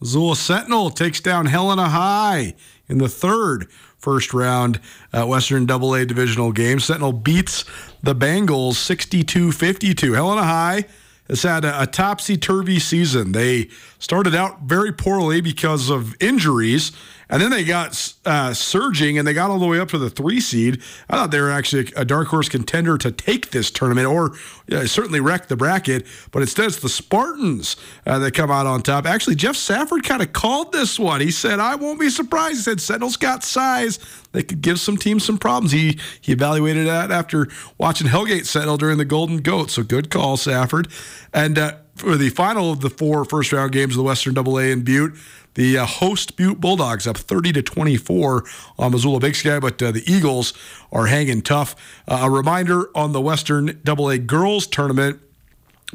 Missoula 0.00 0.34
Sentinel 0.34 0.88
takes 0.88 1.20
down 1.20 1.44
Helena 1.44 1.90
High 1.90 2.54
in 2.88 2.96
the 2.96 3.06
third 3.06 3.70
first 3.98 4.32
round 4.32 4.80
uh, 5.12 5.26
Western 5.26 5.70
AA 5.70 6.06
divisional 6.06 6.52
game. 6.52 6.80
Sentinel 6.80 7.12
beats 7.12 7.66
the 8.02 8.14
Bengals 8.14 8.76
62 8.76 9.52
52. 9.52 10.14
Helena 10.14 10.42
High 10.42 10.86
has 11.28 11.42
had 11.42 11.66
a, 11.66 11.82
a 11.82 11.86
topsy 11.86 12.38
turvy 12.38 12.78
season. 12.78 13.32
They 13.32 13.68
started 13.98 14.34
out 14.34 14.62
very 14.62 14.90
poorly 14.90 15.42
because 15.42 15.90
of 15.90 16.16
injuries 16.18 16.92
and 17.32 17.40
then 17.40 17.50
they 17.50 17.64
got 17.64 18.12
uh, 18.26 18.52
surging 18.52 19.16
and 19.16 19.26
they 19.26 19.32
got 19.32 19.50
all 19.50 19.58
the 19.58 19.66
way 19.66 19.80
up 19.80 19.88
to 19.88 19.98
the 19.98 20.10
three 20.10 20.38
seed. 20.38 20.82
I 21.08 21.16
thought 21.16 21.30
they 21.30 21.40
were 21.40 21.50
actually 21.50 21.90
a 21.96 22.04
dark 22.04 22.28
horse 22.28 22.50
contender 22.50 22.98
to 22.98 23.10
take 23.10 23.50
this 23.50 23.70
tournament 23.70 24.06
or 24.06 24.32
uh, 24.70 24.84
certainly 24.84 25.18
wreck 25.18 25.48
the 25.48 25.56
bracket. 25.56 26.06
But 26.30 26.42
instead, 26.42 26.66
it's 26.66 26.80
the 26.80 26.90
Spartans 26.90 27.78
uh, 28.04 28.18
that 28.18 28.34
come 28.34 28.50
out 28.50 28.66
on 28.66 28.82
top. 28.82 29.06
Actually, 29.06 29.36
Jeff 29.36 29.56
Safford 29.56 30.04
kind 30.04 30.20
of 30.20 30.34
called 30.34 30.72
this 30.72 30.98
one. 30.98 31.22
He 31.22 31.30
said, 31.30 31.58
I 31.58 31.74
won't 31.74 31.98
be 31.98 32.10
surprised. 32.10 32.56
He 32.56 32.62
said, 32.62 32.82
Sentinel's 32.82 33.16
got 33.16 33.42
size. 33.42 33.98
They 34.32 34.42
could 34.42 34.60
give 34.60 34.78
some 34.78 34.98
teams 34.98 35.24
some 35.24 35.38
problems. 35.38 35.72
He, 35.72 35.98
he 36.20 36.32
evaluated 36.32 36.86
that 36.86 37.10
after 37.10 37.48
watching 37.78 38.08
Hellgate 38.08 38.44
Sentinel 38.44 38.76
during 38.76 38.98
the 38.98 39.06
Golden 39.06 39.38
Goat. 39.38 39.70
So 39.70 39.82
good 39.82 40.10
call, 40.10 40.36
Safford. 40.36 40.88
And 41.32 41.58
uh, 41.58 41.76
for 41.94 42.16
the 42.16 42.30
final 42.30 42.72
of 42.72 42.80
the 42.80 42.90
four 42.90 43.24
first 43.24 43.52
round 43.52 43.72
games 43.72 43.94
of 43.94 43.98
the 43.98 44.02
Western 44.02 44.36
AA 44.36 44.70
in 44.70 44.82
Butte, 44.82 45.14
the 45.54 45.78
uh, 45.78 45.86
host 45.86 46.36
Butte 46.36 46.60
Bulldogs 46.60 47.06
up 47.06 47.16
30 47.16 47.52
to 47.52 47.62
24 47.62 48.44
on 48.78 48.92
Missoula 48.92 49.20
Big 49.20 49.34
Sky, 49.34 49.60
but 49.60 49.82
uh, 49.82 49.92
the 49.92 50.02
Eagles 50.10 50.52
are 50.90 51.06
hanging 51.06 51.42
tough. 51.42 51.76
Uh, 52.08 52.20
a 52.22 52.30
reminder 52.30 52.90
on 52.96 53.12
the 53.12 53.20
Western 53.20 53.80
AA 53.86 54.16
girls 54.16 54.66
tournament. 54.66 55.20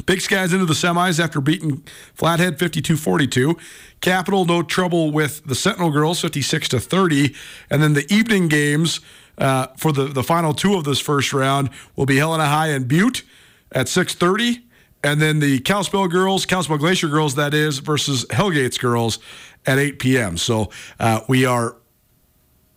Big 0.06 0.22
Sky's 0.22 0.54
into 0.54 0.66
the 0.66 0.76
semis 0.76 1.20
after 1.20 1.42
beating 1.42 1.84
Flathead 2.14 2.60
52-42. 2.60 3.60
Capital 4.00 4.46
no 4.46 4.62
trouble 4.62 5.12
with 5.12 5.44
the 5.46 5.56
Sentinel 5.56 5.90
girls 5.90 6.22
56 6.22 6.70
to 6.70 6.80
30, 6.80 7.34
and 7.72 7.82
then 7.82 7.94
the 7.94 8.06
evening 8.14 8.48
games 8.48 9.00
uh, 9.40 9.68
for 9.76 9.92
the 9.92 10.06
the 10.06 10.24
final 10.24 10.54
two 10.54 10.76
of 10.76 10.84
this 10.84 11.00
first 11.00 11.34
round 11.34 11.70
will 11.96 12.06
be 12.06 12.18
Helena 12.18 12.46
High 12.46 12.68
and 12.68 12.88
Butte 12.88 13.24
at 13.72 13.88
6:30 13.88 14.62
and 15.04 15.22
then 15.22 15.40
the 15.40 15.60
Kalispell 15.60 16.08
girls, 16.08 16.46
Kalispell 16.46 16.78
Glacier 16.78 17.08
girls, 17.08 17.36
that 17.36 17.54
is, 17.54 17.80
versus 17.80 18.26
Hellgates 18.26 18.80
girls 18.80 19.20
at 19.68 19.78
8 19.78 20.00
p.m. 20.00 20.38
So 20.38 20.72
uh, 21.00 21.22
we 21.28 21.46
are 21.46 21.76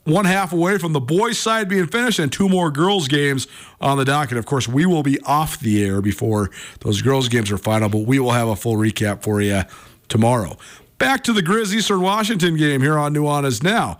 one 0.04 0.24
half 0.24 0.52
away 0.52 0.78
from 0.78 0.92
the 0.92 1.00
boys' 1.00 1.38
side 1.38 1.68
being 1.68 1.86
finished 1.86 2.18
and 2.18 2.32
two 2.32 2.48
more 2.48 2.70
girls' 2.70 3.08
games 3.08 3.46
on 3.80 3.96
the 3.96 4.04
docket. 4.04 4.36
Of 4.36 4.46
course, 4.46 4.66
we 4.66 4.84
will 4.84 5.02
be 5.02 5.20
off 5.20 5.60
the 5.60 5.82
air 5.84 6.02
before 6.02 6.50
those 6.80 7.00
girls' 7.00 7.28
games 7.28 7.50
are 7.50 7.58
final, 7.58 7.88
but 7.88 8.00
we 8.00 8.18
will 8.18 8.32
have 8.32 8.48
a 8.48 8.56
full 8.56 8.76
recap 8.76 9.22
for 9.22 9.40
you 9.40 9.62
tomorrow. 10.08 10.56
Back 10.98 11.24
to 11.24 11.32
the 11.32 11.42
Grizz 11.42 11.72
Eastern 11.72 12.02
Washington 12.02 12.56
game 12.56 12.82
here 12.82 12.98
on 12.98 13.14
Nuanez 13.14 13.62
Now. 13.62 13.98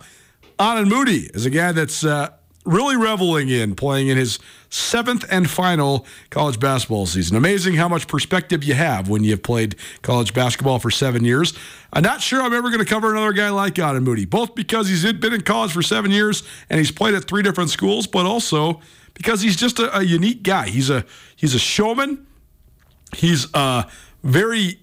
Annen 0.59 0.87
Moody 0.87 1.29
is 1.33 1.45
a 1.45 1.49
guy 1.49 1.71
that's 1.71 2.03
uh, 2.03 2.29
really 2.63 2.95
reveling 2.95 3.49
in 3.49 3.75
playing 3.75 4.07
in 4.07 4.17
his 4.17 4.39
seventh 4.69 5.25
and 5.31 5.49
final 5.49 6.05
college 6.29 6.59
basketball 6.59 7.05
season. 7.05 7.35
Amazing 7.35 7.73
how 7.75 7.87
much 7.87 8.07
perspective 8.07 8.63
you 8.63 8.73
have 8.73 9.09
when 9.09 9.23
you've 9.23 9.43
played 9.43 9.75
college 10.01 10.33
basketball 10.33 10.79
for 10.79 10.91
seven 10.91 11.25
years. 11.25 11.53
I'm 11.91 12.03
not 12.03 12.21
sure 12.21 12.41
I'm 12.41 12.53
ever 12.53 12.69
going 12.69 12.79
to 12.79 12.85
cover 12.85 13.11
another 13.11 13.33
guy 13.33 13.49
like 13.49 13.75
Annen 13.75 14.03
Moody, 14.03 14.25
both 14.25 14.55
because 14.55 14.87
he's 14.87 15.03
been 15.13 15.33
in 15.33 15.41
college 15.41 15.71
for 15.71 15.81
seven 15.81 16.11
years 16.11 16.43
and 16.69 16.77
he's 16.77 16.91
played 16.91 17.15
at 17.15 17.25
three 17.25 17.41
different 17.41 17.69
schools, 17.69 18.07
but 18.07 18.25
also 18.25 18.79
because 19.13 19.41
he's 19.41 19.55
just 19.55 19.79
a, 19.79 19.97
a 19.97 20.03
unique 20.03 20.43
guy. 20.43 20.67
He's 20.67 20.89
a 20.89 21.05
he's 21.35 21.55
a 21.55 21.59
showman. 21.59 22.25
He's 23.13 23.47
a 23.53 23.89
very 24.23 24.79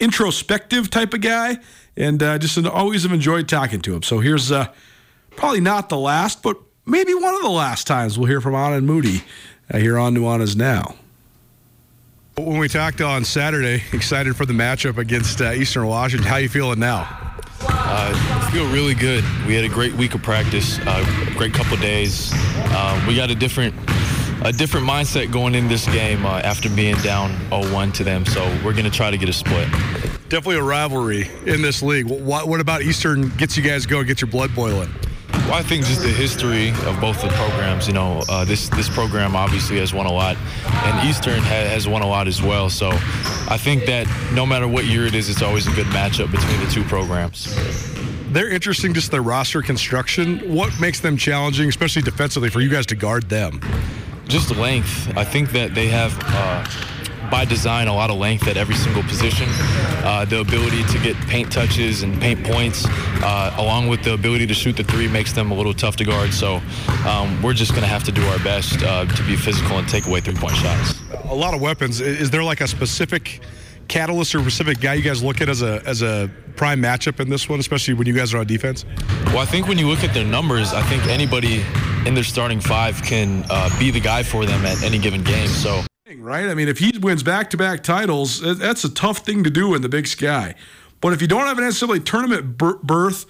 introspective 0.00 0.90
type 0.90 1.14
of 1.14 1.20
guy, 1.20 1.58
and 1.96 2.22
uh, 2.22 2.38
just 2.38 2.56
an, 2.56 2.66
always 2.66 3.04
have 3.04 3.12
enjoyed 3.12 3.48
talking 3.48 3.80
to 3.82 3.94
him. 3.94 4.02
So 4.02 4.18
here's 4.18 4.52
uh, 4.52 4.68
probably 5.36 5.60
not 5.60 5.88
the 5.88 5.96
last, 5.96 6.42
but 6.42 6.58
maybe 6.90 7.14
one 7.14 7.34
of 7.34 7.42
the 7.42 7.48
last 7.48 7.86
times 7.86 8.18
we'll 8.18 8.28
hear 8.28 8.40
from 8.40 8.54
Annen 8.54 8.84
Moody 8.84 9.22
uh, 9.72 9.78
here 9.78 9.98
on 9.98 10.14
Nuanez 10.14 10.56
Now. 10.56 10.96
When 12.36 12.58
we 12.58 12.68
talked 12.68 13.00
on 13.00 13.24
Saturday, 13.24 13.82
excited 13.92 14.36
for 14.36 14.46
the 14.46 14.52
matchup 14.52 14.98
against 14.98 15.40
uh, 15.40 15.52
Eastern 15.52 15.86
Washington, 15.86 16.26
how 16.26 16.36
you 16.36 16.48
feeling 16.48 16.80
now? 16.80 17.06
Uh, 17.62 18.12
I 18.14 18.50
feel 18.50 18.70
really 18.72 18.94
good. 18.94 19.22
We 19.46 19.54
had 19.54 19.64
a 19.64 19.68
great 19.68 19.92
week 19.94 20.14
of 20.14 20.22
practice, 20.22 20.78
uh, 20.86 21.04
great 21.36 21.52
couple 21.52 21.76
days. 21.76 22.30
Uh, 22.32 23.04
we 23.06 23.14
got 23.14 23.30
a 23.30 23.34
different 23.34 23.74
a 24.42 24.52
different 24.52 24.86
mindset 24.86 25.30
going 25.30 25.54
in 25.54 25.68
this 25.68 25.84
game 25.86 26.24
uh, 26.24 26.38
after 26.38 26.70
being 26.70 26.96
down 26.96 27.30
0-1 27.50 27.92
to 27.92 28.04
them. 28.04 28.24
So 28.24 28.42
we're 28.64 28.72
going 28.72 28.86
to 28.86 28.90
try 28.90 29.10
to 29.10 29.18
get 29.18 29.28
a 29.28 29.34
split. 29.34 29.70
Definitely 30.30 30.56
a 30.56 30.62
rivalry 30.62 31.28
in 31.44 31.60
this 31.60 31.82
league. 31.82 32.06
What, 32.06 32.48
what 32.48 32.58
about 32.58 32.80
Eastern 32.80 33.28
gets 33.36 33.58
you 33.58 33.62
guys 33.62 33.84
going, 33.84 34.06
get 34.06 34.22
your 34.22 34.30
blood 34.30 34.54
boiling? 34.54 34.90
Well, 35.50 35.58
I 35.58 35.62
think 35.62 35.84
just 35.84 36.02
the 36.02 36.10
history 36.10 36.68
of 36.86 37.00
both 37.00 37.20
the 37.20 37.26
programs. 37.30 37.88
You 37.88 37.92
know, 37.92 38.22
uh, 38.28 38.44
this 38.44 38.68
this 38.68 38.88
program 38.88 39.34
obviously 39.34 39.80
has 39.80 39.92
won 39.92 40.06
a 40.06 40.12
lot, 40.12 40.36
and 40.64 41.08
Eastern 41.08 41.40
ha- 41.40 41.68
has 41.68 41.88
won 41.88 42.02
a 42.02 42.06
lot 42.06 42.28
as 42.28 42.40
well. 42.40 42.70
So, 42.70 42.90
I 42.90 43.58
think 43.58 43.84
that 43.86 44.06
no 44.32 44.46
matter 44.46 44.68
what 44.68 44.84
year 44.84 45.06
it 45.06 45.14
is, 45.16 45.28
it's 45.28 45.42
always 45.42 45.66
a 45.66 45.72
good 45.72 45.88
matchup 45.88 46.30
between 46.30 46.60
the 46.60 46.70
two 46.70 46.84
programs. 46.84 47.52
They're 48.30 48.48
interesting, 48.48 48.94
just 48.94 49.10
their 49.10 49.22
roster 49.22 49.60
construction. 49.60 50.38
What 50.54 50.80
makes 50.80 51.00
them 51.00 51.16
challenging, 51.16 51.68
especially 51.68 52.02
defensively, 52.02 52.48
for 52.48 52.60
you 52.60 52.68
guys 52.68 52.86
to 52.86 52.94
guard 52.94 53.28
them? 53.28 53.60
Just 54.28 54.54
length. 54.54 55.12
I 55.18 55.24
think 55.24 55.50
that 55.50 55.74
they 55.74 55.88
have. 55.88 56.16
Uh, 56.26 56.64
by 57.30 57.44
design 57.44 57.88
a 57.88 57.94
lot 57.94 58.10
of 58.10 58.16
length 58.16 58.46
at 58.48 58.56
every 58.56 58.74
single 58.74 59.02
position. 59.04 59.48
Uh, 60.02 60.24
the 60.24 60.40
ability 60.40 60.82
to 60.84 60.98
get 60.98 61.16
paint 61.28 61.50
touches 61.50 62.02
and 62.02 62.20
paint 62.20 62.44
points, 62.44 62.86
uh, 63.22 63.54
along 63.58 63.88
with 63.88 64.02
the 64.02 64.12
ability 64.12 64.46
to 64.46 64.54
shoot 64.54 64.76
the 64.76 64.84
three, 64.84 65.08
makes 65.08 65.32
them 65.32 65.50
a 65.50 65.54
little 65.54 65.74
tough 65.74 65.96
to 65.96 66.04
guard. 66.04 66.32
So 66.32 66.60
um, 67.06 67.42
we're 67.42 67.54
just 67.54 67.72
going 67.72 67.82
to 67.82 67.88
have 67.88 68.04
to 68.04 68.12
do 68.12 68.24
our 68.26 68.38
best 68.40 68.82
uh, 68.82 69.04
to 69.06 69.22
be 69.24 69.36
physical 69.36 69.78
and 69.78 69.88
take 69.88 70.06
away 70.06 70.20
three 70.20 70.34
point 70.34 70.56
shots. 70.56 71.00
A 71.24 71.34
lot 71.34 71.54
of 71.54 71.60
weapons. 71.60 72.00
Is 72.00 72.30
there 72.30 72.42
like 72.42 72.60
a 72.60 72.68
specific 72.68 73.40
catalyst 73.88 74.34
or 74.36 74.40
specific 74.40 74.80
guy 74.80 74.94
you 74.94 75.02
guys 75.02 75.22
look 75.22 75.40
at 75.40 75.48
as 75.48 75.62
a 75.62 75.82
as 75.84 76.00
a 76.00 76.30
prime 76.56 76.80
matchup 76.80 77.20
in 77.20 77.28
this 77.28 77.48
one, 77.48 77.58
especially 77.58 77.94
when 77.94 78.06
you 78.06 78.14
guys 78.14 78.32
are 78.32 78.38
on 78.38 78.46
defense? 78.46 78.84
Well, 79.26 79.38
I 79.38 79.46
think 79.46 79.68
when 79.68 79.78
you 79.78 79.88
look 79.88 80.04
at 80.04 80.14
their 80.14 80.24
numbers, 80.24 80.72
I 80.72 80.82
think 80.82 81.06
anybody 81.06 81.64
in 82.06 82.14
their 82.14 82.24
starting 82.24 82.60
five 82.60 83.02
can 83.02 83.44
uh, 83.50 83.68
be 83.78 83.90
the 83.90 84.00
guy 84.00 84.22
for 84.22 84.46
them 84.46 84.64
at 84.64 84.82
any 84.82 84.98
given 84.98 85.22
game. 85.22 85.48
So 85.48 85.82
right? 86.18 86.48
I 86.48 86.54
mean, 86.54 86.68
if 86.68 86.78
he 86.78 86.96
wins 86.98 87.22
back 87.22 87.50
to 87.50 87.56
back 87.56 87.82
titles, 87.82 88.40
that's 88.58 88.82
a 88.84 88.92
tough 88.92 89.18
thing 89.18 89.44
to 89.44 89.50
do 89.50 89.74
in 89.74 89.82
the 89.82 89.88
big 89.88 90.06
sky. 90.06 90.54
But 91.00 91.12
if 91.12 91.22
you 91.22 91.28
don't 91.28 91.46
have 91.46 91.58
an 91.58 91.64
NCAA 91.64 92.04
tournament 92.04 92.58
berth, 92.58 93.26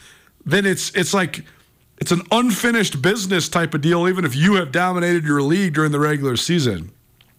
then 0.46 0.64
it's 0.64 0.90
it's 0.94 1.12
like 1.12 1.44
it's 1.98 2.10
an 2.10 2.22
unfinished 2.32 3.02
business 3.02 3.48
type 3.48 3.74
of 3.74 3.82
deal, 3.82 4.08
even 4.08 4.24
if 4.24 4.34
you 4.34 4.54
have 4.54 4.72
dominated 4.72 5.24
your 5.24 5.42
league 5.42 5.74
during 5.74 5.92
the 5.92 6.00
regular 6.00 6.36
season. 6.36 6.90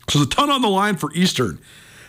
So 0.10 0.20
there's 0.20 0.28
a 0.28 0.30
ton 0.30 0.50
on 0.52 0.62
the 0.62 0.70
line 0.70 0.98
for 0.98 1.12
Eastern. 1.14 1.60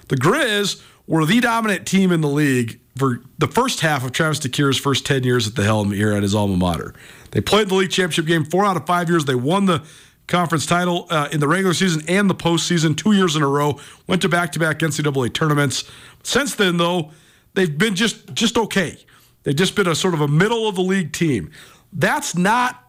The 0.09 0.17
Grizz 0.17 0.83
were 1.07 1.25
the 1.25 1.41
dominant 1.41 1.87
team 1.87 2.13
in 2.13 2.21
the 2.21 2.29
league 2.29 2.81
for 2.97 3.23
the 3.39 3.49
first 3.49 3.81
half 3.81 4.05
of 4.05 4.13
Travis 4.13 4.41
DeCuire's 4.41 4.79
first 4.79 5.07
10 5.07 5.25
years 5.25 5.49
at 5.49 5.55
the 5.55 5.65
helm 5.65 5.93
here 5.93 6.13
at 6.13 6.23
his 6.23 6.35
alma 6.35 6.57
mater. 6.57 6.95
They 7.31 7.41
played 7.41 7.71
the 7.71 7.75
league 7.75 7.91
championship 7.91 8.27
game 8.27 8.45
four 8.45 8.67
out 8.67 8.77
of 8.77 8.87
five 8.87 9.09
years. 9.09 9.25
They 9.25 9.35
won 9.35 9.65
the 9.65 9.83
conference 10.27 10.67
title 10.67 11.07
uh, 11.11 11.29
in 11.33 11.41
the 11.41 11.49
regular 11.49 11.75
season 11.75 12.03
and 12.09 12.29
the 12.31 12.35
postseason 12.35 12.97
two 12.97 13.13
years 13.13 13.37
in 13.37 13.43
a 13.43 13.49
row. 13.49 13.79
Went 14.07 14.23
to 14.23 14.29
back-to-back 14.29 14.79
NCAA 14.79 15.33
tournaments. 15.33 15.91
Since 16.23 16.55
then, 16.55 16.77
though, 16.77 17.11
they've 17.55 17.77
been 17.77 17.95
just 17.95 18.33
just 18.35 18.57
okay. 18.57 18.99
They've 19.43 19.57
just 19.57 19.75
been 19.75 19.89
a 19.89 19.95
sort 19.95 20.15
of 20.15 20.21
a 20.21 20.29
middle 20.29 20.69
of 20.69 20.77
the 20.77 20.83
league 20.83 21.13
team. 21.13 21.51
That's 21.93 22.37
not 22.37 22.83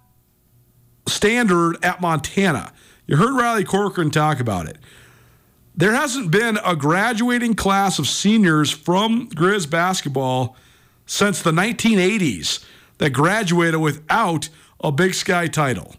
standard 1.07 1.83
at 1.83 1.99
Montana. 1.99 2.71
You 3.07 3.17
heard 3.17 3.35
Riley 3.35 3.63
Corcoran 3.63 4.11
talk 4.11 4.39
about 4.39 4.67
it. 4.67 4.77
There 5.75 5.93
hasn't 5.93 6.31
been 6.31 6.59
a 6.63 6.75
graduating 6.75 7.55
class 7.55 7.97
of 7.97 8.07
seniors 8.07 8.69
from 8.69 9.27
Grizz 9.29 9.69
basketball 9.69 10.55
since 11.05 11.41
the 11.41 11.51
1980s 11.51 12.63
that 12.99 13.09
graduated 13.09 13.79
without 13.79 14.49
a 14.79 14.91
Big 14.91 15.15
Sky 15.15 15.47
title 15.47 15.95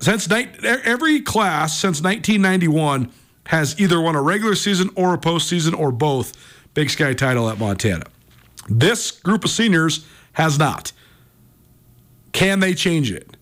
since 0.00 0.28
every 0.30 1.20
class 1.20 1.78
since 1.78 2.00
1991 2.02 3.10
has 3.46 3.78
either 3.78 4.00
won 4.00 4.16
a 4.16 4.22
regular 4.22 4.54
season 4.54 4.90
or 4.94 5.14
a 5.14 5.18
postseason 5.18 5.78
or 5.78 5.92
both 5.92 6.32
Big 6.72 6.90
Sky 6.90 7.12
title 7.12 7.48
at 7.48 7.58
Montana. 7.58 8.06
This 8.68 9.10
group 9.10 9.44
of 9.44 9.50
seniors 9.50 10.06
has 10.32 10.58
not. 10.58 10.92
Can 12.32 12.60
they 12.60 12.74
change 12.74 13.12
it? 13.12 13.36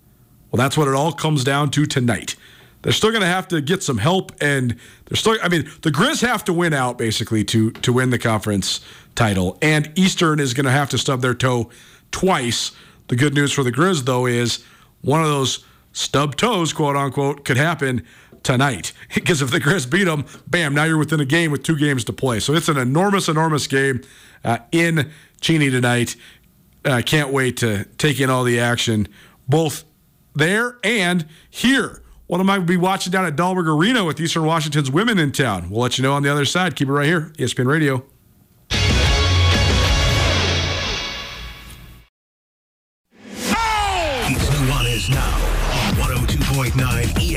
Well, 0.51 0.59
that's 0.59 0.77
what 0.77 0.89
it 0.89 0.95
all 0.95 1.13
comes 1.13 1.45
down 1.45 1.71
to 1.71 1.87
tonight. 1.87 2.37
They're 2.83 2.93
still 2.93 3.11
going 3.11 3.23
to 3.23 3.29
have 3.29 3.49
to 3.49 3.61
get 3.61 3.83
some 3.83 3.99
help, 3.99 4.33
and 4.41 4.77
they're 5.07 5.17
still. 5.17 5.39
I 5.43 5.49
mean, 5.49 5.71
the 5.83 5.91
Grizz 5.91 6.27
have 6.27 6.45
to 6.45 6.53
win 6.53 6.75
out 6.75 6.99
basically 6.99 7.45
to 7.45 7.71
to 7.71 7.93
win 7.93 8.11
the 8.11 8.19
conference 8.19 8.81
title, 9.15 9.57
and 9.63 9.91
Eastern 9.95 10.41
is 10.41 10.53
going 10.53 10.67
to 10.67 10.73
have 10.73 10.91
to 10.91 10.99
stub 10.99 11.23
their 11.23 11.35
toe 11.35 11.71
twice. 12.11 12.73
The 13.07 13.17
good 13.17 13.35
news 13.35 13.53
for 13.53 13.63
the 13.63 13.73
Grizz, 13.73 14.05
though, 14.05 14.27
is 14.27 14.65
one 15.01 15.23
of 15.23 15.29
those 15.29 15.65
stub 15.93 16.37
toes, 16.37 16.73
quote 16.73 16.97
unquote, 16.97 17.45
could 17.45 17.57
happen 17.57 18.05
tonight. 18.43 18.93
Because 19.15 19.43
if 19.43 19.51
the 19.51 19.61
Grizz 19.61 19.91
beat 19.91 20.05
them, 20.05 20.25
bam, 20.47 20.75
now 20.75 20.85
you're 20.85 20.99
within 20.99 21.21
a 21.21 21.25
game 21.25 21.51
with 21.51 21.63
two 21.63 21.77
games 21.77 22.05
to 22.05 22.13
play. 22.13 22.41
So 22.41 22.55
it's 22.55 22.69
an 22.69 22.79
enormous, 22.79 23.29
enormous 23.29 23.67
game 23.67 24.03
uh, 24.45 24.59
in 24.73 25.11
Cheney 25.41 25.71
tonight. 25.71 26.17
I 26.85 26.99
uh, 26.99 27.03
can't 27.03 27.33
wait 27.33 27.59
to 27.59 27.85
take 27.99 28.21
in 28.21 28.31
all 28.31 28.43
the 28.43 28.59
action, 28.59 29.07
both 29.49 29.85
there 30.35 30.79
and 30.83 31.27
here. 31.51 32.03
What 32.27 32.41
am 32.41 32.49
I 32.49 32.59
be 32.59 32.77
watching 32.77 33.13
down 33.13 33.27
at 33.27 33.37
Dahlberg 33.37 33.67
Arena 33.67 34.05
with 34.05 34.21
Eastern 34.21 34.45
Washington's 34.45 34.91
women 34.91 35.19
in 35.19 35.31
town? 35.31 35.71
We'll 35.71 35.83
let 35.83 35.99
you 35.99 36.03
know 36.03 36.15
on 36.15 36.23
the 36.23 36.33
other 36.33 36.45
side. 36.45 36.75
Keep 36.75 36.89
it 36.89 36.93
right 36.93 37.07
here, 37.07 37.33
ESPN 37.37 37.67
Radio. 37.67 38.05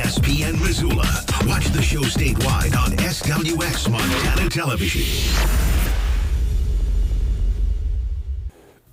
ESPN 0.05 0.61
Missoula. 0.61 1.07
Watch 1.47 1.65
the 1.69 1.81
show 1.81 2.01
statewide 2.01 2.77
on 2.77 2.91
SWX 2.91 3.89
Montana 3.89 4.47
Television. 4.51 5.01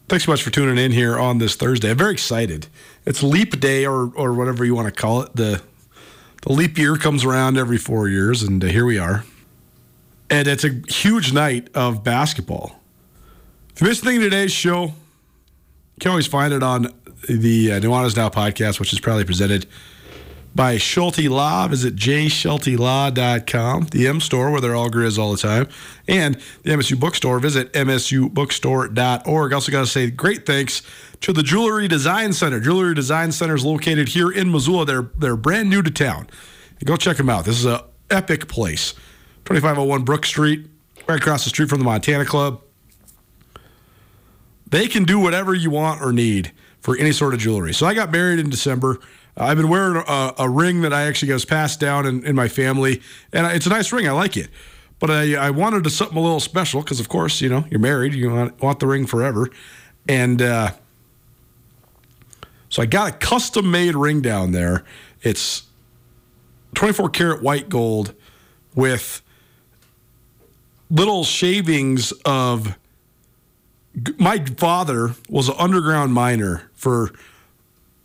Thanks 0.08 0.24
so 0.24 0.30
much 0.30 0.42
for 0.42 0.48
tuning 0.48 0.82
in 0.82 0.90
here 0.90 1.18
on 1.18 1.36
this 1.36 1.54
Thursday. 1.54 1.90
I'm 1.90 1.98
very 1.98 2.12
excited. 2.12 2.68
It's 3.04 3.22
Leap 3.22 3.60
Day, 3.60 3.84
or 3.84 4.10
or 4.16 4.32
whatever 4.32 4.64
you 4.64 4.74
want 4.74 4.88
to 4.88 5.00
call 5.00 5.20
it. 5.20 5.36
the 5.36 5.60
The 6.42 6.52
leap 6.54 6.78
year 6.78 6.96
comes 6.96 7.26
around 7.26 7.58
every 7.58 7.76
four 7.76 8.08
years, 8.08 8.42
and 8.42 8.64
uh, 8.64 8.68
here 8.68 8.86
we 8.86 8.98
are. 8.98 9.26
And 10.30 10.48
it's 10.48 10.64
a 10.64 10.80
huge 10.88 11.34
night 11.34 11.68
of 11.74 12.02
basketball. 12.02 12.80
If 13.74 13.82
you 13.82 13.86
missed 13.86 14.02
anything 14.02 14.22
in 14.22 14.30
today's 14.30 14.52
show, 14.52 14.84
you 14.84 16.00
can 16.00 16.10
always 16.10 16.26
find 16.26 16.54
it 16.54 16.62
on 16.62 16.84
the 17.28 17.72
uh, 17.72 17.80
Nuanez 17.80 18.16
Now 18.16 18.30
podcast, 18.30 18.80
which 18.80 18.94
is 18.94 19.00
proudly 19.00 19.26
presented 19.26 19.66
by 20.54 20.76
Schulte 20.78 21.28
Law. 21.28 21.66
Visit 21.68 21.96
jschultelaw.com, 21.96 23.84
the 23.86 24.06
M 24.06 24.20
store 24.20 24.50
where 24.50 24.60
they're 24.60 24.74
all 24.74 24.90
grizz 24.90 25.18
all 25.18 25.32
the 25.32 25.38
time, 25.38 25.68
and 26.06 26.36
the 26.62 26.70
MSU 26.70 26.98
bookstore. 26.98 27.38
Visit 27.38 27.72
msubookstore.org. 27.72 29.52
Also, 29.52 29.72
got 29.72 29.80
to 29.80 29.86
say 29.86 30.10
great 30.10 30.46
thanks 30.46 30.82
to 31.20 31.32
the 31.32 31.42
Jewelry 31.42 31.88
Design 31.88 32.32
Center. 32.32 32.60
Jewelry 32.60 32.94
Design 32.94 33.32
Center 33.32 33.54
is 33.54 33.64
located 33.64 34.08
here 34.08 34.30
in 34.30 34.50
Missoula. 34.50 34.84
They're 34.84 35.10
they're 35.16 35.36
brand 35.36 35.70
new 35.70 35.82
to 35.82 35.90
town. 35.90 36.28
Go 36.84 36.96
check 36.96 37.16
them 37.16 37.30
out. 37.30 37.44
This 37.44 37.58
is 37.58 37.66
a 37.66 37.84
epic 38.10 38.48
place. 38.48 38.92
2501 39.44 40.04
Brook 40.04 40.26
Street, 40.26 40.66
right 41.08 41.20
across 41.20 41.44
the 41.44 41.50
street 41.50 41.68
from 41.68 41.78
the 41.78 41.84
Montana 41.84 42.24
Club. 42.24 42.60
They 44.68 44.88
can 44.88 45.04
do 45.04 45.18
whatever 45.18 45.54
you 45.54 45.70
want 45.70 46.00
or 46.00 46.12
need 46.12 46.52
for 46.80 46.96
any 46.96 47.12
sort 47.12 47.34
of 47.34 47.40
jewelry. 47.40 47.74
So 47.74 47.86
I 47.86 47.94
got 47.94 48.10
married 48.10 48.38
in 48.38 48.50
December. 48.50 48.98
I've 49.36 49.56
been 49.56 49.68
wearing 49.68 50.02
a, 50.06 50.34
a, 50.38 50.48
ring 50.48 50.82
that 50.82 50.92
I 50.92 51.02
actually 51.02 51.28
got 51.28 51.46
passed 51.46 51.80
down 51.80 52.06
in, 52.06 52.24
in 52.24 52.36
my 52.36 52.48
family, 52.48 53.00
and 53.32 53.46
it's 53.46 53.66
a 53.66 53.70
nice 53.70 53.90
ring. 53.92 54.06
I 54.06 54.12
like 54.12 54.36
it. 54.36 54.48
But 54.98 55.10
I, 55.10 55.34
I 55.34 55.50
wanted 55.50 55.84
to 55.84 55.90
something 55.90 56.16
a 56.16 56.20
little 56.20 56.38
special 56.38 56.82
because, 56.82 57.00
of 57.00 57.08
course, 57.08 57.40
you 57.40 57.48
know, 57.48 57.64
you're 57.70 57.80
married, 57.80 58.14
you 58.14 58.30
want, 58.30 58.60
want 58.62 58.78
the 58.78 58.86
ring 58.86 59.06
forever. 59.06 59.48
And 60.08 60.40
uh, 60.40 60.72
So 62.68 62.82
I 62.82 62.86
got 62.86 63.08
a 63.08 63.16
custom 63.16 63.70
made 63.70 63.96
ring 63.96 64.20
down 64.20 64.52
there. 64.52 64.84
It's 65.22 65.64
24 66.74 67.10
karat 67.10 67.42
white 67.42 67.68
gold 67.68 68.14
with 68.74 69.22
little 70.90 71.24
shavings 71.24 72.12
of. 72.24 72.78
My 74.18 74.38
father 74.38 75.16
was 75.28 75.48
an 75.48 75.56
underground 75.58 76.14
miner 76.14 76.70
for 76.74 77.12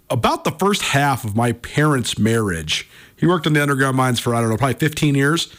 about 0.10 0.44
the 0.44 0.52
first 0.52 0.82
half 0.82 1.24
of 1.24 1.36
my 1.36 1.52
parents' 1.52 2.18
marriage. 2.18 2.90
He 3.16 3.26
worked 3.28 3.46
in 3.46 3.54
the 3.54 3.62
underground 3.62 3.98
mines 3.98 4.20
for, 4.20 4.34
I 4.34 4.42
don't 4.42 4.50
know, 4.50 4.58
probably 4.58 4.76
15 4.76 5.16
years. 5.16 5.54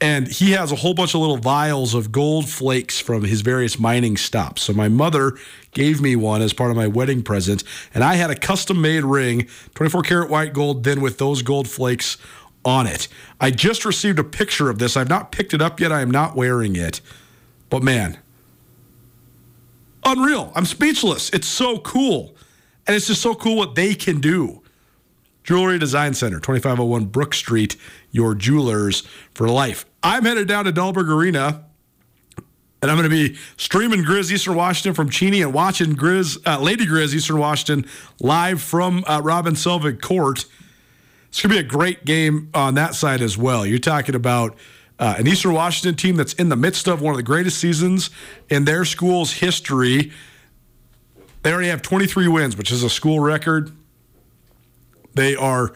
And 0.00 0.26
he 0.26 0.50
has 0.50 0.72
a 0.72 0.76
whole 0.76 0.94
bunch 0.94 1.14
of 1.14 1.20
little 1.20 1.36
vials 1.36 1.94
of 1.94 2.10
gold 2.10 2.48
flakes 2.48 2.98
from 2.98 3.22
his 3.22 3.40
various 3.40 3.78
mining 3.78 4.16
stops. 4.16 4.62
So 4.62 4.72
my 4.72 4.88
mother 4.88 5.38
gave 5.70 6.00
me 6.00 6.16
one 6.16 6.42
as 6.42 6.52
part 6.52 6.72
of 6.72 6.76
my 6.76 6.88
wedding 6.88 7.22
present. 7.22 7.62
And 7.94 8.02
I 8.02 8.14
had 8.14 8.28
a 8.28 8.34
custom 8.34 8.80
made 8.80 9.04
ring, 9.04 9.46
24 9.76 10.02
karat 10.02 10.28
white 10.28 10.52
gold, 10.52 10.82
then 10.82 11.00
with 11.00 11.18
those 11.18 11.42
gold 11.42 11.68
flakes 11.68 12.16
on 12.64 12.88
it. 12.88 13.06
I 13.40 13.52
just 13.52 13.84
received 13.84 14.18
a 14.18 14.24
picture 14.24 14.68
of 14.68 14.80
this. 14.80 14.96
I've 14.96 15.08
not 15.08 15.30
picked 15.30 15.54
it 15.54 15.62
up 15.62 15.78
yet. 15.78 15.92
I 15.92 16.00
am 16.00 16.10
not 16.10 16.34
wearing 16.34 16.74
it. 16.74 17.00
But 17.70 17.84
man, 17.84 18.18
unreal. 20.04 20.52
I'm 20.56 20.66
speechless. 20.66 21.30
It's 21.30 21.46
so 21.46 21.78
cool. 21.78 22.31
And 22.86 22.96
it's 22.96 23.06
just 23.06 23.22
so 23.22 23.34
cool 23.34 23.56
what 23.56 23.74
they 23.74 23.94
can 23.94 24.20
do. 24.20 24.62
Jewelry 25.44 25.78
Design 25.78 26.14
Center, 26.14 26.38
2501 26.38 27.06
Brook 27.06 27.34
Street, 27.34 27.76
your 28.10 28.34
jewelers 28.34 29.02
for 29.34 29.48
life. 29.48 29.84
I'm 30.02 30.24
headed 30.24 30.46
down 30.46 30.64
to 30.66 30.72
Dahlberg 30.72 31.08
Arena, 31.08 31.64
and 32.80 32.90
I'm 32.90 32.96
going 32.96 33.08
to 33.08 33.30
be 33.30 33.38
streaming 33.56 34.04
Grizz 34.04 34.30
Eastern 34.30 34.54
Washington 34.54 34.94
from 34.94 35.08
Cheney 35.08 35.42
and 35.42 35.52
watching 35.52 35.94
Grizz, 35.94 36.46
uh, 36.46 36.60
Lady 36.60 36.86
Grizz 36.86 37.14
Eastern 37.14 37.38
Washington 37.38 37.88
live 38.20 38.62
from 38.62 39.04
uh, 39.06 39.20
Robin 39.22 39.54
Selvig 39.54 40.00
Court. 40.00 40.44
It's 41.28 41.42
going 41.42 41.56
to 41.56 41.62
be 41.62 41.66
a 41.66 41.68
great 41.68 42.04
game 42.04 42.50
on 42.54 42.74
that 42.74 42.94
side 42.94 43.22
as 43.22 43.38
well. 43.38 43.64
You're 43.64 43.78
talking 43.78 44.14
about 44.14 44.56
uh, 44.98 45.14
an 45.18 45.26
Eastern 45.26 45.54
Washington 45.54 45.96
team 45.96 46.16
that's 46.16 46.34
in 46.34 46.48
the 46.48 46.56
midst 46.56 46.86
of 46.86 47.00
one 47.00 47.12
of 47.12 47.16
the 47.16 47.22
greatest 47.22 47.58
seasons 47.58 48.10
in 48.48 48.64
their 48.64 48.84
school's 48.84 49.32
history. 49.32 50.12
They 51.42 51.52
already 51.52 51.68
have 51.68 51.82
23 51.82 52.28
wins, 52.28 52.56
which 52.56 52.70
is 52.70 52.82
a 52.82 52.90
school 52.90 53.20
record. 53.20 53.72
They 55.14 55.34
are 55.36 55.72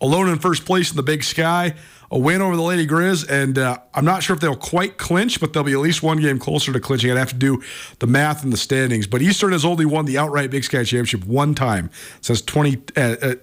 alone 0.00 0.28
in 0.28 0.38
first 0.38 0.64
place 0.64 0.90
in 0.90 0.96
the 0.96 1.02
Big 1.02 1.22
Sky. 1.22 1.74
A 2.12 2.18
win 2.18 2.42
over 2.42 2.56
the 2.56 2.62
Lady 2.62 2.88
Grizz, 2.88 3.30
and 3.30 3.56
uh, 3.56 3.78
I'm 3.94 4.04
not 4.04 4.24
sure 4.24 4.34
if 4.34 4.40
they'll 4.40 4.56
quite 4.56 4.98
clinch, 4.98 5.38
but 5.38 5.52
they'll 5.52 5.62
be 5.62 5.74
at 5.74 5.78
least 5.78 6.02
one 6.02 6.18
game 6.20 6.40
closer 6.40 6.72
to 6.72 6.80
clinching. 6.80 7.08
I'd 7.08 7.16
have 7.16 7.28
to 7.28 7.36
do 7.36 7.62
the 8.00 8.08
math 8.08 8.42
and 8.42 8.52
the 8.52 8.56
standings. 8.56 9.06
But 9.06 9.22
Eastern 9.22 9.52
has 9.52 9.64
only 9.64 9.86
won 9.86 10.06
the 10.06 10.18
outright 10.18 10.50
Big 10.50 10.64
Sky 10.64 10.82
Championship 10.82 11.24
one 11.24 11.54
time 11.54 11.88
since 12.20 12.42
20 12.42 12.82
uh, 12.96 13.00
uh, 13.00 13.34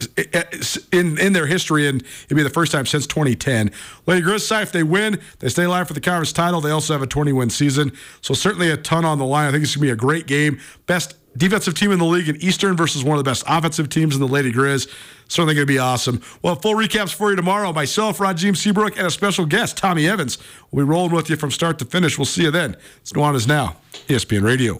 in 0.92 1.18
in 1.18 1.32
their 1.32 1.46
history, 1.46 1.88
and 1.88 2.04
it'd 2.26 2.36
be 2.36 2.44
the 2.44 2.50
first 2.50 2.74
time 2.74 2.86
since 2.86 3.08
2010. 3.08 3.72
Lady 4.06 4.22
Grizz 4.22 4.42
side, 4.42 4.64
if 4.64 4.74
they 4.74 4.84
win, 4.84 5.22
they 5.40 5.48
stay 5.48 5.64
alive 5.64 5.88
for 5.88 5.94
the 5.94 6.02
conference 6.02 6.34
title. 6.34 6.60
They 6.60 6.72
also 6.72 6.92
have 6.92 7.02
a 7.02 7.08
20 7.08 7.32
win 7.32 7.50
season, 7.50 7.94
so 8.20 8.34
certainly 8.34 8.70
a 8.70 8.76
ton 8.76 9.06
on 9.06 9.18
the 9.18 9.26
line. 9.26 9.48
I 9.48 9.52
think 9.52 9.64
it's 9.64 9.78
gonna 9.78 9.86
be 9.86 9.92
a 9.92 9.96
great 9.96 10.28
game. 10.28 10.60
Best 10.88 11.16
defensive 11.38 11.74
team 11.76 11.92
in 11.92 12.00
the 12.00 12.06
league 12.06 12.30
in 12.30 12.36
Eastern 12.38 12.76
versus 12.76 13.04
one 13.04 13.18
of 13.18 13.24
the 13.24 13.30
best 13.30 13.44
offensive 13.48 13.90
teams 13.90 14.16
in 14.16 14.22
the 14.22 14.28
Lady 14.28 14.52
Grizz. 14.52 14.90
Certainly 15.28 15.56
going 15.56 15.68
to 15.68 15.74
be 15.74 15.80
awesome. 15.80 16.22
Well, 16.42 16.56
full 16.56 16.74
recaps 16.74 17.14
for 17.14 17.30
you 17.30 17.36
tomorrow. 17.36 17.74
Myself, 17.74 18.18
Rajim 18.20 18.56
Seabrook, 18.56 18.98
and 18.98 19.08
a 19.08 19.12
special 19.12 19.46
guest, 19.46 19.78
Tommy 19.78 20.08
Evans. 20.08 20.38
We'll 20.72 20.86
be 20.86 20.90
rolling 20.90 21.12
with 21.12 21.30
you 21.30 21.36
from 21.36 21.52
start 21.52 21.80
to 21.80 21.86
finish. 21.86 22.18
We'll 22.18 22.26
see 22.26 22.44
you 22.44 22.52
then. 22.52 22.78
It's 23.02 23.12
Nuanez 23.14 23.48
Now, 23.48 23.78
ESPN 24.08 24.44
Radio. 24.44 24.80